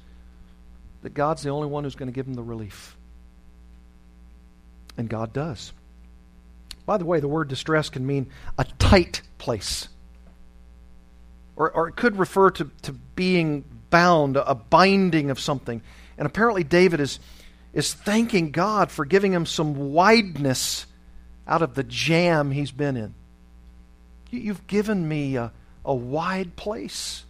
that 1.02 1.14
God's 1.14 1.42
the 1.42 1.50
only 1.50 1.68
one 1.68 1.84
who's 1.84 1.94
going 1.94 2.10
to 2.10 2.14
give 2.14 2.26
him 2.26 2.34
the 2.34 2.42
relief. 2.42 2.96
And 4.96 5.08
God 5.08 5.32
does. 5.32 5.72
By 6.84 6.98
the 6.98 7.04
way, 7.04 7.20
the 7.20 7.28
word 7.28 7.48
distress 7.48 7.88
can 7.88 8.06
mean 8.06 8.28
a 8.58 8.64
tight 8.78 9.22
place. 9.38 9.88
Or, 11.56 11.70
or 11.70 11.88
it 11.88 11.96
could 11.96 12.18
refer 12.18 12.50
to, 12.52 12.70
to 12.82 12.92
being 12.92 13.64
bound, 13.90 14.36
a 14.36 14.54
binding 14.54 15.30
of 15.30 15.38
something. 15.38 15.80
And 16.18 16.26
apparently, 16.26 16.64
David 16.64 17.00
is, 17.00 17.20
is 17.73 17.95
thanking 17.95 18.51
God 18.51 18.91
for 18.91 19.05
giving 19.05 19.33
him 19.33 19.47
some 19.47 19.93
wideness 19.93 20.87
out 21.47 21.62
of 21.62 21.75
the 21.75 21.83
jam 21.83 22.51
he's 22.51 22.70
been 22.70 22.97
in. 22.97 23.14
You, 24.31 24.53
have 24.53 24.66
given 24.66 25.07
me 25.07 25.37
a, 25.37 25.53
a 25.85 25.95
wide 25.95 26.57
place. 26.57 27.25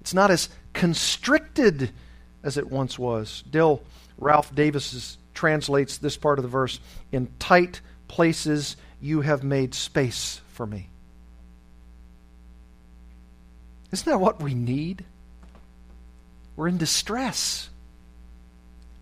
It's 0.00 0.14
not 0.14 0.30
as 0.30 0.48
constricted 0.72 1.90
as 2.42 2.56
it 2.56 2.70
once 2.70 2.98
was. 2.98 3.42
Dale 3.50 3.82
Ralph 4.18 4.54
Davis 4.54 5.18
translates 5.34 5.98
this 5.98 6.16
part 6.16 6.38
of 6.38 6.42
the 6.42 6.48
verse 6.48 6.78
in 7.10 7.28
tight 7.38 7.80
places 8.06 8.76
you 9.00 9.22
have 9.22 9.42
made 9.42 9.74
space 9.74 10.40
for 10.52 10.66
me. 10.66 10.88
Isn't 13.92 14.06
that 14.06 14.20
what 14.20 14.42
we 14.42 14.54
need? 14.54 15.04
We're 16.54 16.68
in 16.68 16.78
distress. 16.78 17.69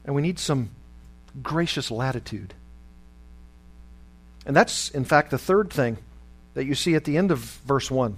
And 0.08 0.14
we 0.14 0.22
need 0.22 0.38
some 0.38 0.70
gracious 1.42 1.90
latitude. 1.90 2.54
And 4.46 4.56
that's, 4.56 4.88
in 4.88 5.04
fact, 5.04 5.30
the 5.30 5.36
third 5.36 5.68
thing 5.68 5.98
that 6.54 6.64
you 6.64 6.74
see 6.74 6.94
at 6.94 7.04
the 7.04 7.18
end 7.18 7.30
of 7.30 7.40
verse 7.40 7.90
1 7.90 8.16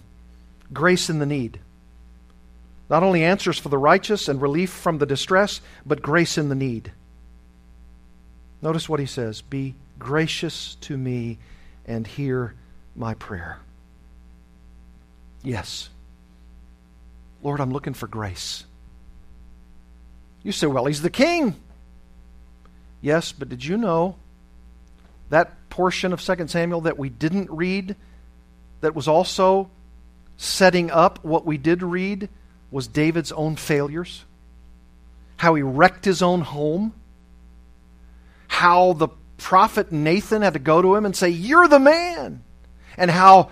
grace 0.72 1.10
in 1.10 1.18
the 1.18 1.26
need. 1.26 1.58
Not 2.88 3.02
only 3.02 3.24
answers 3.24 3.58
for 3.58 3.70
the 3.70 3.76
righteous 3.76 4.28
and 4.28 4.40
relief 4.40 4.70
from 4.70 4.98
the 4.98 5.04
distress, 5.04 5.60
but 5.84 6.00
grace 6.00 6.38
in 6.38 6.48
the 6.48 6.54
need. 6.54 6.92
Notice 8.62 8.88
what 8.88 9.00
he 9.00 9.06
says 9.06 9.42
Be 9.42 9.74
gracious 9.98 10.76
to 10.82 10.96
me 10.96 11.38
and 11.86 12.06
hear 12.06 12.54
my 12.94 13.14
prayer. 13.14 13.58
Yes. 15.42 15.88
Lord, 17.42 17.60
I'm 17.60 17.72
looking 17.72 17.94
for 17.94 18.06
grace. 18.06 18.62
You 20.44 20.52
say, 20.52 20.68
well, 20.68 20.86
he's 20.86 21.02
the 21.02 21.10
king. 21.10 21.56
Yes, 23.00 23.32
but 23.32 23.48
did 23.48 23.64
you 23.64 23.76
know 23.76 24.16
that 25.30 25.68
portion 25.70 26.12
of 26.12 26.20
2 26.20 26.48
Samuel 26.48 26.82
that 26.82 26.98
we 26.98 27.08
didn't 27.08 27.50
read, 27.50 27.96
that 28.80 28.94
was 28.94 29.08
also 29.08 29.70
setting 30.36 30.90
up 30.90 31.24
what 31.24 31.46
we 31.46 31.56
did 31.56 31.82
read, 31.82 32.28
was 32.70 32.86
David's 32.86 33.32
own 33.32 33.56
failures? 33.56 34.24
How 35.36 35.54
he 35.54 35.62
wrecked 35.62 36.04
his 36.04 36.22
own 36.22 36.42
home? 36.42 36.92
How 38.48 38.92
the 38.92 39.08
prophet 39.38 39.90
Nathan 39.90 40.42
had 40.42 40.52
to 40.52 40.58
go 40.58 40.82
to 40.82 40.94
him 40.94 41.06
and 41.06 41.16
say, 41.16 41.30
You're 41.30 41.68
the 41.68 41.78
man. 41.78 42.42
And 42.96 43.10
how 43.10 43.50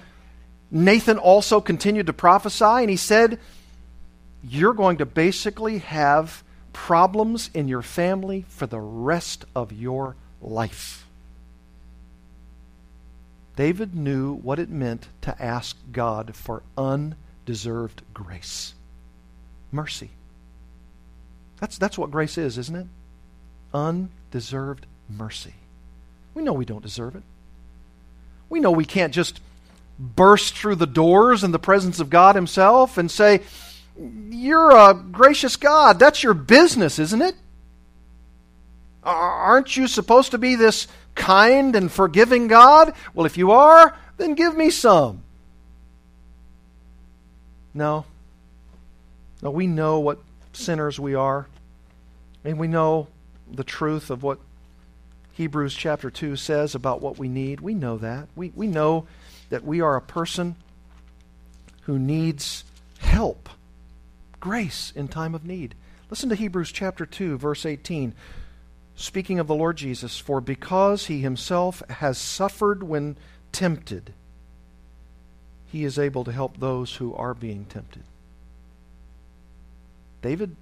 Nathan 0.71 1.19
also 1.19 1.61
continued 1.61 2.07
to 2.07 2.13
prophesy, 2.13 2.65
and 2.65 2.91
he 2.91 2.97
said, 2.97 3.39
You're 4.43 4.75
going 4.75 4.99
to 4.99 5.07
basically 5.07 5.79
have 5.79 6.45
problems 6.79 7.51
in 7.53 7.67
your 7.67 7.83
family 7.83 8.45
for 8.49 8.65
the 8.67 8.79
rest 8.79 9.45
of 9.55 9.73
your 9.73 10.15
life. 10.41 11.07
David 13.57 13.97
knew 13.97 14.35
what 14.35 14.61
it 14.61 14.71
meant 14.71 15.09
to 15.23 15.43
ask 15.43 15.77
God 15.91 16.37
for 16.37 16.63
undeserved 16.79 18.03
grace, 18.15 18.75
mercy. 19.73 20.11
That's, 21.61 21.77
that's 21.79 21.99
what 21.99 22.13
grace 22.13 22.39
is, 22.39 22.57
isn't 22.57 22.77
it? 22.77 22.87
Undeserved 23.75 24.87
mercy. 25.11 25.55
We 26.33 26.43
know 26.43 26.53
we 26.53 26.65
don't 26.65 26.83
deserve 26.83 27.17
it. 27.17 27.25
We 28.49 28.61
know 28.61 28.71
we 28.71 28.85
can't 28.85 29.13
just 29.13 29.41
burst 29.99 30.57
through 30.57 30.77
the 30.77 30.87
doors 30.87 31.43
in 31.43 31.51
the 31.51 31.59
presence 31.59 31.99
of 31.99 32.09
God 32.09 32.37
Himself 32.37 32.97
and 32.97 33.11
say, 33.11 33.41
You're 33.99 34.71
a 34.71 34.95
gracious 34.95 35.57
God. 35.57 35.99
That's 35.99 36.23
your 36.23 36.35
business, 36.35 36.99
isn't 36.99 37.23
it? 37.23 37.35
Aren't 39.03 39.77
you 39.77 39.89
supposed 39.89 40.33
to 40.33 40.39
be 40.39 40.55
this 40.55 40.87
kind 41.15 41.75
and 41.75 41.91
forgiving 41.91 42.47
God? 42.47 42.93
Well, 43.15 43.27
if 43.27 43.37
you 43.37 43.51
are, 43.51 43.97
then 44.19 44.35
give 44.35 44.57
me 44.57 44.71
some. 44.71 45.23
No. 47.75 48.05
No, 49.43 49.51
we 49.51 49.67
know 49.67 50.01
what 50.01 50.19
sinners 50.53 50.99
we 50.99 51.15
are. 51.15 51.47
And 52.45 52.59
we 52.59 52.69
know 52.69 53.09
the 53.51 53.65
truth 53.65 54.11
of 54.11 54.23
what 54.23 54.39
Hebrews 55.33 55.75
chapter 55.75 56.11
2 56.11 56.37
says 56.37 56.75
about 56.75 57.01
what 57.01 57.19
we 57.19 57.29
need. 57.29 57.61
We 57.61 57.75
know 57.75 57.97
that. 57.99 58.29
We, 58.35 58.53
we 58.55 58.67
know 58.67 59.07
that 59.51 59.65
we 59.65 59.81
are 59.81 59.97
a 59.97 60.03
person 60.03 60.57
who 61.83 61.99
needs 61.99 62.65
help, 62.99 63.49
grace 64.41 64.93
in 64.95 65.09
time 65.09 65.35
of 65.35 65.45
need. 65.45 65.75
Listen 66.11 66.29
to 66.29 66.35
Hebrews 66.35 66.73
chapter 66.73 67.05
2, 67.05 67.37
verse 67.39 67.67
18. 67.67 68.15
Speaking 68.95 69.39
of 69.39 69.47
the 69.47 69.55
Lord 69.55 69.77
Jesus, 69.77 70.19
for 70.19 70.41
because 70.41 71.07
he 71.07 71.21
himself 71.21 71.83
has 71.89 72.19
suffered 72.19 72.83
when 72.83 73.17
tempted, 73.53 74.13
he 75.67 75.85
is 75.85 75.99
able 75.99 76.25
to 76.25 76.33
help 76.33 76.59
those 76.59 76.97
who 76.97 77.15
are 77.15 77.35
being 77.35 77.67
tempted. 77.67 78.03
David 80.23 80.57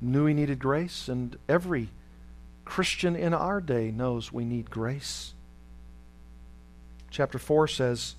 knew 0.00 0.26
he 0.26 0.34
needed 0.34 0.58
grace, 0.58 1.08
and 1.08 1.36
every 1.48 1.90
Christian 2.64 3.14
in 3.14 3.34
our 3.34 3.60
day 3.60 3.90
knows 3.90 4.32
we 4.32 4.44
need 4.44 4.70
grace. 4.70 5.34
Chapter 7.10 7.38
4 7.38 7.68
says, 7.68 8.14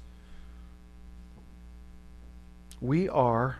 We 2.82 3.10
are 3.10 3.60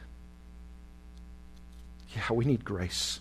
Yeah, 2.15 2.33
we 2.33 2.45
need 2.45 2.65
grace. 2.65 3.19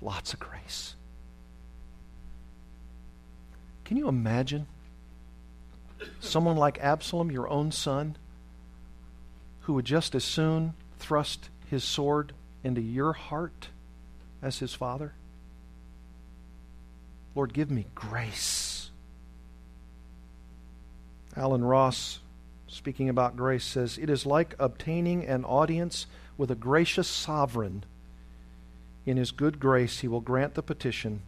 Lots 0.00 0.32
of 0.32 0.40
grace. 0.40 0.94
Can 3.84 3.96
you 3.96 4.08
imagine 4.08 4.66
someone 6.20 6.56
like 6.56 6.78
Absalom, 6.80 7.30
your 7.30 7.48
own 7.48 7.70
son? 7.70 8.16
who 9.64 9.72
would 9.72 9.84
just 9.84 10.14
as 10.14 10.24
soon 10.24 10.74
thrust 10.98 11.48
his 11.70 11.82
sword 11.82 12.32
into 12.62 12.80
your 12.80 13.14
heart 13.14 13.68
as 14.42 14.58
his 14.58 14.74
father? 14.74 15.14
Lord, 17.34 17.54
give 17.54 17.70
me 17.70 17.86
grace. 17.94 18.90
Allen 21.34 21.64
Ross, 21.64 22.20
speaking 22.68 23.08
about 23.08 23.36
grace, 23.36 23.64
says, 23.64 23.96
It 23.96 24.10
is 24.10 24.26
like 24.26 24.54
obtaining 24.58 25.24
an 25.24 25.44
audience 25.44 26.06
with 26.36 26.50
a 26.50 26.56
gracious 26.56 27.08
sovereign. 27.08 27.84
In 29.06 29.16
his 29.16 29.30
good 29.30 29.60
grace, 29.60 30.00
he 30.00 30.08
will 30.08 30.20
grant 30.20 30.54
the 30.54 30.62
petition, 30.62 31.22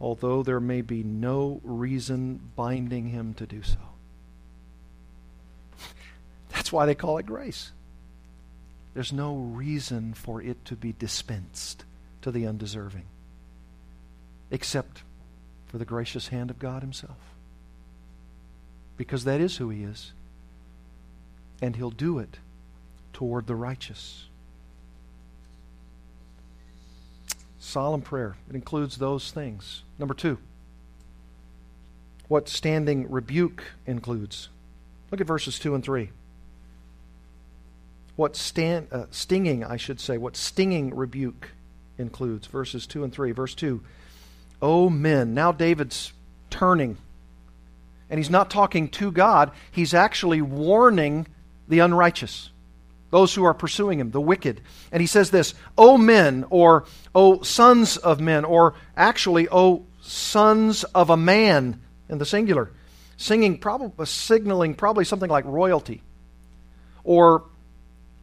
although 0.00 0.42
there 0.42 0.60
may 0.60 0.82
be 0.82 1.02
no 1.02 1.60
reason 1.64 2.50
binding 2.54 3.08
him 3.08 3.34
to 3.34 3.46
do 3.46 3.62
so. 3.62 3.78
That's 6.50 6.70
why 6.72 6.86
they 6.86 6.94
call 6.94 7.18
it 7.18 7.26
grace. 7.26 7.72
There's 8.94 9.12
no 9.12 9.34
reason 9.36 10.12
for 10.12 10.42
it 10.42 10.64
to 10.66 10.76
be 10.76 10.94
dispensed 10.98 11.84
to 12.20 12.30
the 12.30 12.46
undeserving, 12.46 13.06
except 14.50 15.02
for 15.66 15.78
the 15.78 15.84
gracious 15.86 16.28
hand 16.28 16.50
of 16.50 16.58
God 16.58 16.82
Himself. 16.82 17.16
Because 18.98 19.24
that 19.24 19.40
is 19.40 19.56
who 19.56 19.70
He 19.70 19.82
is. 19.82 20.12
And 21.62 21.74
He'll 21.76 21.90
do 21.90 22.18
it 22.18 22.38
toward 23.22 23.46
the 23.46 23.54
righteous. 23.54 24.24
Solemn 27.60 28.02
prayer. 28.02 28.34
It 28.50 28.56
includes 28.56 28.96
those 28.96 29.30
things. 29.30 29.84
Number 29.96 30.12
two, 30.12 30.38
what 32.26 32.48
standing 32.48 33.08
rebuke 33.08 33.62
includes. 33.86 34.48
Look 35.12 35.20
at 35.20 35.26
verses 35.28 35.60
2 35.60 35.76
and 35.76 35.84
3 35.84 36.10
what 38.16 38.34
stand, 38.34 38.88
uh, 38.90 39.06
stinging, 39.12 39.62
I 39.62 39.76
should 39.76 40.00
say, 40.00 40.18
what 40.18 40.36
stinging 40.36 40.92
rebuke 40.92 41.50
includes. 41.98 42.48
Verses 42.48 42.88
2 42.88 43.04
and 43.04 43.12
3. 43.12 43.30
Verse 43.30 43.54
2 43.54 43.84
O 44.60 44.90
men. 44.90 45.32
Now 45.32 45.52
David's 45.52 46.12
turning. 46.50 46.96
And 48.10 48.18
he's 48.18 48.30
not 48.30 48.50
talking 48.50 48.88
to 48.88 49.12
God, 49.12 49.52
he's 49.70 49.94
actually 49.94 50.42
warning 50.42 51.28
the 51.68 51.78
unrighteous, 51.78 52.50
those 53.12 53.34
who 53.34 53.44
are 53.44 53.54
pursuing 53.54 54.00
him, 54.00 54.10
the 54.10 54.20
wicked. 54.20 54.62
And 54.90 55.00
he 55.00 55.06
says 55.06 55.30
this 55.30 55.54
O 55.78 55.96
men, 55.96 56.44
or 56.50 56.86
O 57.14 57.42
sons 57.42 57.98
of 57.98 58.20
men, 58.20 58.44
or 58.44 58.74
actually, 58.96 59.48
O 59.52 59.84
sons 60.00 60.82
of 60.82 61.10
a 61.10 61.16
man 61.16 61.80
in 62.08 62.18
the 62.18 62.26
singular, 62.26 62.70
singing, 63.16 63.58
probably 63.58 63.92
uh, 63.98 64.04
signaling 64.06 64.74
probably 64.74 65.04
something 65.04 65.30
like 65.30 65.44
royalty 65.44 66.02
or 67.04 67.44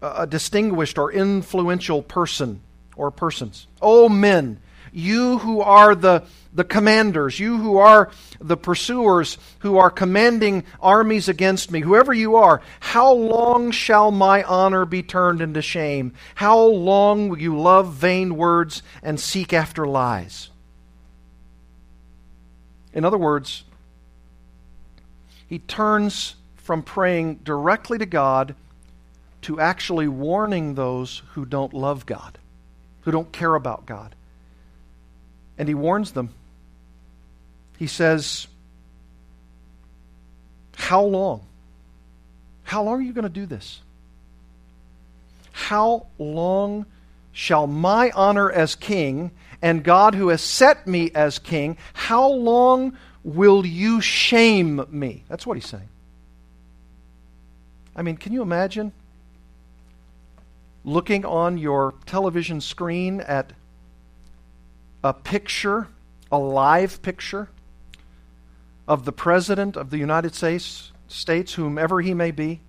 a 0.01 0.25
distinguished 0.25 0.97
or 0.97 1.11
influential 1.11 2.01
person 2.01 2.61
or 2.95 3.11
persons. 3.11 3.67
O 3.81 4.09
men, 4.09 4.59
you 4.91 5.37
who 5.39 5.61
are 5.61 5.95
the, 5.95 6.23
the 6.53 6.63
commanders, 6.63 7.39
you 7.39 7.57
who 7.57 7.77
are 7.77 8.11
the 8.39 8.57
pursuers, 8.57 9.37
who 9.59 9.77
are 9.77 9.89
commanding 9.89 10.63
armies 10.81 11.27
against 11.27 11.71
me, 11.71 11.81
whoever 11.81 12.13
you 12.13 12.35
are, 12.35 12.61
how 12.79 13.11
long 13.13 13.71
shall 13.71 14.11
my 14.11 14.43
honor 14.43 14.85
be 14.85 15.03
turned 15.03 15.41
into 15.41 15.61
shame? 15.61 16.13
How 16.35 16.59
long 16.59 17.29
will 17.29 17.39
you 17.39 17.57
love 17.57 17.93
vain 17.93 18.35
words 18.35 18.81
and 19.03 19.19
seek 19.19 19.53
after 19.53 19.85
lies? 19.87 20.49
In 22.93 23.05
other 23.05 23.17
words, 23.17 23.63
he 25.47 25.59
turns 25.59 26.35
from 26.57 26.83
praying 26.83 27.35
directly 27.43 27.97
to 27.97 28.05
God 28.05 28.55
to 29.41 29.59
actually 29.59 30.07
warning 30.07 30.75
those 30.75 31.23
who 31.31 31.45
don't 31.45 31.73
love 31.73 32.05
God, 32.05 32.37
who 33.01 33.11
don't 33.11 33.31
care 33.31 33.55
about 33.55 33.85
God. 33.85 34.15
And 35.59 35.67
he 35.67 35.75
warns 35.75 36.11
them. 36.11 36.33
He 37.77 37.85
says, 37.85 38.47
How 40.75 41.03
long? 41.03 41.45
How 42.63 42.83
long 42.83 42.99
are 42.99 43.03
you 43.03 43.13
going 43.13 43.23
to 43.23 43.29
do 43.29 43.45
this? 43.45 43.81
How 45.51 46.07
long 46.17 46.87
shall 47.31 47.67
my 47.67 48.11
honor 48.15 48.51
as 48.51 48.75
king 48.75 49.31
and 49.61 49.83
God 49.83 50.15
who 50.15 50.29
has 50.29 50.41
set 50.41 50.87
me 50.87 51.11
as 51.13 51.39
king, 51.39 51.77
how 51.93 52.29
long 52.29 52.97
will 53.23 53.65
you 53.65 54.01
shame 54.01 54.85
me? 54.89 55.23
That's 55.27 55.45
what 55.45 55.55
he's 55.57 55.67
saying. 55.67 55.89
I 57.95 58.01
mean, 58.01 58.17
can 58.17 58.31
you 58.31 58.41
imagine 58.41 58.93
looking 60.85 61.25
on 61.25 61.57
your 61.57 61.93
television 62.05 62.61
screen 62.61 63.19
at 63.21 63.51
a 65.03 65.13
picture, 65.13 65.87
a 66.31 66.37
live 66.37 67.01
picture 67.01 67.49
of 68.87 69.05
the 69.05 69.11
President 69.11 69.77
of 69.77 69.89
the 69.89 69.97
United 69.97 70.35
States, 70.35 70.91
States 71.07 71.53
whomever 71.53 72.01
he 72.01 72.13
may 72.13 72.31
be, 72.31 72.61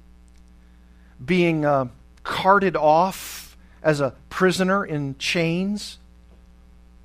being 1.24 1.64
uh, 1.64 1.86
carted 2.22 2.76
off 2.76 3.56
as 3.82 4.00
a 4.00 4.14
prisoner 4.28 4.84
in 4.84 5.16
chains 5.18 5.98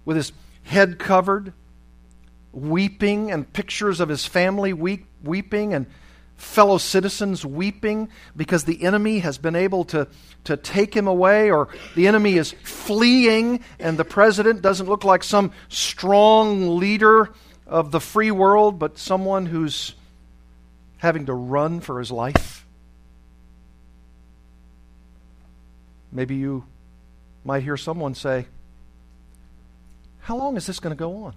with 0.03 0.17
his 0.17 0.31
head 0.63 0.99
covered, 0.99 1.53
weeping, 2.51 3.31
and 3.31 3.51
pictures 3.51 3.99
of 3.99 4.09
his 4.09 4.25
family 4.25 4.73
weep, 4.73 5.07
weeping, 5.23 5.73
and 5.73 5.87
fellow 6.35 6.77
citizens 6.77 7.45
weeping 7.45 8.09
because 8.35 8.65
the 8.65 8.83
enemy 8.83 9.19
has 9.19 9.37
been 9.37 9.55
able 9.55 9.85
to, 9.85 10.07
to 10.43 10.57
take 10.57 10.93
him 10.93 11.07
away, 11.07 11.51
or 11.51 11.69
the 11.95 12.07
enemy 12.07 12.35
is 12.35 12.51
fleeing, 12.63 13.61
and 13.79 13.97
the 13.97 14.05
president 14.05 14.61
doesn't 14.61 14.87
look 14.87 15.03
like 15.03 15.23
some 15.23 15.51
strong 15.69 16.77
leader 16.77 17.31
of 17.65 17.91
the 17.91 17.99
free 17.99 18.31
world, 18.31 18.79
but 18.79 18.97
someone 18.97 19.45
who's 19.45 19.95
having 20.97 21.25
to 21.25 21.33
run 21.33 21.79
for 21.79 21.99
his 21.99 22.11
life. 22.11 22.65
Maybe 26.11 26.35
you 26.35 26.65
might 27.43 27.63
hear 27.63 27.77
someone 27.77 28.15
say, 28.15 28.47
How 30.21 30.37
long 30.37 30.57
is 30.57 30.65
this 30.65 30.79
going 30.79 30.95
to 30.95 30.99
go 30.99 31.25
on? 31.25 31.35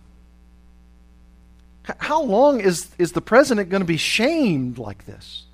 How 1.97 2.23
long 2.23 2.61
is, 2.61 2.91
is 2.99 3.13
the 3.13 3.21
president 3.21 3.71
going 3.71 3.81
to 3.81 3.87
be 3.87 3.97
shamed 3.97 4.79
like 4.79 5.07
this? 5.07 5.45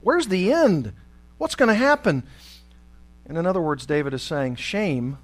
Where's 0.00 0.28
the 0.28 0.52
end? 0.52 0.92
What's 1.38 1.54
going 1.54 1.68
to 1.68 1.74
happen? 1.74 2.22
And 3.26 3.36
in 3.36 3.46
other 3.46 3.60
words, 3.60 3.84
David 3.84 4.14
is 4.14 4.22
saying, 4.22 4.56
shame 4.56 5.18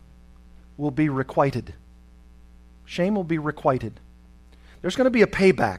will 0.77 0.91
be 0.91 1.09
requited. 1.09 1.75
Shame 2.85 3.15
will 3.15 3.25
be 3.25 3.39
requited. 3.39 4.01
There's 4.81 4.97
going 4.97 5.07
to 5.07 5.11
be 5.11 5.23
a 5.23 5.27
payback. 5.27 5.79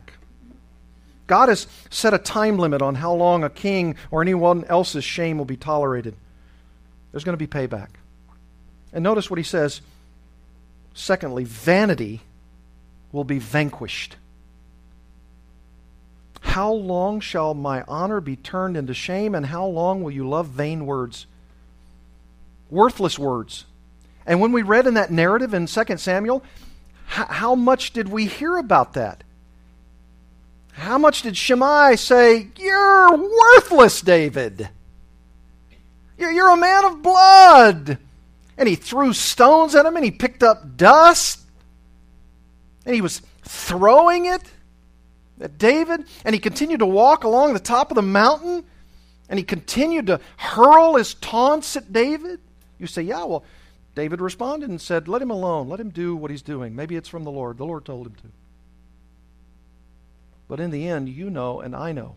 God 1.27 1.49
has 1.49 1.67
set 1.89 2.13
a 2.13 2.17
time 2.17 2.57
limit 2.57 2.81
on 2.81 2.95
how 2.95 3.13
long 3.13 3.43
a 3.43 3.49
king 3.49 3.95
or 4.09 4.21
anyone 4.21 4.65
else's 4.65 5.03
shame 5.03 5.37
will 5.37 5.45
be 5.45 5.57
tolerated. 5.57 6.15
There's 7.11 7.23
going 7.23 7.37
to 7.37 7.45
be 7.45 7.47
payback. 7.47 7.89
And 8.91 9.03
notice 9.03 9.29
what 9.29 9.37
he 9.37 9.43
says. 9.43 9.81
Secondly, 10.93 11.43
vanity 11.43 12.21
will 13.11 13.23
be 13.23 13.39
vanquished. 13.39 14.15
How 16.53 16.71
long 16.71 17.19
shall 17.19 17.55
my 17.55 17.83
honor 17.87 18.21
be 18.21 18.35
turned 18.35 18.77
into 18.77 18.93
shame, 18.93 19.33
and 19.33 19.43
how 19.43 19.65
long 19.65 20.03
will 20.03 20.11
you 20.11 20.29
love 20.29 20.49
vain 20.49 20.85
words? 20.85 21.25
Worthless 22.69 23.17
words. 23.17 23.65
And 24.27 24.39
when 24.39 24.51
we 24.51 24.61
read 24.61 24.85
in 24.85 24.93
that 24.93 25.09
narrative 25.09 25.55
in 25.55 25.65
2 25.65 25.97
Samuel, 25.97 26.43
how 27.07 27.55
much 27.55 27.91
did 27.91 28.07
we 28.07 28.27
hear 28.27 28.55
about 28.57 28.93
that? 28.93 29.23
How 30.73 30.99
much 30.99 31.23
did 31.23 31.35
Shimei 31.35 31.95
say, 31.95 32.49
You're 32.55 33.17
worthless, 33.17 34.01
David? 34.01 34.69
You're 36.19 36.51
a 36.51 36.55
man 36.55 36.85
of 36.85 37.01
blood. 37.01 37.97
And 38.59 38.69
he 38.69 38.75
threw 38.75 39.13
stones 39.13 39.73
at 39.73 39.87
him 39.87 39.95
and 39.95 40.05
he 40.05 40.11
picked 40.11 40.43
up 40.43 40.77
dust 40.77 41.39
and 42.85 42.93
he 42.93 43.01
was 43.01 43.23
throwing 43.41 44.27
it 44.27 44.52
at 45.39 45.57
David, 45.57 46.05
and 46.23 46.35
he 46.35 46.39
continued 46.39 46.79
to 46.79 46.85
walk 46.85 47.23
along 47.23 47.53
the 47.53 47.59
top 47.59 47.91
of 47.91 47.95
the 47.95 48.01
mountain, 48.01 48.63
and 49.29 49.39
he 49.39 49.43
continued 49.43 50.07
to 50.07 50.19
hurl 50.37 50.95
his 50.95 51.13
taunts 51.15 51.75
at 51.75 51.91
David. 51.91 52.39
You 52.77 52.87
say, 52.87 53.01
yeah, 53.01 53.23
well, 53.23 53.43
David 53.95 54.21
responded 54.21 54.69
and 54.69 54.81
said, 54.81 55.07
let 55.07 55.21
him 55.21 55.31
alone. 55.31 55.69
Let 55.69 55.79
him 55.79 55.89
do 55.89 56.15
what 56.15 56.31
he's 56.31 56.41
doing. 56.41 56.75
Maybe 56.75 56.95
it's 56.95 57.09
from 57.09 57.23
the 57.23 57.31
Lord. 57.31 57.57
The 57.57 57.65
Lord 57.65 57.85
told 57.85 58.07
him 58.07 58.15
to. 58.15 58.27
But 60.47 60.59
in 60.59 60.71
the 60.71 60.87
end, 60.87 61.09
you 61.09 61.29
know 61.29 61.61
and 61.61 61.75
I 61.75 61.91
know 61.93 62.15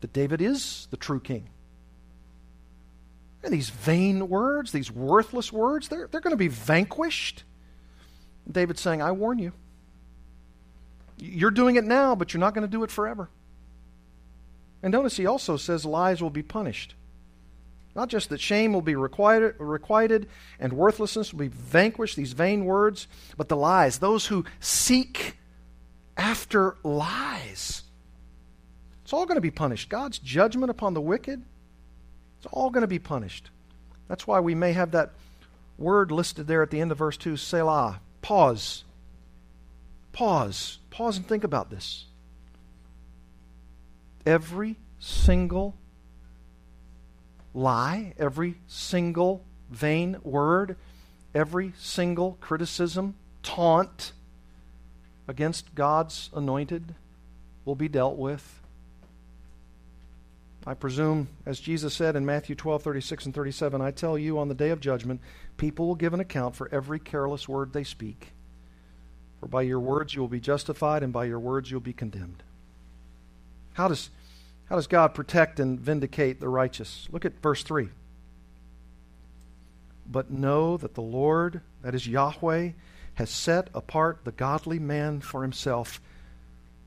that 0.00 0.12
David 0.12 0.40
is 0.40 0.88
the 0.90 0.96
true 0.96 1.20
king. 1.20 1.48
And 3.42 3.52
these 3.52 3.70
vain 3.70 4.28
words, 4.28 4.72
these 4.72 4.90
worthless 4.90 5.52
words, 5.52 5.88
they're, 5.88 6.06
they're 6.06 6.20
going 6.20 6.32
to 6.32 6.36
be 6.36 6.48
vanquished. 6.48 7.44
David's 8.50 8.80
saying, 8.80 9.02
I 9.02 9.12
warn 9.12 9.38
you. 9.38 9.52
You're 11.22 11.52
doing 11.52 11.76
it 11.76 11.84
now, 11.84 12.16
but 12.16 12.34
you're 12.34 12.40
not 12.40 12.52
going 12.52 12.66
to 12.66 12.70
do 12.70 12.82
it 12.82 12.90
forever. 12.90 13.28
And 14.82 14.90
notice 14.90 15.16
he 15.16 15.26
also 15.26 15.56
says 15.56 15.84
lies 15.84 16.20
will 16.20 16.30
be 16.30 16.42
punished. 16.42 16.96
Not 17.94 18.08
just 18.08 18.30
that 18.30 18.40
shame 18.40 18.72
will 18.72 18.82
be 18.82 18.96
requited, 18.96 19.54
requited 19.58 20.28
and 20.58 20.72
worthlessness 20.72 21.32
will 21.32 21.40
be 21.40 21.48
vanquished, 21.48 22.16
these 22.16 22.32
vain 22.32 22.64
words, 22.64 23.06
but 23.36 23.48
the 23.48 23.56
lies, 23.56 23.98
those 23.98 24.26
who 24.26 24.44
seek 24.58 25.36
after 26.16 26.76
lies. 26.82 27.82
It's 29.04 29.12
all 29.12 29.26
going 29.26 29.36
to 29.36 29.42
be 29.42 29.50
punished. 29.50 29.88
God's 29.88 30.18
judgment 30.18 30.70
upon 30.70 30.94
the 30.94 31.00
wicked, 31.00 31.42
it's 32.38 32.46
all 32.50 32.70
going 32.70 32.82
to 32.82 32.88
be 32.88 32.98
punished. 32.98 33.50
That's 34.08 34.26
why 34.26 34.40
we 34.40 34.56
may 34.56 34.72
have 34.72 34.90
that 34.90 35.12
word 35.78 36.10
listed 36.10 36.48
there 36.48 36.62
at 36.62 36.70
the 36.70 36.80
end 36.80 36.90
of 36.90 36.98
verse 36.98 37.16
2, 37.16 37.36
Selah. 37.36 38.00
Pause. 38.22 38.84
Pause. 40.12 40.78
Pause 40.90 41.18
and 41.18 41.26
think 41.26 41.44
about 41.44 41.70
this. 41.70 42.06
Every 44.24 44.76
single 44.98 45.74
lie, 47.54 48.14
every 48.18 48.56
single 48.66 49.42
vain 49.70 50.18
word, 50.22 50.76
every 51.34 51.72
single 51.78 52.38
criticism, 52.40 53.14
taunt 53.42 54.12
against 55.26 55.74
God's 55.74 56.30
anointed 56.34 56.94
will 57.64 57.74
be 57.74 57.88
dealt 57.88 58.16
with. 58.16 58.60
I 60.64 60.74
presume, 60.74 61.28
as 61.44 61.58
Jesus 61.58 61.92
said 61.94 62.14
in 62.14 62.24
Matthew 62.24 62.54
12, 62.54 62.82
36 62.82 63.26
and 63.26 63.34
37, 63.34 63.80
I 63.80 63.90
tell 63.90 64.16
you 64.16 64.38
on 64.38 64.48
the 64.48 64.54
day 64.54 64.70
of 64.70 64.80
judgment, 64.80 65.20
people 65.56 65.88
will 65.88 65.96
give 65.96 66.14
an 66.14 66.20
account 66.20 66.54
for 66.54 66.68
every 66.70 67.00
careless 67.00 67.48
word 67.48 67.72
they 67.72 67.82
speak. 67.82 68.32
For 69.42 69.48
by 69.48 69.62
your 69.62 69.80
words 69.80 70.14
you 70.14 70.20
will 70.20 70.28
be 70.28 70.38
justified, 70.38 71.02
and 71.02 71.12
by 71.12 71.24
your 71.24 71.40
words 71.40 71.68
you'll 71.68 71.80
be 71.80 71.92
condemned. 71.92 72.44
How 73.72 73.88
does, 73.88 74.08
how 74.66 74.76
does 74.76 74.86
God 74.86 75.14
protect 75.14 75.58
and 75.58 75.80
vindicate 75.80 76.38
the 76.38 76.48
righteous? 76.48 77.08
Look 77.10 77.24
at 77.24 77.42
verse 77.42 77.64
3. 77.64 77.88
But 80.06 80.30
know 80.30 80.76
that 80.76 80.94
the 80.94 81.02
Lord, 81.02 81.60
that 81.82 81.92
is 81.92 82.06
Yahweh, 82.06 82.70
has 83.14 83.30
set 83.30 83.68
apart 83.74 84.20
the 84.22 84.30
godly 84.30 84.78
man 84.78 85.20
for 85.20 85.42
himself. 85.42 86.00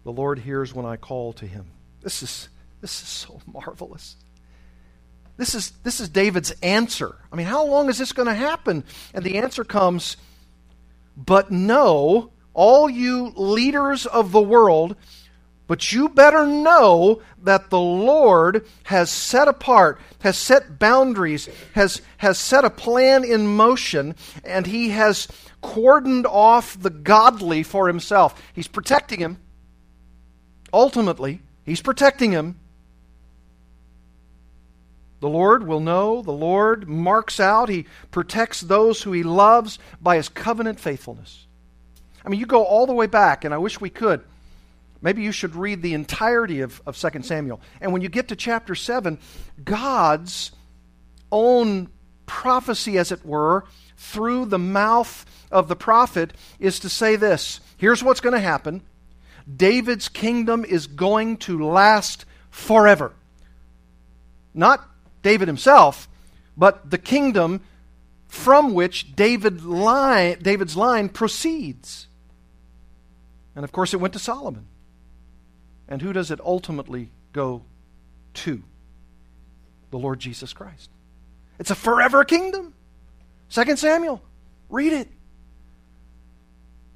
The 0.06 0.14
Lord 0.14 0.40
hears 0.40 0.74
when 0.74 0.86
I 0.86 0.96
call 0.96 1.34
to 1.34 1.46
him. 1.46 1.66
This 2.04 2.24
is, 2.24 2.48
this 2.80 3.02
is 3.02 3.10
so 3.10 3.42
marvelous. 3.46 4.16
This 5.36 5.56
is, 5.56 5.72
this 5.84 6.00
is 6.00 6.08
David's 6.08 6.52
answer. 6.64 7.18
I 7.34 7.36
mean, 7.36 7.48
how 7.48 7.66
long 7.66 7.90
is 7.90 7.98
this 7.98 8.14
going 8.14 8.30
to 8.30 8.34
happen? 8.34 8.86
And 9.14 9.26
the 9.26 9.40
answer 9.40 9.66
comes, 9.66 10.16
But 11.18 11.52
know, 11.52 12.32
all 12.56 12.90
you 12.90 13.34
leaders 13.36 14.08
of 14.08 14.32
the 14.32 14.42
world, 14.42 14.96
but 15.68 15.92
you 15.92 16.10
better 16.10 16.46
know 16.46 17.22
that 17.44 17.70
the 17.70 17.80
Lord 17.80 18.66
has 18.84 19.10
set 19.10 19.48
apart, 19.48 20.00
has 20.22 20.38
set 20.38 20.80
boundaries, 20.80 21.50
has, 21.74 22.02
has 22.18 22.40
set 22.40 22.66
a 22.66 22.70
plan 22.70 23.24
in 23.24 23.56
motion, 23.56 24.16
and 24.44 24.66
He 24.66 24.90
has 24.90 25.28
cordoned 25.62 26.26
off 26.26 26.80
the 26.80 26.90
godly 26.90 27.64
for 27.64 27.88
Himself. 27.88 28.42
He's 28.54 28.68
protecting 28.68 29.20
him. 29.20 29.40
Ultimately, 30.72 31.42
He's 31.64 31.82
protecting 31.82 32.32
him. 32.32 32.60
The 35.20 35.30
Lord 35.30 35.66
will 35.66 35.80
know. 35.80 36.22
The 36.22 36.32
Lord 36.32 36.88
marks 36.88 37.40
out. 37.40 37.70
He 37.70 37.88
protects 38.12 38.62
those 38.62 39.02
who 39.02 39.12
He 39.12 39.24
loves 39.24 39.80
by 40.00 40.18
His 40.18 40.30
covenant 40.30 40.80
faithfulness. 40.80 41.45
I 42.26 42.30
mean, 42.30 42.40
you 42.40 42.46
go 42.46 42.64
all 42.64 42.86
the 42.88 42.94
way 42.94 43.08
back, 43.08 43.46
and 43.46 43.54
I 43.54 43.58
wish 43.58 43.80
we 43.80 43.90
could. 43.90 44.24
Maybe 45.02 45.22
you 45.22 45.32
should 45.32 45.56
read 45.56 45.82
the 45.82 45.94
entirety 45.94 46.62
of, 46.62 46.82
of 46.86 46.98
2 46.98 47.22
Samuel. 47.22 47.62
And 47.80 47.94
when 47.94 48.02
you 48.02 48.10
get 48.10 48.30
to 48.30 48.36
chapter 48.36 48.74
7, 48.74 49.20
God's 49.64 50.52
own 51.32 51.90
prophecy, 52.26 52.98
as 52.98 53.12
it 53.12 53.24
were, 53.26 53.66
through 53.98 54.46
the 54.46 54.60
mouth 54.60 55.26
of 55.52 55.68
the 55.68 55.76
prophet 55.76 56.34
is 56.60 56.80
to 56.80 56.90
say 56.90 57.16
this 57.16 57.60
here's 57.78 58.04
what's 58.04 58.20
going 58.20 58.34
to 58.34 58.40
happen 58.40 58.82
David's 59.56 60.10
kingdom 60.10 60.66
is 60.66 60.88
going 60.88 61.38
to 61.38 61.64
last 61.64 62.26
forever. 62.50 63.14
Not 64.54 64.88
David 65.22 65.48
himself, 65.48 66.10
but 66.58 66.90
the 66.90 66.98
kingdom 66.98 67.62
from 68.28 68.74
which 68.74 69.16
David 69.16 69.64
line, 69.64 70.40
David's 70.42 70.76
line 70.76 71.10
proceeds. 71.10 72.08
And 73.56 73.64
of 73.64 73.72
course, 73.72 73.94
it 73.94 73.98
went 73.98 74.14
to 74.14 74.20
Solomon. 74.20 74.68
And 75.88 76.02
who 76.02 76.14
does 76.14 76.32
it 76.32 76.40
ultimately 76.42 77.10
go 77.32 77.64
to? 78.36 78.64
The 79.92 79.98
Lord 79.98 80.20
Jesus 80.20 80.52
Christ. 80.52 80.90
It's 81.60 81.72
a 81.72 81.76
forever 81.76 82.24
kingdom. 82.26 82.74
Second 83.50 83.78
Samuel. 83.78 84.22
Read 84.70 84.94
it. 84.94 85.08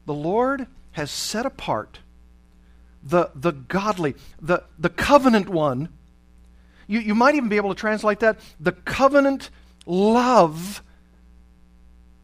The 0.05 0.14
Lord 0.14 0.68
has 0.91 1.12
set 1.12 1.45
apart 1.45 1.99
the, 3.03 3.30
the 3.36 3.51
godly, 3.51 4.16
the, 4.41 4.64
the 4.78 4.89
covenant 4.89 5.47
one. 5.47 5.89
You, 6.88 6.99
you 6.99 7.16
might 7.16 7.36
even 7.36 7.47
be 7.47 7.57
able 7.57 7.70
to 7.70 7.80
translate 7.80 8.20
that 8.20 8.39
the 8.60 8.72
covenant 8.72 9.49
love 9.86 10.84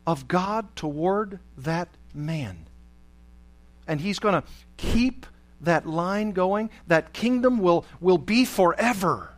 of 0.06 0.28
God 0.28 0.76
toward 0.76 1.40
that 1.58 1.90
man. 2.14 2.66
And 3.88 4.02
he's 4.02 4.20
going 4.20 4.42
to 4.42 4.48
keep 4.78 5.26
that 5.62 5.86
line 5.86 6.32
going. 6.32 6.70
That 6.88 7.14
kingdom 7.14 7.60
will, 7.60 7.86
will 8.00 8.18
be 8.18 8.46
forever. 8.46 9.34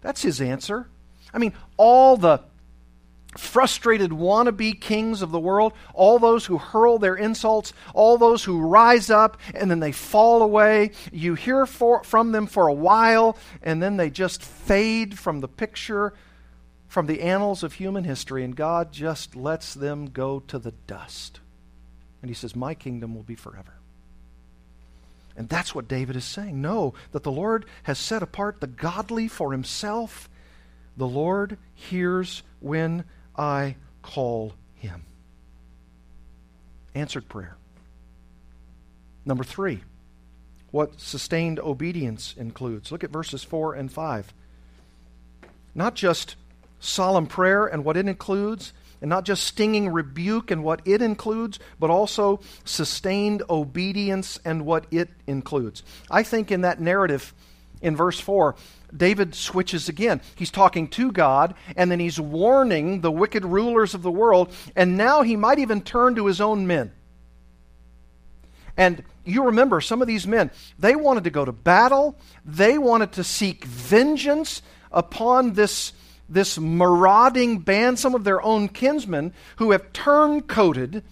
That's 0.00 0.22
his 0.22 0.40
answer. 0.40 0.88
I 1.32 1.38
mean, 1.38 1.52
all 1.76 2.16
the 2.16 2.40
frustrated 3.38 4.10
wannabe 4.10 4.80
kings 4.80 5.22
of 5.22 5.30
the 5.30 5.38
world, 5.38 5.72
all 5.94 6.18
those 6.18 6.46
who 6.46 6.58
hurl 6.58 6.98
their 6.98 7.16
insults, 7.16 7.72
all 7.94 8.18
those 8.18 8.44
who 8.44 8.60
rise 8.60 9.10
up 9.10 9.38
and 9.54 9.70
then 9.70 9.80
they 9.80 9.92
fall 9.92 10.42
away. 10.42 10.92
You 11.12 11.34
hear 11.34 11.66
for, 11.66 12.02
from 12.04 12.32
them 12.32 12.46
for 12.46 12.66
a 12.68 12.72
while 12.72 13.36
and 13.62 13.82
then 13.82 13.96
they 13.96 14.10
just 14.10 14.42
fade 14.42 15.18
from 15.18 15.40
the 15.40 15.48
picture, 15.48 16.14
from 16.88 17.06
the 17.06 17.22
annals 17.22 17.62
of 17.62 17.74
human 17.74 18.04
history, 18.04 18.44
and 18.44 18.56
God 18.56 18.92
just 18.92 19.36
lets 19.36 19.74
them 19.74 20.06
go 20.06 20.40
to 20.40 20.58
the 20.58 20.72
dust. 20.86 21.40
And 22.26 22.30
He 22.30 22.34
says, 22.34 22.56
My 22.56 22.74
kingdom 22.74 23.14
will 23.14 23.22
be 23.22 23.36
forever. 23.36 23.74
And 25.36 25.48
that's 25.48 25.76
what 25.76 25.86
David 25.86 26.16
is 26.16 26.24
saying. 26.24 26.60
Know 26.60 26.94
that 27.12 27.22
the 27.22 27.30
Lord 27.30 27.66
has 27.84 28.00
set 28.00 28.20
apart 28.20 28.60
the 28.60 28.66
godly 28.66 29.28
for 29.28 29.52
Himself. 29.52 30.28
The 30.96 31.06
Lord 31.06 31.56
hears 31.72 32.42
when 32.58 33.04
I 33.36 33.76
call 34.02 34.54
him. 34.74 35.04
Answered 36.96 37.28
prayer. 37.28 37.56
Number 39.24 39.44
three, 39.44 39.82
what 40.72 41.00
sustained 41.00 41.60
obedience 41.60 42.34
includes. 42.36 42.90
Look 42.90 43.04
at 43.04 43.10
verses 43.10 43.44
4 43.44 43.74
and 43.74 43.92
5. 43.92 44.34
Not 45.76 45.94
just 45.94 46.34
solemn 46.80 47.28
prayer 47.28 47.66
and 47.66 47.84
what 47.84 47.96
it 47.96 48.08
includes, 48.08 48.72
and 49.00 49.08
not 49.08 49.24
just 49.24 49.44
stinging 49.44 49.88
rebuke 49.88 50.50
and 50.50 50.64
what 50.64 50.80
it 50.84 51.02
includes, 51.02 51.58
but 51.78 51.90
also 51.90 52.40
sustained 52.64 53.42
obedience 53.48 54.38
and 54.44 54.64
what 54.64 54.86
it 54.90 55.10
includes. 55.26 55.82
I 56.10 56.22
think 56.22 56.50
in 56.50 56.62
that 56.62 56.80
narrative 56.80 57.34
in 57.82 57.96
verse 57.96 58.18
4, 58.18 58.54
David 58.96 59.34
switches 59.34 59.88
again. 59.88 60.20
He's 60.34 60.50
talking 60.50 60.88
to 60.88 61.12
God, 61.12 61.54
and 61.76 61.90
then 61.90 62.00
he's 62.00 62.20
warning 62.20 63.00
the 63.00 63.10
wicked 63.10 63.44
rulers 63.44 63.94
of 63.94 64.02
the 64.02 64.10
world, 64.10 64.52
and 64.74 64.96
now 64.96 65.22
he 65.22 65.36
might 65.36 65.58
even 65.58 65.80
turn 65.82 66.14
to 66.14 66.26
his 66.26 66.40
own 66.40 66.66
men. 66.66 66.92
And 68.76 69.02
you 69.24 69.44
remember 69.44 69.80
some 69.80 70.02
of 70.02 70.08
these 70.08 70.26
men, 70.26 70.50
they 70.78 70.94
wanted 70.94 71.24
to 71.24 71.30
go 71.30 71.44
to 71.44 71.52
battle, 71.52 72.16
they 72.44 72.78
wanted 72.78 73.12
to 73.12 73.24
seek 73.24 73.64
vengeance 73.64 74.62
upon 74.92 75.54
this, 75.54 75.92
this 76.28 76.58
marauding 76.58 77.58
band, 77.58 77.98
some 77.98 78.14
of 78.14 78.24
their 78.24 78.42
own 78.42 78.68
kinsmen 78.68 79.32
who 79.56 79.70
have 79.70 79.92
turncoated 79.92 81.02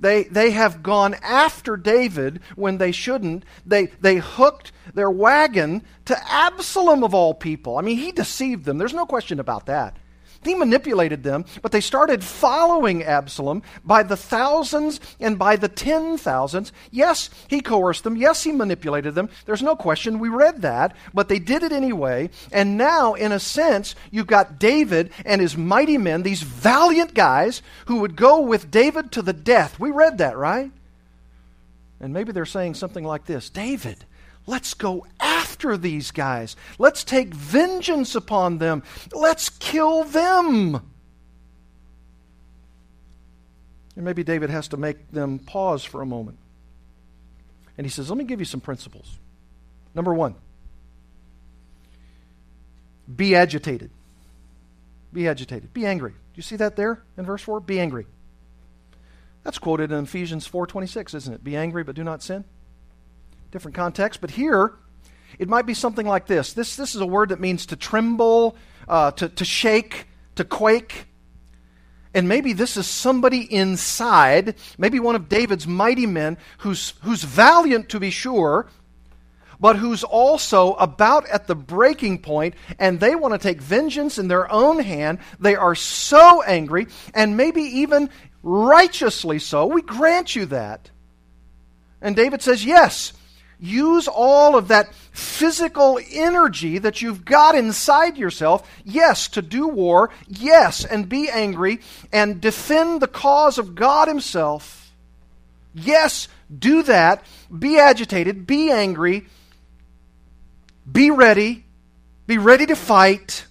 they, 0.00 0.24
they 0.24 0.52
have 0.52 0.82
gone 0.82 1.14
after 1.22 1.76
David 1.76 2.40
when 2.56 2.78
they 2.78 2.92
shouldn't. 2.92 3.44
They, 3.66 3.86
they 3.86 4.16
hooked 4.16 4.72
their 4.94 5.10
wagon 5.10 5.82
to 6.04 6.32
Absalom, 6.32 7.02
of 7.02 7.14
all 7.14 7.34
people. 7.34 7.76
I 7.78 7.82
mean, 7.82 7.98
he 7.98 8.12
deceived 8.12 8.64
them. 8.64 8.78
There's 8.78 8.94
no 8.94 9.06
question 9.06 9.40
about 9.40 9.66
that. 9.66 9.96
He 10.44 10.54
manipulated 10.54 11.24
them, 11.24 11.44
but 11.62 11.72
they 11.72 11.80
started 11.80 12.22
following 12.22 13.02
Absalom 13.02 13.62
by 13.84 14.04
the 14.04 14.16
thousands 14.16 15.00
and 15.18 15.38
by 15.38 15.56
the 15.56 15.68
ten 15.68 16.16
thousands. 16.16 16.72
Yes, 16.90 17.28
he 17.48 17.60
coerced 17.60 18.04
them. 18.04 18.16
Yes, 18.16 18.44
he 18.44 18.52
manipulated 18.52 19.14
them. 19.14 19.30
There's 19.46 19.62
no 19.62 19.74
question. 19.74 20.20
We 20.20 20.28
read 20.28 20.62
that, 20.62 20.94
but 21.12 21.28
they 21.28 21.40
did 21.40 21.64
it 21.64 21.72
anyway. 21.72 22.30
And 22.52 22.78
now, 22.78 23.14
in 23.14 23.32
a 23.32 23.40
sense, 23.40 23.96
you've 24.10 24.28
got 24.28 24.60
David 24.60 25.10
and 25.24 25.40
his 25.40 25.56
mighty 25.56 25.98
men, 25.98 26.22
these 26.22 26.42
valiant 26.42 27.14
guys 27.14 27.60
who 27.86 27.96
would 28.00 28.14
go 28.14 28.40
with 28.40 28.70
David 28.70 29.10
to 29.12 29.22
the 29.22 29.32
death. 29.32 29.80
We 29.80 29.90
read 29.90 30.18
that, 30.18 30.36
right? 30.36 30.70
And 32.00 32.12
maybe 32.12 32.30
they're 32.30 32.46
saying 32.46 32.74
something 32.74 33.04
like 33.04 33.26
this 33.26 33.50
David, 33.50 34.04
Let's 34.48 34.72
go 34.72 35.06
after 35.20 35.76
these 35.76 36.10
guys. 36.10 36.56
Let's 36.78 37.04
take 37.04 37.34
vengeance 37.34 38.14
upon 38.14 38.56
them. 38.56 38.82
Let's 39.12 39.50
kill 39.50 40.04
them. 40.04 40.76
And 43.94 44.04
maybe 44.06 44.24
David 44.24 44.48
has 44.48 44.68
to 44.68 44.78
make 44.78 45.12
them 45.12 45.38
pause 45.38 45.84
for 45.84 46.00
a 46.00 46.06
moment. 46.06 46.38
And 47.76 47.86
he 47.86 47.90
says, 47.90 48.08
Let 48.08 48.16
me 48.16 48.24
give 48.24 48.40
you 48.40 48.46
some 48.46 48.62
principles. 48.62 49.18
Number 49.94 50.14
one, 50.14 50.34
be 53.14 53.36
agitated. 53.36 53.90
Be 55.12 55.28
agitated. 55.28 55.74
Be 55.74 55.84
angry. 55.84 56.12
Do 56.12 56.16
you 56.36 56.42
see 56.42 56.56
that 56.56 56.74
there 56.74 57.02
in 57.18 57.26
verse 57.26 57.42
4? 57.42 57.60
Be 57.60 57.78
angry. 57.78 58.06
That's 59.44 59.58
quoted 59.58 59.92
in 59.92 60.04
Ephesians 60.04 60.48
4:26, 60.48 61.14
isn't 61.14 61.34
it? 61.34 61.44
Be 61.44 61.54
angry 61.54 61.84
but 61.84 61.94
do 61.94 62.02
not 62.02 62.22
sin 62.22 62.44
different 63.50 63.74
context. 63.74 64.20
But 64.20 64.30
here, 64.30 64.74
it 65.38 65.48
might 65.48 65.66
be 65.66 65.74
something 65.74 66.06
like 66.06 66.26
this. 66.26 66.52
This, 66.52 66.76
this 66.76 66.94
is 66.94 67.00
a 67.00 67.06
word 67.06 67.30
that 67.30 67.40
means 67.40 67.66
to 67.66 67.76
tremble, 67.76 68.56
uh, 68.88 69.12
to, 69.12 69.28
to 69.28 69.44
shake, 69.44 70.06
to 70.36 70.44
quake. 70.44 71.06
And 72.14 72.28
maybe 72.28 72.52
this 72.52 72.76
is 72.76 72.86
somebody 72.86 73.40
inside, 73.52 74.56
maybe 74.78 74.98
one 74.98 75.14
of 75.14 75.28
David's 75.28 75.66
mighty 75.66 76.06
men 76.06 76.38
who's, 76.58 76.94
who's 77.02 77.22
valiant 77.22 77.90
to 77.90 78.00
be 78.00 78.10
sure, 78.10 78.68
but 79.60 79.76
who's 79.76 80.04
also 80.04 80.74
about 80.74 81.26
at 81.26 81.46
the 81.46 81.54
breaking 81.54 82.18
point 82.18 82.54
and 82.78 82.98
they 82.98 83.14
want 83.14 83.34
to 83.34 83.38
take 83.38 83.60
vengeance 83.60 84.18
in 84.18 84.28
their 84.28 84.50
own 84.50 84.78
hand. 84.78 85.18
They 85.38 85.56
are 85.56 85.74
so 85.74 86.42
angry, 86.42 86.86
and 87.12 87.36
maybe 87.36 87.62
even 87.62 88.10
righteously 88.42 89.38
so. 89.38 89.66
We 89.66 89.82
grant 89.82 90.34
you 90.34 90.46
that. 90.46 90.90
And 92.00 92.14
David 92.14 92.42
says, 92.42 92.64
Yes, 92.64 93.12
Use 93.60 94.06
all 94.06 94.56
of 94.56 94.68
that 94.68 94.94
physical 95.10 95.98
energy 96.12 96.78
that 96.78 97.02
you've 97.02 97.24
got 97.24 97.56
inside 97.56 98.16
yourself, 98.16 98.68
yes, 98.84 99.26
to 99.28 99.42
do 99.42 99.66
war, 99.66 100.10
yes, 100.28 100.84
and 100.84 101.08
be 101.08 101.28
angry 101.28 101.80
and 102.12 102.40
defend 102.40 103.00
the 103.00 103.08
cause 103.08 103.58
of 103.58 103.74
God 103.74 104.06
Himself. 104.06 104.92
Yes, 105.74 106.28
do 106.56 106.82
that. 106.84 107.24
Be 107.56 107.78
agitated. 107.78 108.46
Be 108.46 108.70
angry. 108.70 109.26
Be 110.90 111.10
ready. 111.10 111.64
Be 112.26 112.38
ready 112.38 112.66
to 112.66 112.76
fight. 112.76 113.44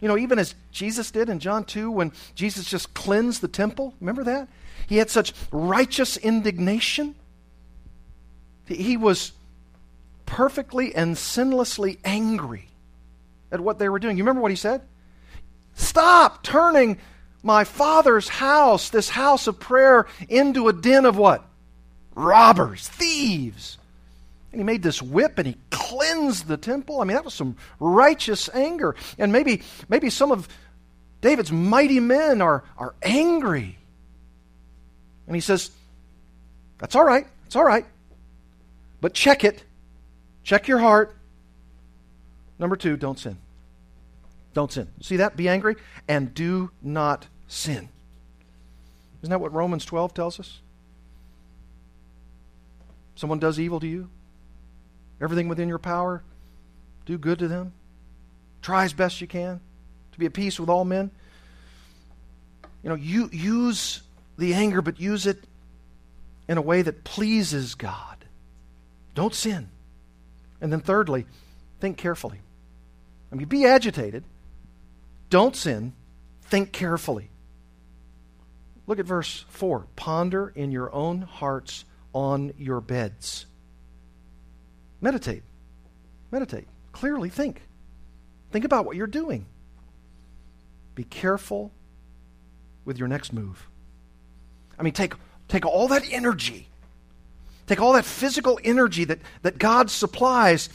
You 0.00 0.08
know, 0.08 0.18
even 0.18 0.38
as 0.38 0.54
Jesus 0.70 1.10
did 1.10 1.28
in 1.28 1.38
John 1.38 1.64
2 1.64 1.90
when 1.90 2.12
Jesus 2.34 2.66
just 2.66 2.94
cleansed 2.94 3.40
the 3.40 3.48
temple. 3.48 3.94
Remember 4.00 4.24
that? 4.24 4.48
He 4.86 4.98
had 4.98 5.10
such 5.10 5.32
righteous 5.50 6.16
indignation. 6.16 7.14
He 8.66 8.96
was 8.96 9.32
perfectly 10.26 10.94
and 10.94 11.16
sinlessly 11.16 11.98
angry 12.04 12.68
at 13.52 13.60
what 13.60 13.78
they 13.78 13.88
were 13.88 13.98
doing. 13.98 14.16
You 14.16 14.24
remember 14.24 14.40
what 14.40 14.50
he 14.50 14.56
said? 14.56 14.82
Stop 15.74 16.42
turning 16.42 16.98
my 17.42 17.64
father's 17.64 18.28
house, 18.28 18.88
this 18.90 19.10
house 19.10 19.46
of 19.46 19.60
prayer, 19.60 20.06
into 20.28 20.68
a 20.68 20.72
den 20.72 21.04
of 21.04 21.16
what? 21.16 21.44
Robbers, 22.14 22.88
thieves. 22.88 23.78
And 24.50 24.60
he 24.60 24.64
made 24.64 24.82
this 24.82 25.02
whip 25.02 25.38
and 25.38 25.48
he 25.48 25.56
cleansed 25.70 26.46
the 26.46 26.56
temple. 26.56 27.00
I 27.00 27.04
mean, 27.04 27.16
that 27.16 27.24
was 27.24 27.34
some 27.34 27.56
righteous 27.80 28.48
anger. 28.54 28.94
And 29.18 29.32
maybe, 29.32 29.62
maybe 29.88 30.10
some 30.10 30.32
of 30.32 30.48
David's 31.20 31.50
mighty 31.50 32.00
men 32.00 32.40
are, 32.40 32.64
are 32.78 32.94
angry. 33.02 33.76
And 35.26 35.34
he 35.34 35.40
says, 35.40 35.70
That's 36.78 36.94
all 36.94 37.04
right. 37.04 37.26
It's 37.46 37.56
all 37.56 37.64
right. 37.64 37.84
But 39.04 39.12
check 39.12 39.44
it. 39.44 39.64
Check 40.44 40.66
your 40.66 40.78
heart. 40.78 41.14
Number 42.58 42.74
two, 42.74 42.96
don't 42.96 43.18
sin. 43.18 43.36
Don't 44.54 44.72
sin. 44.72 44.88
See 45.02 45.18
that? 45.18 45.36
Be 45.36 45.46
angry 45.46 45.76
and 46.08 46.32
do 46.32 46.70
not 46.80 47.26
sin. 47.46 47.90
Isn't 49.20 49.28
that 49.28 49.42
what 49.42 49.52
Romans 49.52 49.84
12 49.84 50.14
tells 50.14 50.40
us? 50.40 50.60
Someone 53.14 53.38
does 53.38 53.60
evil 53.60 53.78
to 53.80 53.86
you, 53.86 54.08
everything 55.20 55.48
within 55.48 55.68
your 55.68 55.78
power, 55.78 56.22
do 57.04 57.18
good 57.18 57.40
to 57.40 57.46
them. 57.46 57.74
Try 58.62 58.84
as 58.84 58.94
best 58.94 59.20
you 59.20 59.26
can 59.26 59.60
to 60.12 60.18
be 60.18 60.24
at 60.24 60.32
peace 60.32 60.58
with 60.58 60.70
all 60.70 60.86
men. 60.86 61.10
You 62.82 62.88
know, 62.88 62.96
you 62.96 63.28
use 63.30 64.00
the 64.38 64.54
anger, 64.54 64.80
but 64.80 64.98
use 64.98 65.26
it 65.26 65.44
in 66.48 66.56
a 66.56 66.62
way 66.62 66.80
that 66.80 67.04
pleases 67.04 67.74
God. 67.74 68.13
Don't 69.14 69.34
sin. 69.34 69.70
And 70.60 70.72
then, 70.72 70.80
thirdly, 70.80 71.26
think 71.80 71.96
carefully. 71.96 72.40
I 73.32 73.36
mean, 73.36 73.46
be 73.46 73.64
agitated. 73.64 74.24
Don't 75.30 75.56
sin. 75.56 75.92
Think 76.42 76.72
carefully. 76.72 77.30
Look 78.86 78.98
at 78.98 79.06
verse 79.06 79.44
4. 79.48 79.86
Ponder 79.96 80.52
in 80.54 80.70
your 80.70 80.92
own 80.92 81.22
hearts 81.22 81.84
on 82.12 82.52
your 82.58 82.80
beds. 82.80 83.46
Meditate. 85.00 85.42
Meditate. 86.30 86.68
Clearly 86.92 87.28
think. 87.28 87.62
Think 88.52 88.64
about 88.64 88.84
what 88.84 88.96
you're 88.96 89.06
doing. 89.06 89.46
Be 90.94 91.04
careful 91.04 91.72
with 92.84 92.98
your 92.98 93.08
next 93.08 93.32
move. 93.32 93.66
I 94.78 94.82
mean, 94.82 94.92
take, 94.92 95.14
take 95.48 95.66
all 95.66 95.88
that 95.88 96.04
energy, 96.10 96.68
take 97.66 97.80
all 97.80 97.94
that 97.94 98.04
physical 98.04 98.58
energy 98.64 99.04
that, 99.04 99.18
that 99.42 99.58
God 99.58 99.90
supplies, 99.90 100.68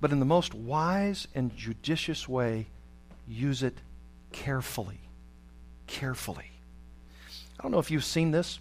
but 0.00 0.12
in 0.12 0.18
the 0.18 0.26
most 0.26 0.54
wise 0.54 1.28
and 1.34 1.54
judicious 1.56 2.28
way, 2.28 2.66
use 3.28 3.62
it 3.62 3.78
carefully. 4.32 5.00
Carefully. 5.86 6.50
I 7.58 7.62
don't 7.62 7.72
know 7.72 7.78
if 7.78 7.90
you've 7.90 8.04
seen 8.04 8.30
this, 8.30 8.58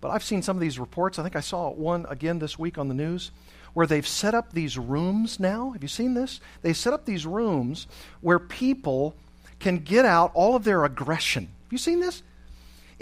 but 0.00 0.10
I've 0.10 0.24
seen 0.24 0.42
some 0.42 0.56
of 0.56 0.60
these 0.60 0.78
reports. 0.78 1.18
I 1.18 1.22
think 1.22 1.36
I 1.36 1.40
saw 1.40 1.70
one 1.70 2.06
again 2.08 2.38
this 2.38 2.58
week 2.58 2.78
on 2.78 2.88
the 2.88 2.94
news 2.94 3.30
where 3.74 3.86
they've 3.86 4.06
set 4.06 4.34
up 4.34 4.52
these 4.52 4.76
rooms 4.78 5.40
now. 5.40 5.70
Have 5.70 5.82
you 5.82 5.88
seen 5.88 6.14
this? 6.14 6.40
They 6.62 6.72
set 6.72 6.92
up 6.92 7.04
these 7.04 7.26
rooms 7.26 7.86
where 8.20 8.38
people 8.38 9.14
can 9.58 9.78
get 9.78 10.04
out 10.04 10.30
all 10.34 10.56
of 10.56 10.64
their 10.64 10.84
aggression. 10.84 11.44
Have 11.44 11.72
you 11.72 11.78
seen 11.78 12.00
this? 12.00 12.22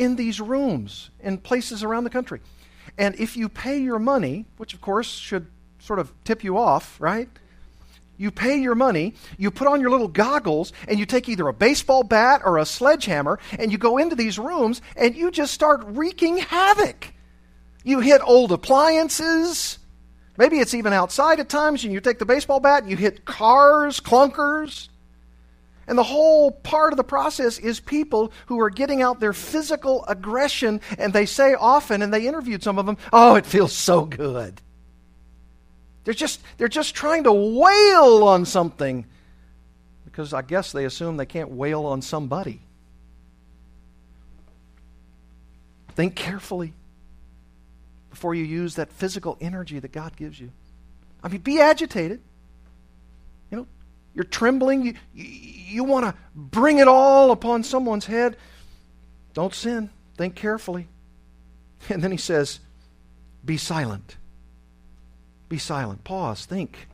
In 0.00 0.16
these 0.16 0.40
rooms 0.40 1.10
in 1.20 1.36
places 1.36 1.82
around 1.82 2.04
the 2.04 2.10
country. 2.10 2.40
And 2.96 3.14
if 3.16 3.36
you 3.36 3.50
pay 3.50 3.78
your 3.78 3.98
money, 3.98 4.46
which 4.56 4.72
of 4.72 4.80
course 4.80 5.06
should 5.06 5.46
sort 5.78 5.98
of 5.98 6.12
tip 6.24 6.42
you 6.42 6.56
off, 6.56 6.98
right? 6.98 7.28
You 8.16 8.30
pay 8.30 8.60
your 8.60 8.74
money, 8.74 9.14
you 9.38 9.50
put 9.50 9.66
on 9.66 9.80
your 9.80 9.90
little 9.90 10.08
goggles, 10.08 10.74
and 10.86 10.98
you 10.98 11.06
take 11.06 11.28
either 11.28 11.48
a 11.48 11.54
baseball 11.54 12.02
bat 12.02 12.42
or 12.44 12.58
a 12.58 12.66
sledgehammer, 12.66 13.38
and 13.58 13.72
you 13.72 13.78
go 13.78 13.96
into 13.96 14.14
these 14.14 14.38
rooms 14.38 14.82
and 14.94 15.14
you 15.16 15.30
just 15.30 15.54
start 15.54 15.82
wreaking 15.84 16.36
havoc. 16.36 17.12
You 17.82 18.00
hit 18.00 18.20
old 18.24 18.52
appliances. 18.52 19.78
Maybe 20.36 20.58
it's 20.58 20.74
even 20.74 20.92
outside 20.92 21.40
at 21.40 21.48
times, 21.48 21.84
and 21.84 21.92
you 21.92 22.00
take 22.00 22.18
the 22.18 22.26
baseball 22.26 22.60
bat 22.60 22.82
and 22.82 22.90
you 22.90 22.96
hit 22.96 23.24
cars, 23.24 24.00
clunkers. 24.00 24.89
And 25.86 25.98
the 25.98 26.04
whole 26.04 26.52
part 26.52 26.92
of 26.92 26.96
the 26.96 27.04
process 27.04 27.58
is 27.58 27.80
people 27.80 28.32
who 28.46 28.60
are 28.60 28.70
getting 28.70 29.02
out 29.02 29.18
their 29.18 29.32
physical 29.32 30.04
aggression, 30.06 30.80
and 30.98 31.12
they 31.12 31.26
say 31.26 31.54
often, 31.54 32.02
and 32.02 32.14
they 32.14 32.26
interviewed 32.26 32.62
some 32.62 32.78
of 32.78 32.86
them, 32.86 32.96
oh, 33.12 33.34
it 33.34 33.46
feels 33.46 33.72
so 33.72 34.04
good. 34.04 34.60
They're 36.04 36.14
just, 36.14 36.40
they're 36.58 36.68
just 36.68 36.94
trying 36.94 37.24
to 37.24 37.32
wail 37.32 38.24
on 38.24 38.44
something 38.44 39.06
because 40.04 40.32
I 40.32 40.42
guess 40.42 40.72
they 40.72 40.84
assume 40.84 41.16
they 41.16 41.26
can't 41.26 41.50
wail 41.50 41.86
on 41.86 42.02
somebody. 42.02 42.60
Think 45.94 46.14
carefully 46.14 46.72
before 48.10 48.34
you 48.34 48.44
use 48.44 48.74
that 48.76 48.92
physical 48.92 49.36
energy 49.40 49.78
that 49.78 49.92
God 49.92 50.16
gives 50.16 50.38
you. 50.40 50.50
I 51.22 51.28
mean, 51.28 51.40
be 51.40 51.60
agitated. 51.60 52.20
You're 54.14 54.24
trembling. 54.24 54.86
You, 54.86 54.94
you 55.14 55.84
want 55.84 56.06
to 56.06 56.14
bring 56.34 56.78
it 56.78 56.88
all 56.88 57.30
upon 57.30 57.62
someone's 57.64 58.06
head. 58.06 58.36
Don't 59.34 59.54
sin. 59.54 59.90
Think 60.16 60.34
carefully. 60.34 60.88
And 61.88 62.02
then 62.04 62.10
he 62.10 62.18
says, 62.18 62.60
be 63.42 63.56
silent. 63.56 64.18
Be 65.48 65.56
silent. 65.56 66.04
Pause. 66.04 66.44
Think. 66.44 66.88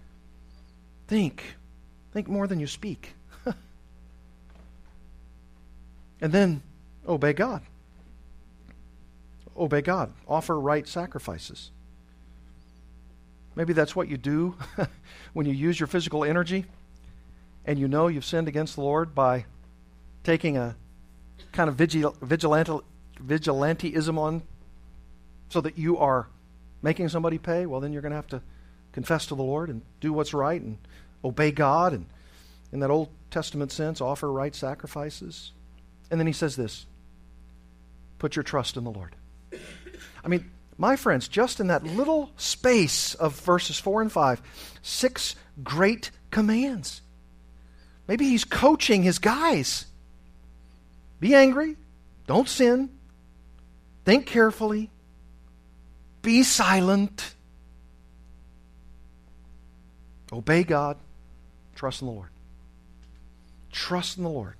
Think. 1.08 1.42
Think 2.12 2.28
more 2.28 2.46
than 2.46 2.60
you 2.60 2.68
speak. 2.68 3.14
and 6.20 6.32
then 6.32 6.62
obey 7.08 7.32
God. 7.32 7.62
Obey 9.56 9.82
God. 9.82 10.12
Offer 10.28 10.60
right 10.60 10.86
sacrifices. 10.86 11.72
Maybe 13.56 13.72
that's 13.72 13.96
what 13.96 14.06
you 14.06 14.16
do 14.16 14.54
when 15.32 15.46
you 15.46 15.52
use 15.52 15.80
your 15.80 15.88
physical 15.88 16.22
energy 16.24 16.64
and 17.66 17.78
you 17.78 17.88
know 17.88 18.06
you've 18.06 18.24
sinned 18.24 18.48
against 18.48 18.76
the 18.76 18.80
Lord 18.80 19.14
by 19.14 19.44
taking 20.24 20.56
a 20.56 20.76
kind 21.52 21.68
of 21.68 21.74
vigil, 21.74 22.16
vigilante, 22.22 22.80
vigilanteism 23.22 24.16
on 24.16 24.42
so 25.48 25.60
that 25.60 25.76
you 25.76 25.98
are 25.98 26.28
making 26.82 27.08
somebody 27.08 27.38
pay, 27.38 27.66
well, 27.66 27.80
then 27.80 27.92
you're 27.92 28.02
going 28.02 28.12
to 28.12 28.16
have 28.16 28.26
to 28.28 28.40
confess 28.92 29.26
to 29.26 29.34
the 29.34 29.42
Lord 29.42 29.68
and 29.68 29.82
do 30.00 30.12
what's 30.12 30.32
right 30.32 30.60
and 30.60 30.78
obey 31.24 31.50
God 31.50 31.92
and, 31.92 32.06
in 32.72 32.80
that 32.80 32.90
Old 32.90 33.08
Testament 33.30 33.72
sense, 33.72 34.00
offer 34.00 34.30
right 34.30 34.54
sacrifices. 34.54 35.52
And 36.10 36.20
then 36.20 36.26
he 36.26 36.32
says 36.32 36.56
this 36.56 36.86
put 38.18 38.36
your 38.36 38.42
trust 38.42 38.76
in 38.76 38.84
the 38.84 38.90
Lord. 38.90 39.14
I 40.24 40.28
mean, 40.28 40.50
my 40.78 40.96
friends, 40.96 41.28
just 41.28 41.60
in 41.60 41.68
that 41.68 41.84
little 41.84 42.30
space 42.36 43.14
of 43.14 43.38
verses 43.40 43.78
4 43.78 44.02
and 44.02 44.12
5, 44.12 44.42
six 44.82 45.36
great 45.62 46.10
commands. 46.30 47.02
Maybe 48.08 48.28
he's 48.28 48.44
coaching 48.44 49.02
his 49.02 49.18
guys. 49.18 49.86
Be 51.20 51.34
angry. 51.34 51.76
Don't 52.26 52.48
sin. 52.48 52.90
Think 54.04 54.26
carefully. 54.26 54.90
Be 56.22 56.42
silent. 56.42 57.34
Obey 60.32 60.64
God. 60.64 60.96
Trust 61.74 62.02
in 62.02 62.08
the 62.08 62.12
Lord. 62.12 62.28
Trust 63.72 64.16
in 64.16 64.24
the 64.24 64.30
Lord. 64.30 64.54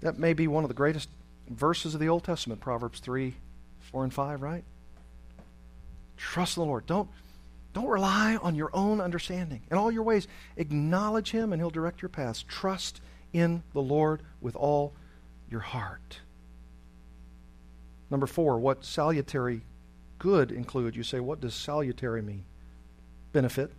That 0.00 0.18
may 0.18 0.32
be 0.32 0.46
one 0.46 0.64
of 0.64 0.68
the 0.68 0.74
greatest 0.74 1.08
verses 1.48 1.94
of 1.94 2.00
the 2.00 2.08
Old 2.08 2.24
Testament, 2.24 2.60
Proverbs 2.60 3.00
3, 3.00 3.34
4, 3.90 4.04
and 4.04 4.12
5, 4.12 4.42
right? 4.42 4.64
Trust 6.16 6.56
in 6.56 6.62
the 6.62 6.66
Lord. 6.66 6.86
Don't, 6.86 7.08
don't 7.78 7.88
rely 7.88 8.36
on 8.42 8.56
your 8.56 8.70
own 8.72 9.00
understanding. 9.00 9.62
In 9.70 9.78
all 9.78 9.92
your 9.92 10.02
ways, 10.02 10.26
acknowledge 10.56 11.30
Him 11.30 11.52
and 11.52 11.62
He'll 11.62 11.70
direct 11.70 12.02
your 12.02 12.08
paths. 12.08 12.44
Trust 12.48 13.00
in 13.32 13.62
the 13.72 13.80
Lord 13.80 14.22
with 14.40 14.56
all 14.56 14.94
your 15.48 15.60
heart. 15.60 16.18
Number 18.10 18.26
four, 18.26 18.58
what 18.58 18.84
salutary 18.84 19.60
good 20.18 20.50
include? 20.50 20.96
You 20.96 21.04
say, 21.04 21.20
what 21.20 21.40
does 21.40 21.54
salutary 21.54 22.20
mean? 22.20 22.44
Benefit. 23.32 23.70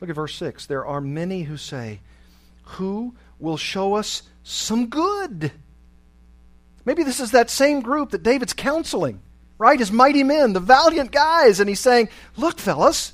Look 0.00 0.08
at 0.08 0.16
verse 0.16 0.34
6. 0.36 0.64
There 0.64 0.86
are 0.86 1.02
many 1.02 1.42
who 1.42 1.58
say, 1.58 2.00
Who 2.62 3.14
will 3.38 3.58
show 3.58 3.94
us 3.94 4.22
some 4.44 4.86
good? 4.86 5.52
Maybe 6.86 7.02
this 7.02 7.20
is 7.20 7.32
that 7.32 7.50
same 7.50 7.82
group 7.82 8.10
that 8.10 8.22
David's 8.22 8.54
counseling, 8.54 9.20
right? 9.60 9.78
His 9.78 9.92
mighty 9.92 10.24
men, 10.24 10.54
the 10.54 10.58
valiant 10.58 11.12
guys. 11.12 11.60
And 11.60 11.68
he's 11.68 11.80
saying, 11.80 12.08
Look, 12.34 12.58
fellas, 12.58 13.12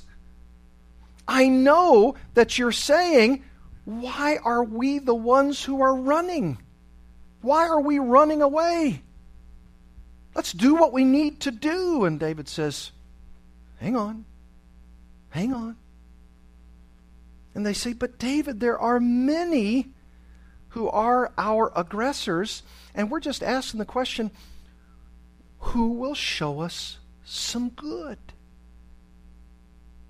I 1.27 1.49
know 1.49 2.15
that 2.35 2.57
you're 2.57 2.71
saying, 2.71 3.43
Why 3.83 4.37
are 4.37 4.63
we 4.63 4.99
the 4.99 5.13
ones 5.13 5.61
who 5.65 5.81
are 5.81 5.93
running? 5.93 6.57
Why 7.41 7.67
are 7.67 7.81
we 7.81 7.99
running 7.99 8.41
away? 8.41 9.01
Let's 10.35 10.53
do 10.53 10.75
what 10.75 10.93
we 10.93 11.03
need 11.03 11.41
to 11.41 11.51
do. 11.51 12.05
And 12.05 12.17
David 12.17 12.47
says, 12.47 12.91
Hang 13.81 13.97
on. 13.97 14.23
Hang 15.31 15.53
on. 15.53 15.75
And 17.53 17.65
they 17.65 17.73
say, 17.73 17.91
But 17.91 18.19
David, 18.19 18.61
there 18.61 18.79
are 18.79 19.01
many 19.01 19.87
who 20.69 20.87
are 20.87 21.33
our 21.37 21.73
aggressors. 21.75 22.63
And 22.95 23.11
we're 23.11 23.19
just 23.19 23.43
asking 23.43 23.79
the 23.79 23.85
question 23.85 24.31
who 25.59 25.89
will 25.89 26.15
show 26.15 26.61
us 26.61 26.99
some 27.23 27.69
good? 27.69 28.17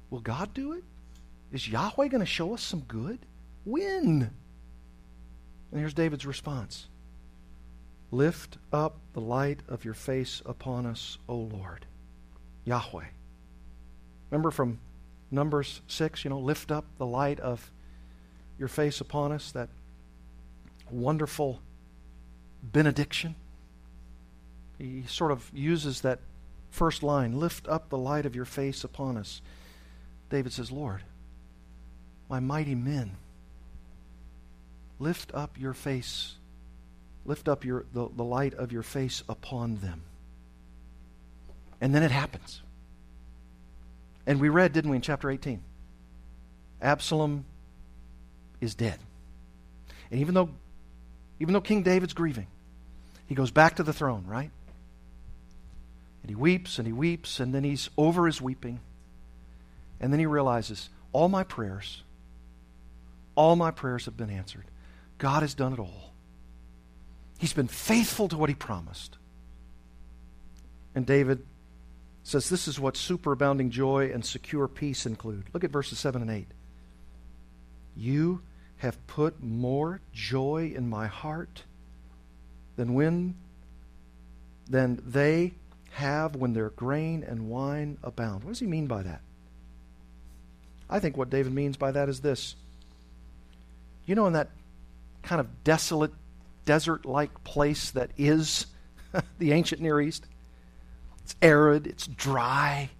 Will 0.09 0.19
God 0.19 0.53
do 0.53 0.73
it? 0.73 0.83
Is 1.51 1.67
Yahweh 1.67 2.07
going 2.07 2.19
to 2.19 2.25
show 2.25 2.53
us 2.53 2.61
some 2.61 2.81
good? 2.81 3.19
When? 3.65 4.31
And 5.71 5.79
here's 5.79 5.93
David's 5.93 6.25
response 6.25 6.87
Lift 8.11 8.57
up 8.71 8.97
the 9.13 9.21
light 9.21 9.59
of 9.67 9.83
your 9.83 9.93
face 9.93 10.41
upon 10.45 10.85
us, 10.85 11.17
O 11.27 11.35
Lord. 11.35 11.85
Yahweh. 12.63 13.05
Remember 14.29 14.51
from 14.51 14.79
Numbers 15.31 15.81
6, 15.87 16.23
you 16.23 16.29
know, 16.29 16.39
lift 16.39 16.71
up 16.71 16.85
the 16.97 17.05
light 17.05 17.39
of 17.39 17.71
your 18.57 18.67
face 18.67 19.01
upon 19.01 19.31
us, 19.31 19.51
that 19.51 19.69
wonderful 20.89 21.59
benediction. 22.63 23.35
He 24.77 25.03
sort 25.07 25.31
of 25.31 25.49
uses 25.53 26.01
that 26.01 26.19
first 26.69 27.03
line 27.03 27.39
lift 27.39 27.67
up 27.67 27.89
the 27.89 27.97
light 27.97 28.25
of 28.25 28.35
your 28.35 28.45
face 28.45 28.83
upon 28.83 29.17
us. 29.17 29.41
David 30.29 30.53
says, 30.53 30.71
Lord, 30.71 31.03
my 32.29 32.39
mighty 32.39 32.75
men, 32.75 33.11
lift 34.99 35.33
up 35.33 35.57
your 35.57 35.73
face, 35.73 36.35
lift 37.25 37.47
up 37.47 37.63
your, 37.63 37.85
the, 37.93 38.09
the 38.15 38.23
light 38.23 38.53
of 38.53 38.71
your 38.71 38.83
face 38.83 39.23
upon 39.29 39.77
them. 39.77 40.03
And 41.79 41.93
then 41.95 42.03
it 42.03 42.11
happens. 42.11 42.61
And 44.25 44.41
we 44.41 44.49
read, 44.49 44.73
didn't 44.73 44.89
we, 44.91 44.97
in 44.97 45.01
chapter 45.01 45.29
18? 45.29 45.61
Absalom 46.81 47.45
is 48.59 48.75
dead. 48.75 48.99
And 50.11 50.19
even 50.19 50.33
though 50.33 50.49
even 51.39 51.53
though 51.53 51.61
King 51.61 51.83
David's 51.83 52.13
grieving, 52.13 52.47
he 53.27 53.35
goes 53.35 53.51
back 53.51 53.75
to 53.75 53.83
the 53.83 53.93
throne, 53.93 54.25
right? 54.25 54.49
And 56.23 56.29
he 56.29 56.35
weeps 56.35 56.77
and 56.77 56.87
he 56.87 56.93
weeps, 56.93 57.39
and 57.39 57.53
then 57.53 57.63
he's 57.63 57.89
over 57.97 58.25
his 58.25 58.41
weeping. 58.41 58.79
And 59.99 60.11
then 60.11 60.19
he 60.19 60.25
realizes 60.25 60.89
all 61.13 61.29
my 61.29 61.43
prayers, 61.43 62.03
all 63.35 63.55
my 63.55 63.71
prayers 63.71 64.05
have 64.05 64.17
been 64.17 64.29
answered. 64.29 64.65
God 65.17 65.41
has 65.41 65.53
done 65.53 65.73
it 65.73 65.79
all. 65.79 66.13
He's 67.39 67.53
been 67.53 67.67
faithful 67.67 68.27
to 68.29 68.37
what 68.37 68.49
he 68.49 68.55
promised. 68.55 69.17
And 70.95 71.05
David 71.05 71.45
says 72.23 72.49
this 72.49 72.67
is 72.67 72.79
what 72.79 72.95
superabounding 72.95 73.69
joy 73.69 74.11
and 74.13 74.25
secure 74.25 74.67
peace 74.67 75.05
include. 75.05 75.45
Look 75.53 75.63
at 75.63 75.71
verses 75.71 75.99
7 75.99 76.21
and 76.21 76.31
8. 76.31 76.47
You 77.95 78.41
have 78.77 79.05
put 79.07 79.41
more 79.41 80.01
joy 80.13 80.73
in 80.75 80.89
my 80.89 81.07
heart 81.07 81.63
than 82.75 82.93
when 82.93 83.35
than 84.69 85.01
they 85.05 85.53
have 85.97 86.35
when 86.35 86.53
their 86.53 86.69
grain 86.69 87.23
and 87.27 87.49
wine 87.49 87.97
abound. 88.03 88.43
What 88.43 88.51
does 88.51 88.59
he 88.59 88.67
mean 88.67 88.85
by 88.85 89.01
that? 89.01 89.21
I 90.87 90.99
think 90.99 91.17
what 91.17 91.31
David 91.31 91.53
means 91.53 91.75
by 91.75 91.91
that 91.91 92.07
is 92.07 92.21
this. 92.21 92.55
You 94.05 94.13
know, 94.13 94.27
in 94.27 94.33
that 94.33 94.49
kind 95.23 95.41
of 95.41 95.63
desolate, 95.63 96.13
desert 96.65 97.05
like 97.05 97.43
place 97.43 97.89
that 97.91 98.11
is 98.15 98.67
the 99.39 99.53
ancient 99.53 99.81
Near 99.81 99.99
East, 99.99 100.25
it's 101.23 101.35
arid, 101.41 101.87
it's 101.87 102.05
dry, 102.05 102.91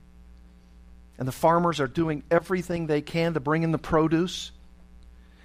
and 1.20 1.28
the 1.28 1.32
farmers 1.32 1.80
are 1.80 1.88
doing 1.88 2.24
everything 2.32 2.88
they 2.88 3.02
can 3.02 3.36
to 3.36 3.40
bring 3.40 3.62
in 3.62 3.72
the 3.72 3.78
produce 3.78 4.52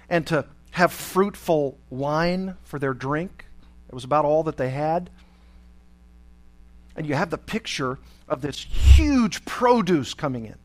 and 0.09 0.25
to 0.27 0.45
have 0.71 0.91
fruitful 0.91 1.77
wine 1.91 2.57
for 2.63 2.79
their 2.79 2.95
drink. 2.95 3.45
It 3.87 3.93
was 3.93 4.03
about 4.03 4.25
all 4.25 4.43
that 4.43 4.57
they 4.57 4.71
had. 4.71 5.11
And 6.95 7.07
you 7.07 7.15
have 7.15 7.29
the 7.29 7.37
picture 7.37 7.99
of 8.27 8.41
this 8.41 8.63
huge 8.63 9.45
produce 9.45 10.13
coming 10.13 10.45
in. 10.45 10.55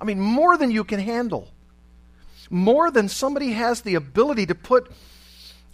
I 0.00 0.04
mean, 0.04 0.20
more 0.20 0.56
than 0.56 0.70
you 0.70 0.84
can 0.84 1.00
handle. 1.00 1.48
More 2.48 2.90
than 2.90 3.08
somebody 3.08 3.52
has 3.52 3.82
the 3.82 3.94
ability 3.94 4.46
to 4.46 4.54
put 4.54 4.90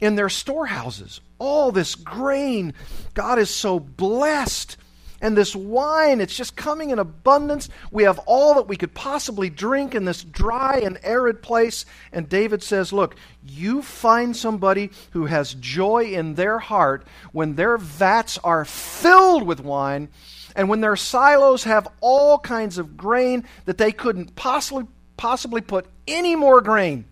in 0.01 0.17
their 0.17 0.29
storehouses. 0.29 1.21
All 1.39 1.73
this 1.73 1.95
grain. 1.95 2.75
God 3.15 3.39
is 3.39 3.51
so 3.51 3.79
blessed 3.79 4.77
and 5.21 5.37
this 5.37 5.57
wine, 5.57 6.21
it's 6.21 6.37
just 6.37 6.57
coming 6.57 6.91
in 6.91 6.99
abundance. 6.99 7.69
We 7.91 8.03
have 8.03 8.19
all 8.27 8.55
that 8.55 8.69
we 8.69 8.77
could 8.77 8.93
possibly 8.93 9.49
drink 9.49 9.95
in 9.95 10.05
this 10.05 10.23
dry 10.23 10.79
and 10.79 10.99
arid 11.03 11.43
place. 11.43 11.87
And 12.13 12.29
David 12.29 12.63
says, 12.63 12.93
Look, 12.93 13.17
you 13.43 13.81
find 13.83 14.37
somebody 14.37 14.91
who 15.13 15.27
has 15.27 15.55
joy 15.55 16.05
in 16.05 16.35
their 16.35 16.59
heart 16.59 17.07
when 17.33 17.55
their 17.55 17.79
vats 17.79 18.39
are 18.45 18.65
filled 18.65 19.45
with 19.45 19.61
wine 19.61 20.09
and 20.55 20.69
when 20.69 20.81
their 20.81 20.97
silos 20.97 21.65
have 21.65 21.89
all 22.01 22.39
kinds 22.39 22.77
of 22.77 22.97
grain 22.97 23.45
that 23.65 23.79
they 23.79 23.93
couldn't 23.93 24.35
possibly, 24.37 24.87
possibly 25.17 25.63
put 25.63 25.87
any 26.07 26.37
more 26.37 26.61
grain, 26.61 27.07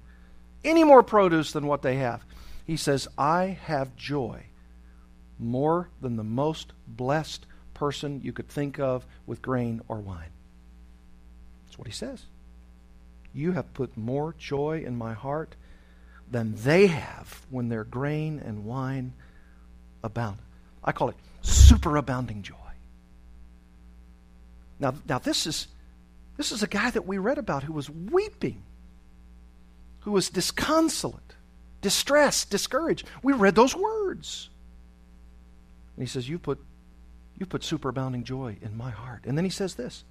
any 0.62 0.84
more 0.84 1.02
produce 1.02 1.52
than 1.52 1.66
what 1.66 1.82
they 1.82 1.96
have. 1.96 2.24
He 2.66 2.76
says, 2.76 3.08
I 3.16 3.58
have 3.64 3.96
joy 3.96 4.44
more 5.38 5.90
than 6.00 6.16
the 6.16 6.24
most 6.24 6.72
blessed 6.86 7.46
person 7.74 8.20
you 8.22 8.32
could 8.32 8.48
think 8.48 8.78
of 8.78 9.06
with 9.26 9.42
grain 9.42 9.82
or 9.88 9.98
wine. 9.98 10.30
That's 11.66 11.78
what 11.78 11.88
he 11.88 11.92
says. 11.92 12.22
You 13.34 13.52
have 13.52 13.74
put 13.74 13.96
more 13.96 14.34
joy 14.38 14.84
in 14.86 14.96
my 14.96 15.12
heart 15.12 15.56
than 16.30 16.54
they 16.56 16.86
have 16.86 17.44
when 17.50 17.68
their 17.68 17.84
grain 17.84 18.40
and 18.44 18.64
wine 18.64 19.12
abound. 20.02 20.38
I 20.82 20.92
call 20.92 21.08
it 21.08 21.16
superabounding 21.42 22.42
joy. 22.42 22.54
Now, 24.78 24.94
now 25.08 25.18
this 25.18 25.46
is 25.46 25.68
this 26.36 26.52
is 26.52 26.62
a 26.62 26.66
guy 26.66 26.90
that 26.90 27.06
we 27.06 27.18
read 27.18 27.38
about 27.38 27.62
who 27.62 27.72
was 27.72 27.88
weeping, 27.88 28.62
who 30.00 30.12
was 30.12 30.30
disconsolate, 30.30 31.34
distressed, 31.80 32.50
discouraged. 32.50 33.06
We 33.22 33.32
read 33.32 33.54
those 33.54 33.74
words. 33.74 34.48
And 35.96 36.02
he 36.02 36.08
says, 36.08 36.28
You 36.28 36.38
put 36.38 36.58
you 37.38 37.46
put 37.46 37.62
superabounding 37.62 38.24
joy 38.24 38.56
in 38.62 38.76
my 38.76 38.90
heart. 38.90 39.22
And 39.24 39.36
then 39.36 39.44
he 39.44 39.50
says 39.50 39.74
this 39.74 40.04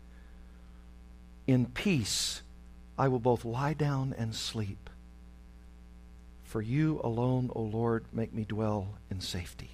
In 1.48 1.68
peace 1.68 2.42
I 2.98 3.08
will 3.08 3.20
both 3.20 3.46
lie 3.46 3.74
down 3.74 4.14
and 4.18 4.36
sleep. 4.36 4.90
For 6.44 6.62
you 6.62 7.02
alone, 7.04 7.50
O 7.56 7.62
Lord, 7.62 8.06
make 8.14 8.34
me 8.34 8.46
dwell 8.48 8.90
in 9.10 9.22
safety. 9.22 9.72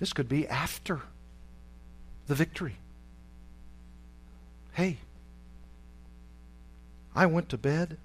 This 0.00 0.12
could 0.12 0.28
be 0.28 0.48
after 0.48 1.02
the 2.26 2.34
victory. 2.34 2.76
Hey, 4.72 4.98
I 7.14 7.26
went 7.26 7.48
to 7.50 7.58
bed 7.58 7.96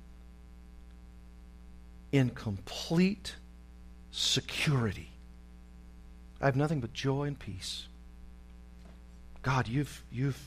in 2.12 2.30
complete 2.30 3.36
security 4.12 5.09
I 6.42 6.46
have 6.46 6.56
nothing 6.56 6.80
but 6.80 6.94
joy 6.94 7.24
and 7.24 7.38
peace. 7.38 7.88
God, 9.42 9.68
you've, 9.68 10.04
you've, 10.12 10.42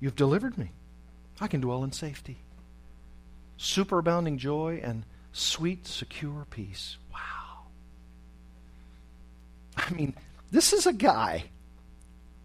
you've 0.00 0.16
delivered 0.16 0.58
me. 0.58 0.70
I 1.40 1.48
can 1.48 1.60
dwell 1.60 1.84
in 1.84 1.92
safety. 1.92 2.38
Superabounding 3.58 4.36
joy 4.38 4.80
and 4.82 5.04
sweet, 5.32 5.86
secure 5.86 6.46
peace. 6.50 6.96
Wow. 7.12 7.66
I 9.76 9.90
mean, 9.92 10.14
this 10.50 10.72
is 10.72 10.86
a 10.86 10.92
guy 10.92 11.44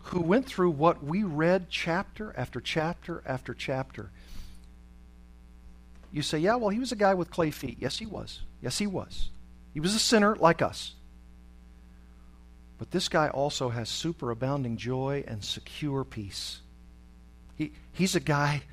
who 0.05 0.21
went 0.21 0.47
through 0.47 0.71
what 0.71 1.03
we 1.03 1.23
read 1.23 1.67
chapter 1.69 2.33
after 2.35 2.59
chapter 2.59 3.21
after 3.25 3.53
chapter. 3.53 4.09
You 6.11 6.23
say, 6.23 6.39
yeah, 6.39 6.55
well, 6.55 6.69
he 6.69 6.79
was 6.79 6.91
a 6.91 6.95
guy 6.95 7.13
with 7.13 7.29
clay 7.29 7.51
feet. 7.51 7.77
Yes, 7.79 7.99
he 7.99 8.07
was. 8.07 8.41
Yes, 8.61 8.79
he 8.79 8.87
was. 8.87 9.29
He 9.73 9.79
was 9.79 9.93
a 9.93 9.99
sinner 9.99 10.35
like 10.35 10.63
us. 10.63 10.93
But 12.79 12.91
this 12.91 13.09
guy 13.09 13.27
also 13.27 13.69
has 13.69 13.89
superabounding 13.89 14.77
joy 14.77 15.25
and 15.27 15.43
secure 15.43 16.05
peace. 16.05 16.61
He, 17.55 17.73
he's 17.91 18.15
a 18.15 18.21
guy 18.21 18.63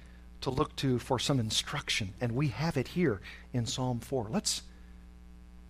to 0.42 0.50
look 0.50 0.76
to 0.76 1.00
for 1.00 1.18
some 1.18 1.40
instruction, 1.40 2.14
and 2.20 2.36
we 2.36 2.48
have 2.48 2.76
it 2.76 2.88
here 2.88 3.20
in 3.52 3.66
Psalm 3.66 3.98
4. 3.98 4.28
Let's, 4.30 4.62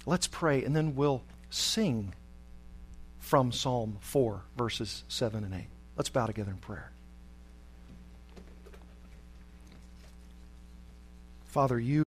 let's 0.04 0.26
pray, 0.26 0.62
and 0.62 0.76
then 0.76 0.94
we'll 0.94 1.22
sing 1.48 2.14
from 3.18 3.52
Psalm 3.52 3.96
4, 4.02 4.42
verses 4.56 5.02
7 5.08 5.42
and 5.42 5.54
8. 5.54 5.66
Let's 5.96 6.10
bow 6.10 6.26
together 6.26 6.50
in 6.50 6.58
prayer. 6.58 6.92
Father, 11.46 11.80
you 11.80 12.04